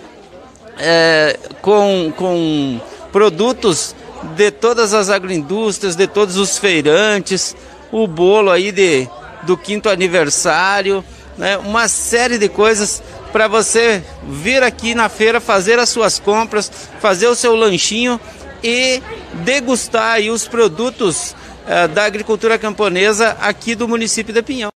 é, 0.79 1.37
com, 1.61 2.11
com 2.17 2.79
produtos 3.11 3.95
de 4.35 4.51
todas 4.51 4.93
as 4.93 5.09
agroindústrias, 5.09 5.95
de 5.95 6.07
todos 6.07 6.37
os 6.37 6.57
feirantes, 6.57 7.55
o 7.91 8.07
bolo 8.07 8.51
aí 8.51 8.71
de, 8.71 9.07
do 9.43 9.55
quinto 9.55 9.89
aniversário, 9.89 11.03
né? 11.37 11.57
uma 11.57 11.87
série 11.87 12.37
de 12.37 12.49
coisas 12.49 13.03
para 13.31 13.47
você 13.47 14.03
vir 14.23 14.63
aqui 14.63 14.95
na 14.95 15.09
feira 15.09 15.39
fazer 15.39 15.77
as 15.79 15.89
suas 15.89 16.19
compras, 16.19 16.69
fazer 16.99 17.27
o 17.27 17.35
seu 17.35 17.55
lanchinho 17.55 18.19
e 18.63 19.01
degustar 19.43 20.13
aí 20.13 20.29
os 20.29 20.47
produtos 20.47 21.31
uh, 21.31 21.87
da 21.93 22.05
agricultura 22.05 22.57
camponesa 22.57 23.31
aqui 23.41 23.75
do 23.75 23.87
município 23.87 24.33
de 24.33 24.41
Pinhão. 24.41 24.71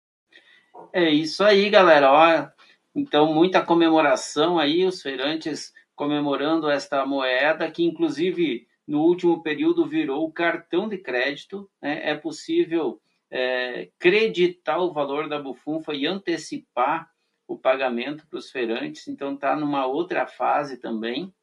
É 0.93 1.09
isso 1.09 1.43
aí, 1.43 1.69
galera. 1.69 2.11
Ó, 2.11 2.47
então, 2.95 3.33
muita 3.33 3.61
comemoração 3.61 4.57
aí, 4.57 4.85
os 4.85 5.01
feirantes 5.01 5.73
comemorando 5.95 6.69
esta 6.69 7.05
moeda, 7.05 7.69
que 7.69 7.83
inclusive 7.83 8.65
no 8.88 9.01
último 9.01 9.41
período 9.41 9.86
virou 9.86 10.31
cartão 10.31 10.88
de 10.88 10.97
crédito. 10.97 11.69
Né? 11.81 12.09
É 12.09 12.15
possível 12.15 13.01
é, 13.29 13.89
creditar 13.97 14.79
o 14.79 14.93
valor 14.93 15.27
da 15.27 15.39
bufunfa 15.39 15.93
e 15.93 16.05
antecipar 16.05 17.09
o 17.47 17.57
pagamento 17.57 18.25
para 18.27 18.39
os 18.39 18.49
feirantes, 18.49 19.07
então 19.07 19.36
está 19.36 19.55
numa 19.55 19.86
outra 19.86 20.25
fase 20.25 20.77
também. 20.77 21.33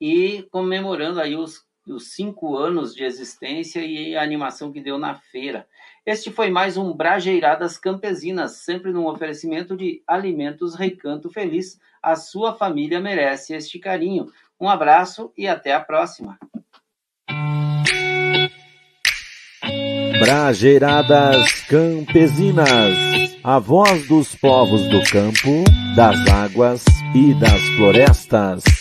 E 0.00 0.42
comemorando 0.50 1.20
aí 1.20 1.36
os, 1.36 1.66
os 1.86 2.12
cinco 2.12 2.56
anos 2.56 2.94
de 2.94 3.04
existência 3.04 3.84
e 3.84 4.16
a 4.16 4.22
animação 4.22 4.72
que 4.72 4.80
deu 4.80 4.98
na 4.98 5.14
feira. 5.14 5.66
Este 6.04 6.30
foi 6.30 6.50
mais 6.50 6.76
um 6.76 6.94
Brajeiradas 6.94 7.78
Campesinas, 7.78 8.52
sempre 8.56 8.92
num 8.92 9.06
oferecimento 9.06 9.76
de 9.76 10.02
alimentos 10.06 10.74
Recanto 10.74 11.30
Feliz. 11.30 11.78
A 12.02 12.16
sua 12.16 12.54
família 12.54 13.00
merece 13.00 13.54
este 13.54 13.78
carinho. 13.78 14.26
Um 14.60 14.68
abraço 14.68 15.32
e 15.36 15.48
até 15.48 15.72
a 15.72 15.80
próxima. 15.80 16.38
Brajeiradas 20.18 21.62
Campesinas, 21.62 22.68
a 23.42 23.58
voz 23.58 24.06
dos 24.06 24.34
povos 24.34 24.82
do 24.88 25.02
campo, 25.10 25.64
das 25.96 26.28
águas 26.28 26.84
e 27.14 27.32
das 27.40 27.60
florestas. 27.76 28.79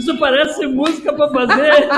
Isso 0.00 0.16
parece 0.18 0.66
música 0.66 1.12
para 1.12 1.28
fazer. 1.28 1.88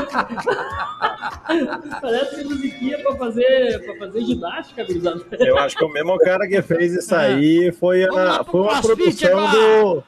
parece 2.03 2.45
musiquinha 2.45 2.99
para 2.99 3.15
fazer, 3.15 3.85
pra 3.85 3.95
fazer 3.95 4.25
ginástica, 4.25 4.85
gurizada. 4.85 5.25
Eu 5.39 5.57
acho 5.57 5.77
que 5.77 5.85
o 5.85 5.89
mesmo 5.89 6.19
cara 6.19 6.49
que 6.49 6.61
fez 6.63 6.95
isso 6.95 7.15
aí 7.15 7.71
foi, 7.71 8.03
a, 8.03 8.43
foi 8.43 8.61
uma 8.61 8.83
produção 8.83 9.51
do. 9.53 10.03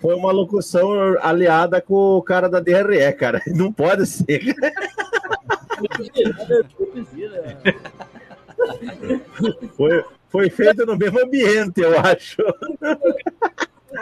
Foi 0.00 0.14
uma 0.16 0.32
locução 0.32 0.90
aliada 1.22 1.80
com 1.80 2.16
o 2.16 2.22
cara 2.22 2.48
da 2.48 2.58
DRE, 2.58 3.12
cara. 3.12 3.40
Não 3.54 3.72
pode 3.72 4.06
ser. 4.06 4.42
Foi, 9.74 10.04
foi 10.28 10.50
feito 10.50 10.84
no 10.84 10.94
mesmo 10.94 11.18
ambiente, 11.24 11.80
eu 11.80 11.98
acho. 11.98 12.36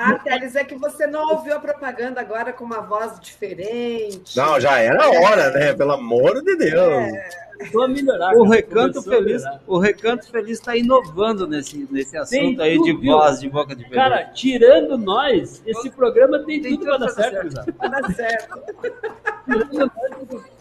Ah, 0.01 0.17
Teles, 0.17 0.55
é 0.55 0.63
que 0.63 0.77
você 0.77 1.09
não 1.09 1.33
ouviu 1.33 1.57
a 1.57 1.59
propaganda 1.59 2.21
agora 2.21 2.53
com 2.53 2.65
uma 2.65 2.81
voz 2.81 3.19
diferente. 3.19 4.37
Não, 4.37 4.61
já 4.61 4.79
era 4.79 5.11
hora, 5.11 5.51
né? 5.51 5.75
Pelo 5.75 5.93
amor 5.93 6.41
de 6.41 6.57
Deus. 6.57 7.13
É. 7.13 7.49
Melhorar, 7.89 8.37
o 8.37 8.45
Recanto 8.45 9.03
Feliz, 9.03 9.43
o 9.67 9.79
Recanto 9.79 10.31
Feliz 10.31 10.61
está 10.61 10.77
inovando 10.77 11.45
nesse, 11.49 11.89
nesse 11.91 12.17
assunto 12.17 12.63
aí 12.63 12.81
de 12.81 12.93
voz, 12.93 13.41
de 13.41 13.49
boca 13.49 13.75
de 13.75 13.83
velho. 13.83 13.97
Cara, 13.97 14.27
tirando 14.27 14.97
nós, 14.97 15.61
esse 15.67 15.91
programa 15.91 16.39
tem, 16.45 16.63
tem 16.63 16.79
tudo 16.79 16.87
para 16.87 16.99
dar 16.99 17.09
certo. 17.09 17.73
Para 17.73 17.89
dar 18.01 18.15
certo. 18.15 18.63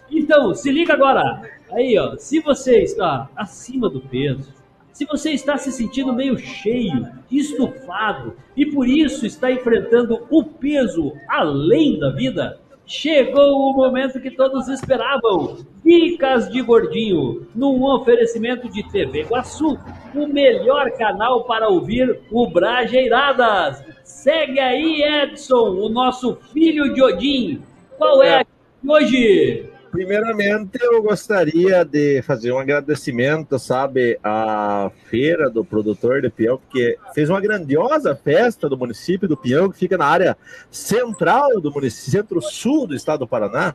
então, 0.09 0.55
se 0.55 0.71
liga 0.71 0.93
agora. 0.93 1.47
Aí, 1.71 1.99
ó, 1.99 2.15
se 2.17 2.39
você 2.39 2.79
está 2.79 3.29
acima 3.35 3.87
do 3.87 4.01
peso, 4.01 4.56
se 4.97 5.05
você 5.05 5.29
está 5.29 5.59
se 5.59 5.71
sentindo 5.71 6.11
meio 6.11 6.35
cheio, 6.39 7.07
estufado 7.29 8.35
e 8.55 8.65
por 8.65 8.89
isso 8.89 9.27
está 9.27 9.51
enfrentando 9.51 10.25
o 10.27 10.43
peso 10.43 11.13
além 11.29 11.99
da 11.99 12.09
vida, 12.09 12.59
chegou 12.83 13.59
o 13.59 13.73
momento 13.73 14.19
que 14.19 14.31
todos 14.31 14.67
esperavam. 14.67 15.59
Dicas 15.85 16.49
de 16.49 16.63
Gordinho, 16.63 17.45
num 17.53 17.83
oferecimento 17.83 18.67
de 18.71 18.81
TV 18.89 19.21
Guaçu, 19.21 19.77
o 20.15 20.25
melhor 20.25 20.89
canal 20.97 21.43
para 21.43 21.69
ouvir 21.69 22.19
o 22.31 22.49
Brajeiradas. 22.49 23.83
Segue 24.03 24.59
aí, 24.59 25.03
Edson, 25.03 25.75
o 25.75 25.89
nosso 25.89 26.37
filho 26.51 26.91
de 26.95 27.03
Odin. 27.03 27.61
Qual 27.99 28.23
é 28.23 28.39
a 28.39 28.43
de 28.43 28.89
hoje? 28.89 29.76
Primeiramente, 29.97 30.77
eu 30.79 31.01
gostaria 31.01 31.83
de 31.83 32.21
fazer 32.21 32.51
um 32.51 32.59
agradecimento, 32.59 33.57
sabe, 33.57 34.19
à 34.23 34.91
feira 35.09 35.49
do 35.49 35.65
produtor 35.65 36.21
de 36.21 36.29
Pião, 36.29 36.59
porque 36.59 36.99
fez 37.15 37.31
uma 37.31 37.41
grandiosa 37.41 38.15
festa 38.15 38.69
do 38.69 38.77
município 38.77 39.27
do 39.27 39.35
Pião, 39.35 39.71
que 39.71 39.79
fica 39.79 39.97
na 39.97 40.05
área 40.05 40.37
central 40.69 41.59
do 41.59 41.71
município, 41.71 42.11
centro-sul 42.11 42.85
do 42.85 42.93
estado 42.93 43.21
do 43.21 43.27
Paraná. 43.27 43.73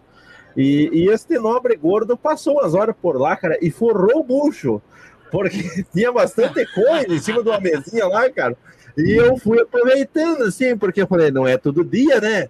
E, 0.56 0.90
e 0.92 1.08
este 1.08 1.36
nobre 1.40 1.74
gordo 1.74 2.16
passou 2.16 2.60
umas 2.60 2.72
horas 2.72 2.94
por 3.02 3.20
lá, 3.20 3.34
cara, 3.34 3.58
e 3.60 3.68
forrou 3.68 4.20
o 4.20 4.22
bucho, 4.22 4.80
porque 5.28 5.58
tinha 5.92 6.12
bastante 6.12 6.64
coisa 6.72 7.12
em 7.12 7.18
cima 7.18 7.42
de 7.42 7.48
uma 7.48 7.58
mesinha 7.58 8.06
lá, 8.06 8.30
cara. 8.30 8.56
E 8.96 9.10
eu 9.10 9.36
fui 9.38 9.60
aproveitando, 9.60 10.42
assim, 10.42 10.76
porque 10.78 11.02
eu 11.02 11.06
falei, 11.08 11.32
não 11.32 11.48
é 11.48 11.56
todo 11.56 11.84
dia, 11.84 12.20
né? 12.20 12.48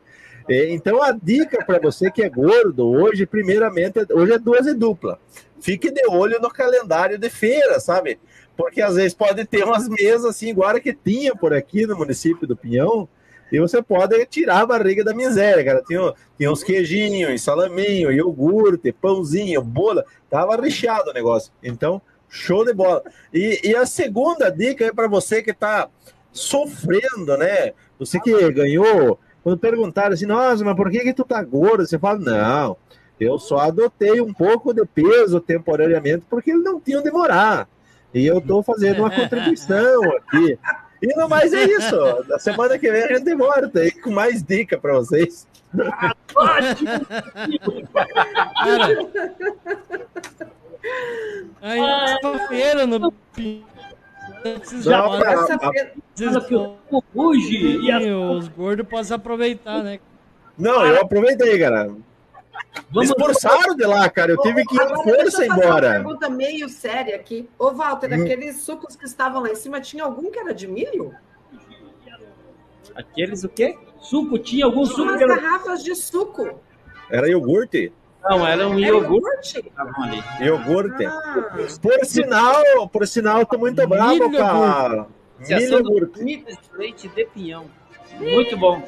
É, 0.48 0.70
então, 0.70 1.02
a 1.02 1.12
dica 1.12 1.64
para 1.64 1.78
você 1.78 2.10
que 2.10 2.22
é 2.22 2.28
gordo, 2.28 2.88
hoje, 2.88 3.26
primeiramente, 3.26 3.98
hoje 4.12 4.32
é 4.32 4.38
duas 4.38 4.66
e 4.66 4.74
dupla. 4.74 5.18
Fique 5.60 5.90
de 5.90 6.06
olho 6.08 6.40
no 6.40 6.50
calendário 6.50 7.18
de 7.18 7.30
feira, 7.30 7.78
sabe? 7.78 8.18
Porque 8.56 8.82
às 8.82 8.96
vezes 8.96 9.14
pode 9.14 9.44
ter 9.44 9.64
umas 9.64 9.88
mesas 9.88 10.26
assim, 10.26 10.50
igual 10.50 10.74
que 10.80 10.92
tinha 10.92 11.34
por 11.34 11.52
aqui 11.52 11.86
no 11.86 11.96
município 11.96 12.46
do 12.46 12.56
Pinhão, 12.56 13.08
e 13.52 13.60
você 13.60 13.82
pode 13.82 14.24
tirar 14.26 14.62
a 14.62 14.66
barriga 14.66 15.04
da 15.04 15.14
miséria, 15.14 15.62
cara. 15.62 15.82
Tinha, 15.86 16.14
tinha 16.38 16.50
uns 16.50 16.64
queijinhos, 16.64 17.42
salaminho, 17.42 18.10
iogurte, 18.10 18.90
pãozinho, 18.92 19.60
bola, 19.62 20.06
tava 20.30 20.56
recheado 20.56 21.10
o 21.10 21.12
negócio. 21.12 21.52
Então, 21.62 22.00
show 22.30 22.64
de 22.64 22.72
bola. 22.72 23.02
E, 23.32 23.60
e 23.62 23.76
a 23.76 23.84
segunda 23.84 24.50
dica 24.50 24.86
é 24.86 24.92
para 24.92 25.06
você 25.06 25.42
que 25.42 25.50
está 25.50 25.90
sofrendo, 26.32 27.36
né? 27.36 27.74
Você 27.98 28.18
que 28.18 28.50
ganhou 28.52 29.18
quando 29.42 29.58
perguntaram 29.58 30.12
assim, 30.14 30.26
nossa, 30.26 30.64
mas 30.64 30.76
por 30.76 30.90
que, 30.90 31.00
que 31.00 31.12
tu 31.12 31.24
tá 31.24 31.42
gordo? 31.42 31.84
Você 31.84 31.98
fala, 31.98 32.18
não, 32.18 32.76
eu 33.18 33.38
só 33.38 33.58
adotei 33.58 34.20
um 34.20 34.32
pouco 34.32 34.72
de 34.72 34.84
peso 34.86 35.40
temporariamente 35.40 36.24
porque 36.28 36.50
ele 36.50 36.62
não 36.62 36.80
tinha 36.80 37.00
onde 37.00 37.10
morar. 37.10 37.68
E 38.14 38.26
eu 38.26 38.38
estou 38.38 38.62
fazendo 38.62 39.00
uma 39.00 39.10
contribuição 39.10 40.02
aqui. 40.16 40.58
E 41.02 41.16
no 41.16 41.28
mais 41.28 41.52
é 41.52 41.64
isso. 41.64 41.96
Na 42.28 42.38
semana 42.38 42.78
que 42.78 42.90
vem 42.90 43.02
a 43.02 43.18
gente 43.18 43.34
volta 43.34 43.80
aí 43.80 43.90
com 43.90 44.10
mais 44.10 44.42
dica 44.42 44.78
para 44.78 44.94
vocês. 44.94 45.48
Aí, 51.60 51.80
feira 52.48 52.86
no 52.86 53.12
já 54.82 55.06
essa 55.32 55.58
Ruge 57.14 57.56
e 57.56 58.10
os 58.12 58.48
gordos 58.48 58.86
podem 58.88 59.12
aproveitar, 59.14 59.82
né? 59.82 60.00
Não, 60.58 60.84
eu 60.86 61.00
aproveitei, 61.00 61.58
cara. 61.58 61.90
Expulsaram 63.02 63.74
de 63.74 63.84
lá, 63.84 64.08
cara. 64.08 64.32
Eu 64.32 64.38
tive 64.38 64.64
que 64.64 64.76
ir 64.76 64.80
Agora, 64.80 65.02
força 65.02 65.38
fazer 65.38 65.50
uma 65.50 65.56
embora. 65.64 65.90
pergunta 65.92 66.28
meio 66.30 66.68
séria 66.68 67.16
aqui. 67.16 67.48
Ô, 67.58 67.70
Walter, 67.72 68.10
Hum. 68.12 68.22
aqueles 68.22 68.56
sucos 68.56 68.96
que 68.96 69.04
estavam 69.04 69.42
lá 69.42 69.50
em 69.50 69.54
cima, 69.54 69.80
tinha 69.80 70.04
algum 70.04 70.30
que 70.30 70.38
era 70.38 70.52
de 70.54 70.66
milho? 70.68 71.14
Aqueles 72.94 73.44
o 73.44 73.48
quê? 73.48 73.76
Suco, 74.00 74.38
tinha 74.38 74.64
algum 74.66 74.82
Tinha 74.84 74.94
suco 74.96 75.02
umas 75.08 75.20
era... 75.22 75.36
garrafas 75.36 75.82
de 75.82 75.94
suco. 75.94 76.60
Era 77.10 77.28
iogurte? 77.28 77.92
Não, 78.24 78.46
era 78.46 78.68
um 78.68 78.78
iogurte. 78.78 79.56
iogurte? 79.58 79.62
que 79.62 79.68
estavam 79.68 80.04
ali. 80.04 80.22
Iogurte. 80.40 81.04
Ah, 81.04 81.50
Por 81.80 82.04
sinal, 82.04 82.88
por 82.88 83.06
sinal, 83.06 83.40
eu 83.40 83.46
tô 83.46 83.58
muito 83.58 83.86
bravo 83.86 84.30
com 84.30 84.42
a 84.42 85.06
Associação 85.40 85.78
milho 85.78 85.88
iogurte. 85.88 86.22
Milho 86.22 86.46
de 86.46 86.78
Leite 86.78 87.08
de 87.08 87.24
Pinhão. 87.26 87.66
Muito 88.18 88.56
bom. 88.56 88.82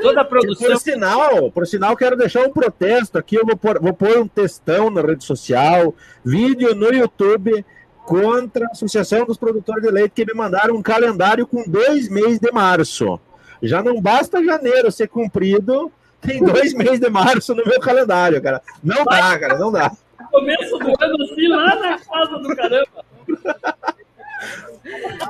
Toda 0.00 0.20
a 0.22 0.24
produção... 0.24 0.68
Por 0.68 0.78
sinal, 0.78 1.50
por 1.52 1.66
sinal, 1.66 1.96
quero 1.96 2.16
deixar 2.16 2.46
um 2.46 2.52
protesto 2.52 3.18
aqui. 3.18 3.36
Eu 3.36 3.44
vou 3.44 3.56
pôr, 3.56 3.80
vou 3.80 3.92
pôr 3.92 4.18
um 4.18 4.26
textão 4.28 4.90
na 4.90 5.02
rede 5.02 5.24
social, 5.24 5.94
vídeo 6.24 6.74
no 6.74 6.92
YouTube 6.92 7.64
contra 8.04 8.66
a 8.66 8.70
Associação 8.70 9.26
dos 9.26 9.36
Produtores 9.36 9.82
de 9.82 9.90
Leite 9.90 10.12
que 10.14 10.24
me 10.24 10.32
mandaram 10.32 10.74
um 10.74 10.82
calendário 10.82 11.46
com 11.46 11.62
dois 11.68 12.08
meses 12.08 12.38
de 12.38 12.50
março. 12.50 13.20
Já 13.62 13.82
não 13.82 14.00
basta 14.00 14.42
janeiro 14.42 14.90
ser 14.90 15.08
cumprido, 15.08 15.92
tem 16.20 16.44
dois 16.44 16.74
meses 16.74 17.00
de 17.00 17.08
março 17.08 17.54
no 17.54 17.64
meu 17.64 17.80
calendário, 17.80 18.42
cara. 18.42 18.62
Não 18.82 19.04
dá, 19.04 19.38
cara, 19.38 19.58
não 19.58 19.70
dá. 19.70 19.92
Começo 20.30 20.78
do 20.78 20.88
ano 21.02 21.24
assim, 21.24 21.48
lá 21.48 21.76
na 21.76 21.98
casa 21.98 22.38
do 22.38 22.56
caramba. 22.56 23.04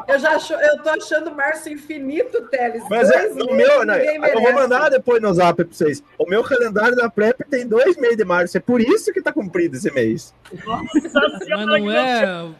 eu 0.08 0.18
já 0.18 0.36
acho, 0.36 0.52
eu 0.54 0.82
tô 0.82 0.90
achando 0.90 1.30
março 1.34 1.68
infinito, 1.68 2.48
Teles. 2.48 2.82
Mas 2.88 3.10
é, 3.10 3.28
Dois 3.28 3.32
o 3.32 3.54
meses, 3.54 3.56
meu, 3.56 3.84
né, 3.84 3.98
ninguém 3.98 4.30
eu 4.30 4.40
vou 4.40 4.52
mandar 4.52 4.88
depois 4.88 5.20
no 5.20 5.32
zap 5.32 5.56
pra 5.64 5.74
vocês. 5.74 6.02
O 6.18 6.26
meu 6.26 6.42
calendário 6.42 6.96
da 6.96 7.08
PrEP 7.08 7.40
tem 7.48 7.66
dois 7.66 7.96
meses 7.96 8.16
de 8.16 8.24
março, 8.24 8.56
é 8.56 8.60
por 8.60 8.80
isso 8.80 9.12
que 9.12 9.22
tá 9.22 9.32
cumprido 9.32 9.76
esse 9.76 9.90
mês. 9.92 10.34
Mas 10.64 11.66
não 11.66 11.90
é. 11.90 12.52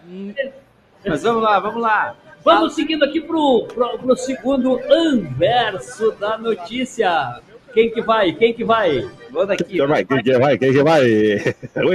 Mas 1.06 1.22
vamos 1.22 1.42
lá, 1.42 1.60
vamos 1.60 1.82
lá. 1.82 2.16
Vamos 2.44 2.74
seguindo 2.74 3.04
aqui 3.04 3.20
pro, 3.20 3.66
pro, 3.66 3.98
pro 3.98 4.16
segundo 4.16 4.80
anverso 4.90 6.12
da 6.12 6.38
notícia. 6.38 7.40
Quem 7.72 7.90
que 7.90 8.02
vai? 8.02 8.32
Quem 8.32 8.54
que 8.54 8.64
vai? 8.64 9.08
Vou 9.30 9.46
daqui. 9.46 9.64
Quem 9.64 9.86
vai? 9.86 10.04
Quem 10.04 10.22
que 10.22 10.38
vai? 10.38 10.58
Quem 10.58 10.72
que 10.72 10.82
vai? 10.82 11.00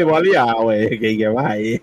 Bolear, 0.06 0.66
ué. 0.66 0.90
Quem 0.90 1.18
que 1.18 1.30
vai? 1.30 1.82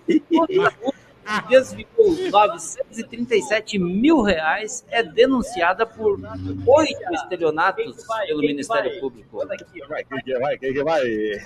desviou 1.47 2.29
937 2.31 3.79
mil 3.79 4.21
reais 4.21 4.85
é 4.89 5.03
denunciada 5.03 5.85
por 5.85 6.19
oito 6.67 7.13
estelionatos 7.13 8.05
pelo 8.27 8.39
Ministério 8.39 8.99
Público. 8.99 9.45
Quem 9.71 9.87
vai? 9.87 10.03
Quem 10.03 10.21
que 10.23 10.39
vai? 10.39 10.57
Quem 10.57 10.73
que 10.73 10.83
vai? 10.83 11.01
Ué. 11.01 11.39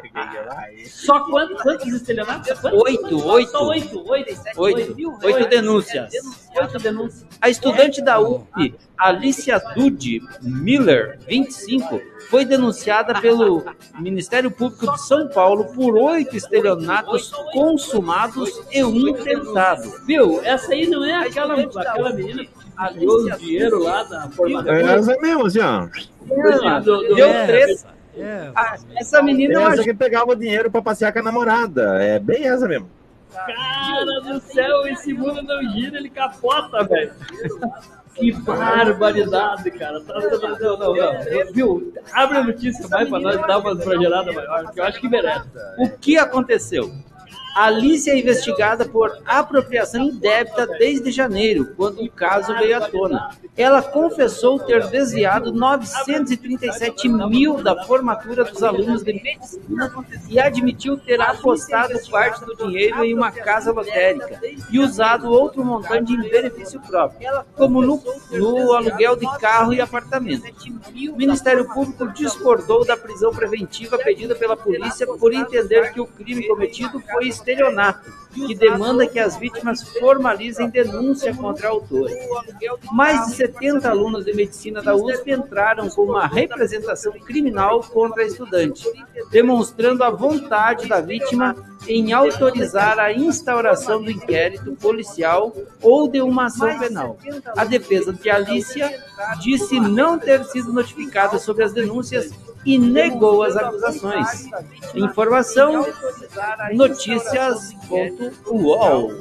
Quem 0.00 0.10
que 0.12 0.42
vai? 0.48 0.76
Só 0.86 1.20
quantos, 1.26 1.62
quantos 1.62 1.92
estelionatos? 1.92 2.64
Oito, 2.64 3.26
oito. 3.26 3.58
Oito, 3.58 4.10
oito. 4.10 4.42
Oito, 4.56 5.18
oito 5.24 5.48
denúncias. 5.48 6.12
Oito 6.56 6.78
denúncias. 6.78 7.26
A 7.40 7.48
estudante 7.48 8.02
da 8.02 8.20
UF, 8.20 8.74
Alicia 8.98 9.60
Dude 9.74 10.20
Miller, 10.42 11.18
25, 11.26 12.00
foi 12.28 12.44
denunciada 12.44 13.20
pelo 13.20 13.64
Ministério 13.98 14.50
Público 14.50 14.90
de 14.92 15.00
São 15.06 15.28
Paulo 15.28 15.66
por 15.72 15.96
oito 15.96 16.36
estelionatos 16.36 17.30
consumados 17.52 18.50
e 18.72 18.82
um 18.82 19.12
tentado. 19.14 19.90
Viu? 20.04 20.42
Essa 20.42 20.72
aí 20.72 20.86
não 20.88 21.04
é 21.04 21.14
aquela, 21.14 21.54
aquela 21.60 22.12
menina 22.12 22.44
que 22.44 23.06
o 23.06 23.36
dinheiro 23.36 23.82
lá 23.82 24.02
da 24.04 24.28
formatura. 24.28 24.80
É 24.80 24.94
essa 24.96 25.16
mesmo, 25.20 25.46
assim, 25.46 25.60
ó. 25.60 25.88
Deu 27.14 27.28
treta. 27.46 27.98
Ah, 28.54 28.76
essa 28.96 29.22
menina 29.22 29.54
eu 29.54 29.60
Essa 29.60 29.70
acho 29.74 29.84
que 29.84 29.94
pegava 29.94 30.32
o 30.32 30.34
dinheiro 30.34 30.70
pra 30.70 30.82
passear 30.82 31.12
com 31.12 31.20
a 31.20 31.22
namorada. 31.22 32.02
É 32.02 32.18
bem 32.18 32.48
essa 32.48 32.66
mesmo. 32.66 32.90
Cara 33.32 34.20
do 34.24 34.40
céu, 34.40 34.86
esse 34.88 35.12
mundo 35.12 35.42
não 35.42 35.62
gira, 35.72 35.98
ele 35.98 36.10
capota, 36.10 36.82
velho. 36.84 37.12
Que 38.18 38.32
barbaridade, 38.32 39.70
cara. 39.70 40.00
Tá, 40.00 40.18
não, 40.60 40.76
não, 40.76 40.94
não. 40.94 41.52
Viu? 41.52 41.92
Abre 42.12 42.38
a 42.38 42.44
notícia 42.44 42.86
mais 42.88 43.08
pra 43.08 43.20
nós 43.20 43.40
dar 43.46 43.58
uma 43.58 43.70
exagerada 43.72 44.32
maior, 44.32 44.72
que 44.72 44.80
eu 44.80 44.84
acho 44.84 45.00
que 45.00 45.08
merece. 45.08 45.46
O 45.78 45.88
que 45.90 46.18
aconteceu? 46.18 46.90
Alice 47.54 48.08
é 48.08 48.18
investigada 48.18 48.84
por 48.84 49.10
apropriação 49.26 50.02
indébita 50.04 50.66
desde 50.66 51.10
janeiro, 51.10 51.74
quando 51.76 52.02
o 52.02 52.10
caso 52.10 52.54
veio 52.54 52.76
à 52.76 52.88
tona. 52.88 53.30
Ela 53.56 53.82
confessou 53.82 54.58
ter 54.58 54.86
desviado 54.88 55.52
937 55.52 57.08
mil 57.08 57.62
da 57.62 57.84
formatura 57.84 58.44
dos 58.44 58.62
alunos 58.62 59.02
de 59.02 59.12
medicina 59.12 59.92
e 60.28 60.38
admitiu 60.38 60.96
ter 60.98 61.20
apostado 61.20 61.98
parte 62.10 62.44
do 62.44 62.56
dinheiro 62.56 63.04
em 63.04 63.14
uma 63.14 63.32
casa 63.32 63.72
lotérica 63.72 64.40
e 64.70 64.78
usado 64.78 65.30
outro 65.30 65.64
montante 65.64 66.12
em 66.12 66.20
benefício 66.20 66.80
próprio, 66.80 67.28
como 67.54 67.82
no, 67.82 68.02
no 68.30 68.72
aluguel 68.72 69.16
de 69.16 69.26
carro 69.38 69.72
e 69.72 69.80
apartamento. 69.80 70.44
O 71.12 71.16
Ministério 71.16 71.66
Público 71.72 72.08
discordou 72.08 72.84
da 72.84 72.96
prisão 72.96 73.32
preventiva 73.32 73.98
pedida 73.98 74.34
pela 74.34 74.56
polícia 74.56 75.06
por 75.06 75.32
entender 75.32 75.92
que 75.92 76.00
o 76.00 76.06
crime 76.06 76.46
cometido 76.46 77.00
foi 77.00 77.28
estelionato, 77.38 78.12
que 78.32 78.54
demanda 78.54 79.06
que 79.06 79.18
as 79.18 79.36
vítimas 79.36 79.82
formalizem 79.82 80.68
denúncia 80.68 81.34
contra 81.34 81.68
a 81.68 81.70
autora. 81.70 82.12
Mais 82.92 83.26
de 83.26 83.34
70 83.34 83.88
alunos 83.88 84.24
de 84.24 84.34
medicina 84.34 84.82
da 84.82 84.94
USP 84.94 85.32
entraram 85.32 85.88
com 85.88 86.02
uma 86.02 86.26
representação 86.26 87.12
criminal 87.12 87.80
contra 87.82 88.22
a 88.22 88.26
estudante, 88.26 88.86
demonstrando 89.30 90.04
a 90.04 90.10
vontade 90.10 90.86
da 90.88 91.00
vítima 91.00 91.56
em 91.88 92.12
autorizar 92.12 92.98
a 92.98 93.12
instauração 93.12 94.02
do 94.02 94.10
inquérito 94.10 94.74
policial 94.76 95.54
ou 95.80 96.08
de 96.08 96.20
uma 96.20 96.46
ação 96.46 96.78
penal. 96.78 97.16
A 97.56 97.64
defesa 97.64 98.12
de 98.12 98.28
Alicia 98.30 99.02
disse 99.40 99.80
não 99.80 100.18
ter 100.18 100.44
sido 100.44 100.72
notificada 100.72 101.38
sobre 101.38 101.64
as 101.64 101.72
denúncias 101.72 102.30
e 102.64 102.78
negou 102.78 103.42
as 103.42 103.56
acusações. 103.56 104.46
Informação 104.94 105.86
notícias.uol. 106.72 109.12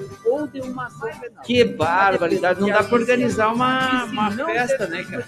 Que 1.44 1.64
barbaridade, 1.64 2.60
não 2.60 2.68
dá 2.68 2.84
para 2.84 2.96
organizar 2.96 3.54
uma, 3.54 4.04
uma 4.06 4.32
festa, 4.32 4.88
né, 4.88 5.04
cara? 5.04 5.26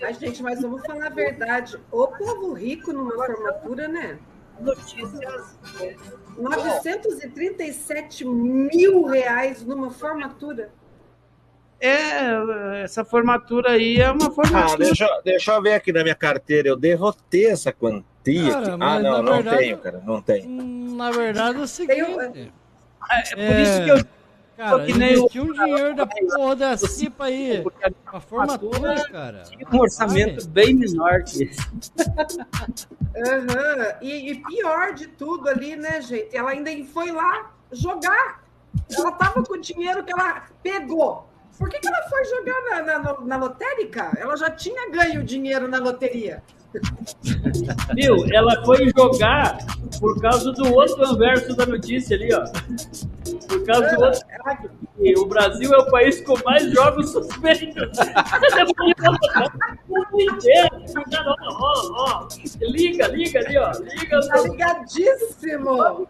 Mas, 0.00 0.18
gente, 0.18 0.42
mas 0.42 0.62
vamos 0.62 0.84
falar 0.86 1.06
a 1.06 1.10
verdade. 1.10 1.76
O 1.90 2.06
povo 2.06 2.52
rico 2.52 2.92
numa 2.92 3.14
formatura, 3.14 3.88
né? 3.88 4.18
Notícias. 4.60 5.56
937 6.38 8.24
mil 8.24 9.04
reais 9.06 9.64
numa 9.64 9.90
formatura. 9.90 10.70
É, 11.80 12.82
essa 12.82 13.04
formatura 13.04 13.72
aí 13.72 13.96
é 14.00 14.10
uma 14.10 14.28
Ah, 14.28 14.30
formatura. 14.30 14.78
deixa, 14.78 15.20
deixa 15.24 15.52
eu 15.52 15.60
ver 15.62 15.74
aqui 15.74 15.92
na 15.92 16.02
minha 16.02 16.14
carteira. 16.14 16.68
Eu 16.68 16.76
devo 16.76 17.12
ter 17.28 17.50
essa 17.50 17.72
quantia. 17.72 18.04
Cara. 18.52 18.76
Ah, 18.80 18.98
não, 19.00 19.22
não 19.22 19.34
verdade- 19.34 19.58
tenho, 19.58 19.78
cara. 19.78 20.02
Não 20.04 20.22
tenho. 20.22 20.48
Na 20.96 21.10
verdade 21.10 21.58
é 21.58 21.60
o 21.60 21.66
seguinte. 21.66 22.52
É 23.10 23.36
por 23.36 23.60
isso 23.60 23.84
que 23.84 23.90
eu 23.90 24.04
Cara, 24.56 24.84
que 24.84 24.92
nem 24.92 25.14
o- 25.14 25.18
investir 25.20 25.42
um 25.42 25.52
dinheiro 25.52 25.94
da 25.96 26.06
porra 26.06 26.54
da 26.56 26.76
CIPA 26.76 27.24
aí. 27.24 27.64
Pra 28.04 28.20
formatura, 28.20 28.94
cara. 29.10 29.42
um 29.72 29.78
orçamento 29.80 30.46
bem 30.48 30.74
menor 30.74 31.22
que 31.24 31.44
esse. 31.44 31.60
Aham. 33.16 33.94
E, 34.00 34.30
e 34.32 34.34
pior 34.42 34.94
de 34.94 35.06
tudo 35.08 35.48
ali, 35.48 35.76
né, 35.76 36.00
gente? 36.02 36.36
Ela 36.36 36.50
ainda 36.50 36.70
foi 36.92 37.10
lá 37.10 37.50
jogar. 37.72 38.42
Ela 38.96 39.12
tava 39.12 39.42
com 39.42 39.54
o 39.54 39.60
dinheiro 39.60 40.02
que 40.04 40.12
ela 40.12 40.44
pegou. 40.62 41.28
Por 41.58 41.68
que, 41.68 41.78
que 41.78 41.86
ela 41.86 42.02
foi 42.08 42.24
jogar 42.24 42.60
na, 42.70 42.82
na, 42.82 42.98
na- 42.98 43.20
na 43.20 43.36
lotérica? 43.36 44.12
Ela 44.18 44.36
já 44.36 44.50
tinha 44.50 44.90
ganho 44.90 45.22
dinheiro 45.22 45.68
na 45.68 45.78
loteria. 45.78 46.42
Viu? 47.94 48.16
Ela 48.32 48.64
foi 48.64 48.90
jogar 48.96 49.58
por 50.00 50.20
causa 50.20 50.50
do 50.52 50.74
outro 50.74 51.04
anverso 51.06 51.54
da 51.54 51.64
notícia 51.66 52.16
ali, 52.16 52.34
ó. 52.34 52.44
Por 53.48 53.64
causa 53.66 53.96
do 53.96 54.02
outro. 54.04 54.20
O 55.18 55.26
Brasil 55.26 55.72
é 55.74 55.78
o 55.78 55.90
país 55.90 56.20
com 56.22 56.34
mais 56.44 56.70
jogos 56.72 57.10
suspeitos. 57.10 57.90
O 59.88 59.96
mundo 59.96 60.20
inteiro. 60.20 60.68
Ó, 61.26 61.56
ó, 61.60 61.94
ó. 61.96 62.28
Liga, 62.60 63.08
liga 63.08 63.38
ali, 63.40 63.58
ó. 63.58 63.72
Liga. 63.80 64.20
Tá 64.28 64.40
ligadíssimo. 64.42 66.08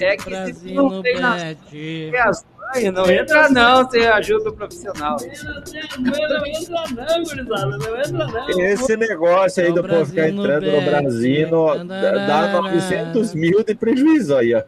É 0.00 0.16
que 0.16 0.54
se 0.54 0.74
não 0.74 1.02
tem 1.02 1.18
nas 1.20 1.42
as 1.42 2.44
mães, 2.74 2.92
não 2.92 3.10
entra 3.10 3.48
não 3.48 3.90
sem 3.90 4.06
ajuda 4.06 4.52
profissional. 4.52 5.16
Não 5.98 6.12
entra 6.12 6.36
não, 6.36 6.40
gurizada. 7.24 7.78
Não 7.78 7.96
entra 7.98 8.26
não. 8.26 8.60
Esse 8.60 8.96
negócio 8.98 9.64
aí 9.64 9.72
do 9.72 9.82
povo 9.82 10.04
ficar 10.06 10.28
no 10.32 10.42
entrando 10.44 10.70
no. 10.70 10.82
Brasil 10.82 11.48
no- 11.50 11.84
dá 11.86 12.10
dá 12.26 12.52
900 12.60 13.34
mil 13.34 13.64
de 13.64 13.74
prejuízo 13.74 14.36
aí, 14.36 14.54
ó. 14.54 14.62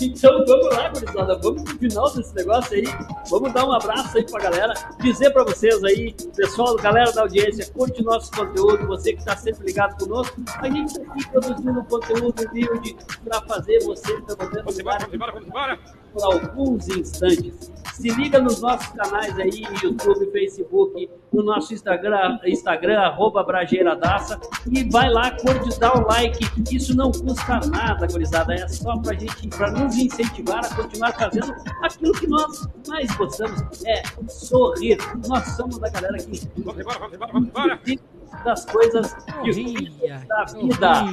Então 0.00 0.44
vamos 0.44 0.76
lá, 0.76 0.90
gurizada, 0.90 1.38
vamos 1.38 1.62
pro 1.62 1.78
final 1.78 2.14
desse 2.14 2.34
negócio 2.34 2.76
aí. 2.76 2.84
Vamos 3.30 3.52
dar 3.52 3.64
um 3.66 3.72
abraço 3.72 4.18
aí 4.18 4.24
pra 4.24 4.40
galera. 4.40 4.74
Dizer 5.00 5.30
pra 5.32 5.44
vocês 5.44 5.82
aí, 5.82 6.14
pessoal, 6.36 6.76
galera 6.76 7.10
da 7.12 7.22
audiência, 7.22 7.66
curte 7.72 8.02
nosso 8.02 8.30
conteúdo, 8.30 8.86
você 8.86 9.14
que 9.14 9.24
tá 9.24 9.36
sempre 9.36 9.66
ligado 9.66 9.98
conosco. 9.98 10.40
A 10.58 10.68
gente 10.68 10.94
tá 10.94 11.12
aqui 11.12 11.28
produzindo 11.30 11.84
conteúdo 11.84 12.48
humilde 12.48 12.96
pra 13.24 13.40
fazer 13.42 13.82
você 13.84 14.20
também. 14.22 14.62
Vamos 14.62 14.78
embora, 14.78 14.98
vamos 14.98 15.14
embora, 15.14 15.32
vamos 15.32 15.48
embora. 15.48 15.78
Por 16.12 16.24
alguns 16.24 16.88
instantes. 16.88 17.72
Se 17.94 18.10
liga 18.10 18.40
nos 18.40 18.60
nossos 18.60 18.86
canais 18.88 19.36
aí, 19.38 19.64
YouTube, 19.82 20.30
Facebook, 20.30 21.10
no 21.32 21.42
nosso 21.42 21.74
Instagram, 21.74 22.38
Instagram, 22.44 23.00
arroba 23.00 23.44
e 24.70 24.90
vai 24.90 25.10
lá, 25.10 25.32
curte, 25.32 25.80
dá 25.80 25.92
um 25.94 26.06
like. 26.06 26.46
Isso 26.72 26.96
não 26.96 27.10
custa 27.10 27.58
nada, 27.70 28.06
gurizada. 28.06 28.54
É 28.54 28.68
só 28.68 28.96
pra 28.98 29.14
gente, 29.14 29.48
pra 29.48 29.72
nos 29.72 29.96
incentivar 29.96 30.64
a 30.64 30.74
continuar 30.76 31.12
fazendo 31.12 31.52
aquilo 31.82 32.12
que 32.12 32.28
nós 32.28 32.68
mais 32.86 33.10
gostamos, 33.16 33.84
é 33.84 34.02
sorrir. 34.28 34.98
Nós 35.26 35.44
somos 35.56 35.78
da 35.78 35.90
galera 35.90 36.18
que. 36.18 36.48
Vamos 36.58 36.80
embora, 36.80 36.98
vamos 37.00 37.14
embora, 37.14 37.32
vamos 37.32 37.48
embora. 37.48 37.80
Das 38.44 38.64
coisas 38.64 39.16
Sorria, 39.44 40.24
da 40.28 40.44
vida. 40.44 41.04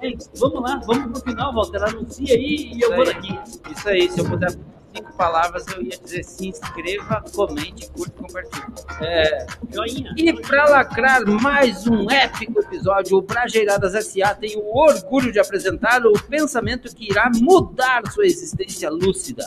Bem, 0.00 0.18
vamos 0.36 0.62
lá, 0.62 0.80
vamos 0.84 1.12
pro 1.12 1.30
final, 1.30 1.54
Walter. 1.54 1.82
Anuncia 1.82 2.34
aí 2.34 2.72
e 2.74 2.80
eu 2.80 2.94
vou 2.94 3.04
daqui. 3.04 3.38
Isso 3.70 3.88
aí, 3.88 4.10
se 4.10 4.20
eu 4.20 4.24
puder 4.24 4.52
cinco 4.94 5.12
palavras, 5.14 5.66
eu 5.68 5.82
ia 5.82 5.96
dizer 5.96 6.24
se 6.24 6.48
inscreva, 6.48 7.22
comente, 7.34 7.90
curte 7.90 8.12
e 8.16 8.22
compartilhe. 8.22 8.64
É, 9.00 9.46
joinha. 9.70 10.14
E 10.16 10.32
para 10.32 10.68
lacrar 10.68 11.26
mais 11.26 11.86
um 11.86 12.10
épico 12.10 12.60
episódio, 12.60 13.18
o 13.18 13.22
Brajeiradas 13.22 13.92
SA 14.06 14.34
tem 14.34 14.56
o 14.56 14.76
orgulho 14.76 15.32
de 15.32 15.38
apresentar 15.38 16.04
o 16.06 16.12
pensamento 16.24 16.94
que 16.94 17.10
irá 17.10 17.30
mudar 17.40 18.02
sua 18.10 18.26
existência 18.26 18.90
lúcida. 18.90 19.44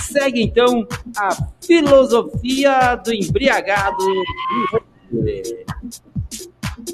Segue 0.00 0.42
então 0.42 0.86
a 1.16 1.30
filosofia 1.60 2.96
do 2.96 3.12
embriagado. 3.12 4.04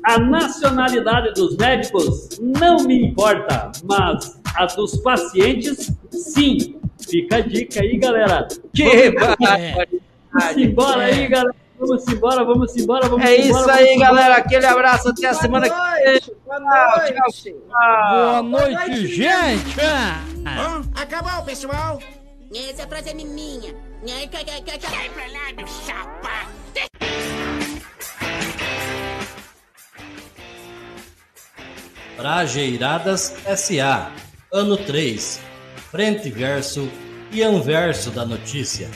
A 0.05 0.19
nacionalidade 0.19 1.33
dos 1.35 1.57
médicos 1.57 2.39
não 2.41 2.79
me 2.85 3.07
importa, 3.07 3.71
mas 3.85 4.41
a 4.57 4.67
dos 4.67 4.97
pacientes, 4.99 5.93
sim. 6.11 6.81
Fica 7.09 7.37
a 7.37 7.41
dica 7.41 7.83
aí, 7.83 7.99
galera. 7.99 8.49
Que 8.73 9.11
Vamos 9.11 9.37
barbaridade. 9.39 10.01
embora 10.63 11.03
aí, 11.05 11.29
galera. 11.29 11.55
Vamos 11.79 12.09
embora, 12.09 12.45
vamos 12.45 12.77
embora, 12.77 13.09
vamos 13.09 13.27
É 13.27 13.35
embora. 13.35 13.43
isso 13.43 13.53
vamos 13.53 13.69
aí, 13.69 13.95
embora. 13.95 14.09
galera. 14.11 14.37
Aquele 14.37 14.65
abraço, 14.67 15.09
até 15.09 15.27
a 15.27 15.35
semana 15.35 15.69
que 15.69 15.75
vem. 15.75 16.21
Boa 16.47 16.61
noite. 16.61 17.55
Boa 18.11 18.43
noite, 18.43 19.07
gente! 19.09 19.77
Acabou, 20.95 21.45
pessoal. 21.45 21.99
Essa 22.55 22.87
frase 22.87 23.11
é 23.11 23.15
minha. 23.15 23.75
Sai 24.07 24.29
pra 25.11 25.27
lá, 25.27 25.53
meu 25.57 25.67
chapa. 25.67 26.49
Brajeiradas 32.17 33.35
SA, 33.57 34.13
ano 34.53 34.77
3, 34.77 35.41
frente 35.91 36.31
verso 36.31 36.89
e 37.33 37.43
anverso 37.43 38.11
da 38.11 38.25
notícia. 38.25 38.89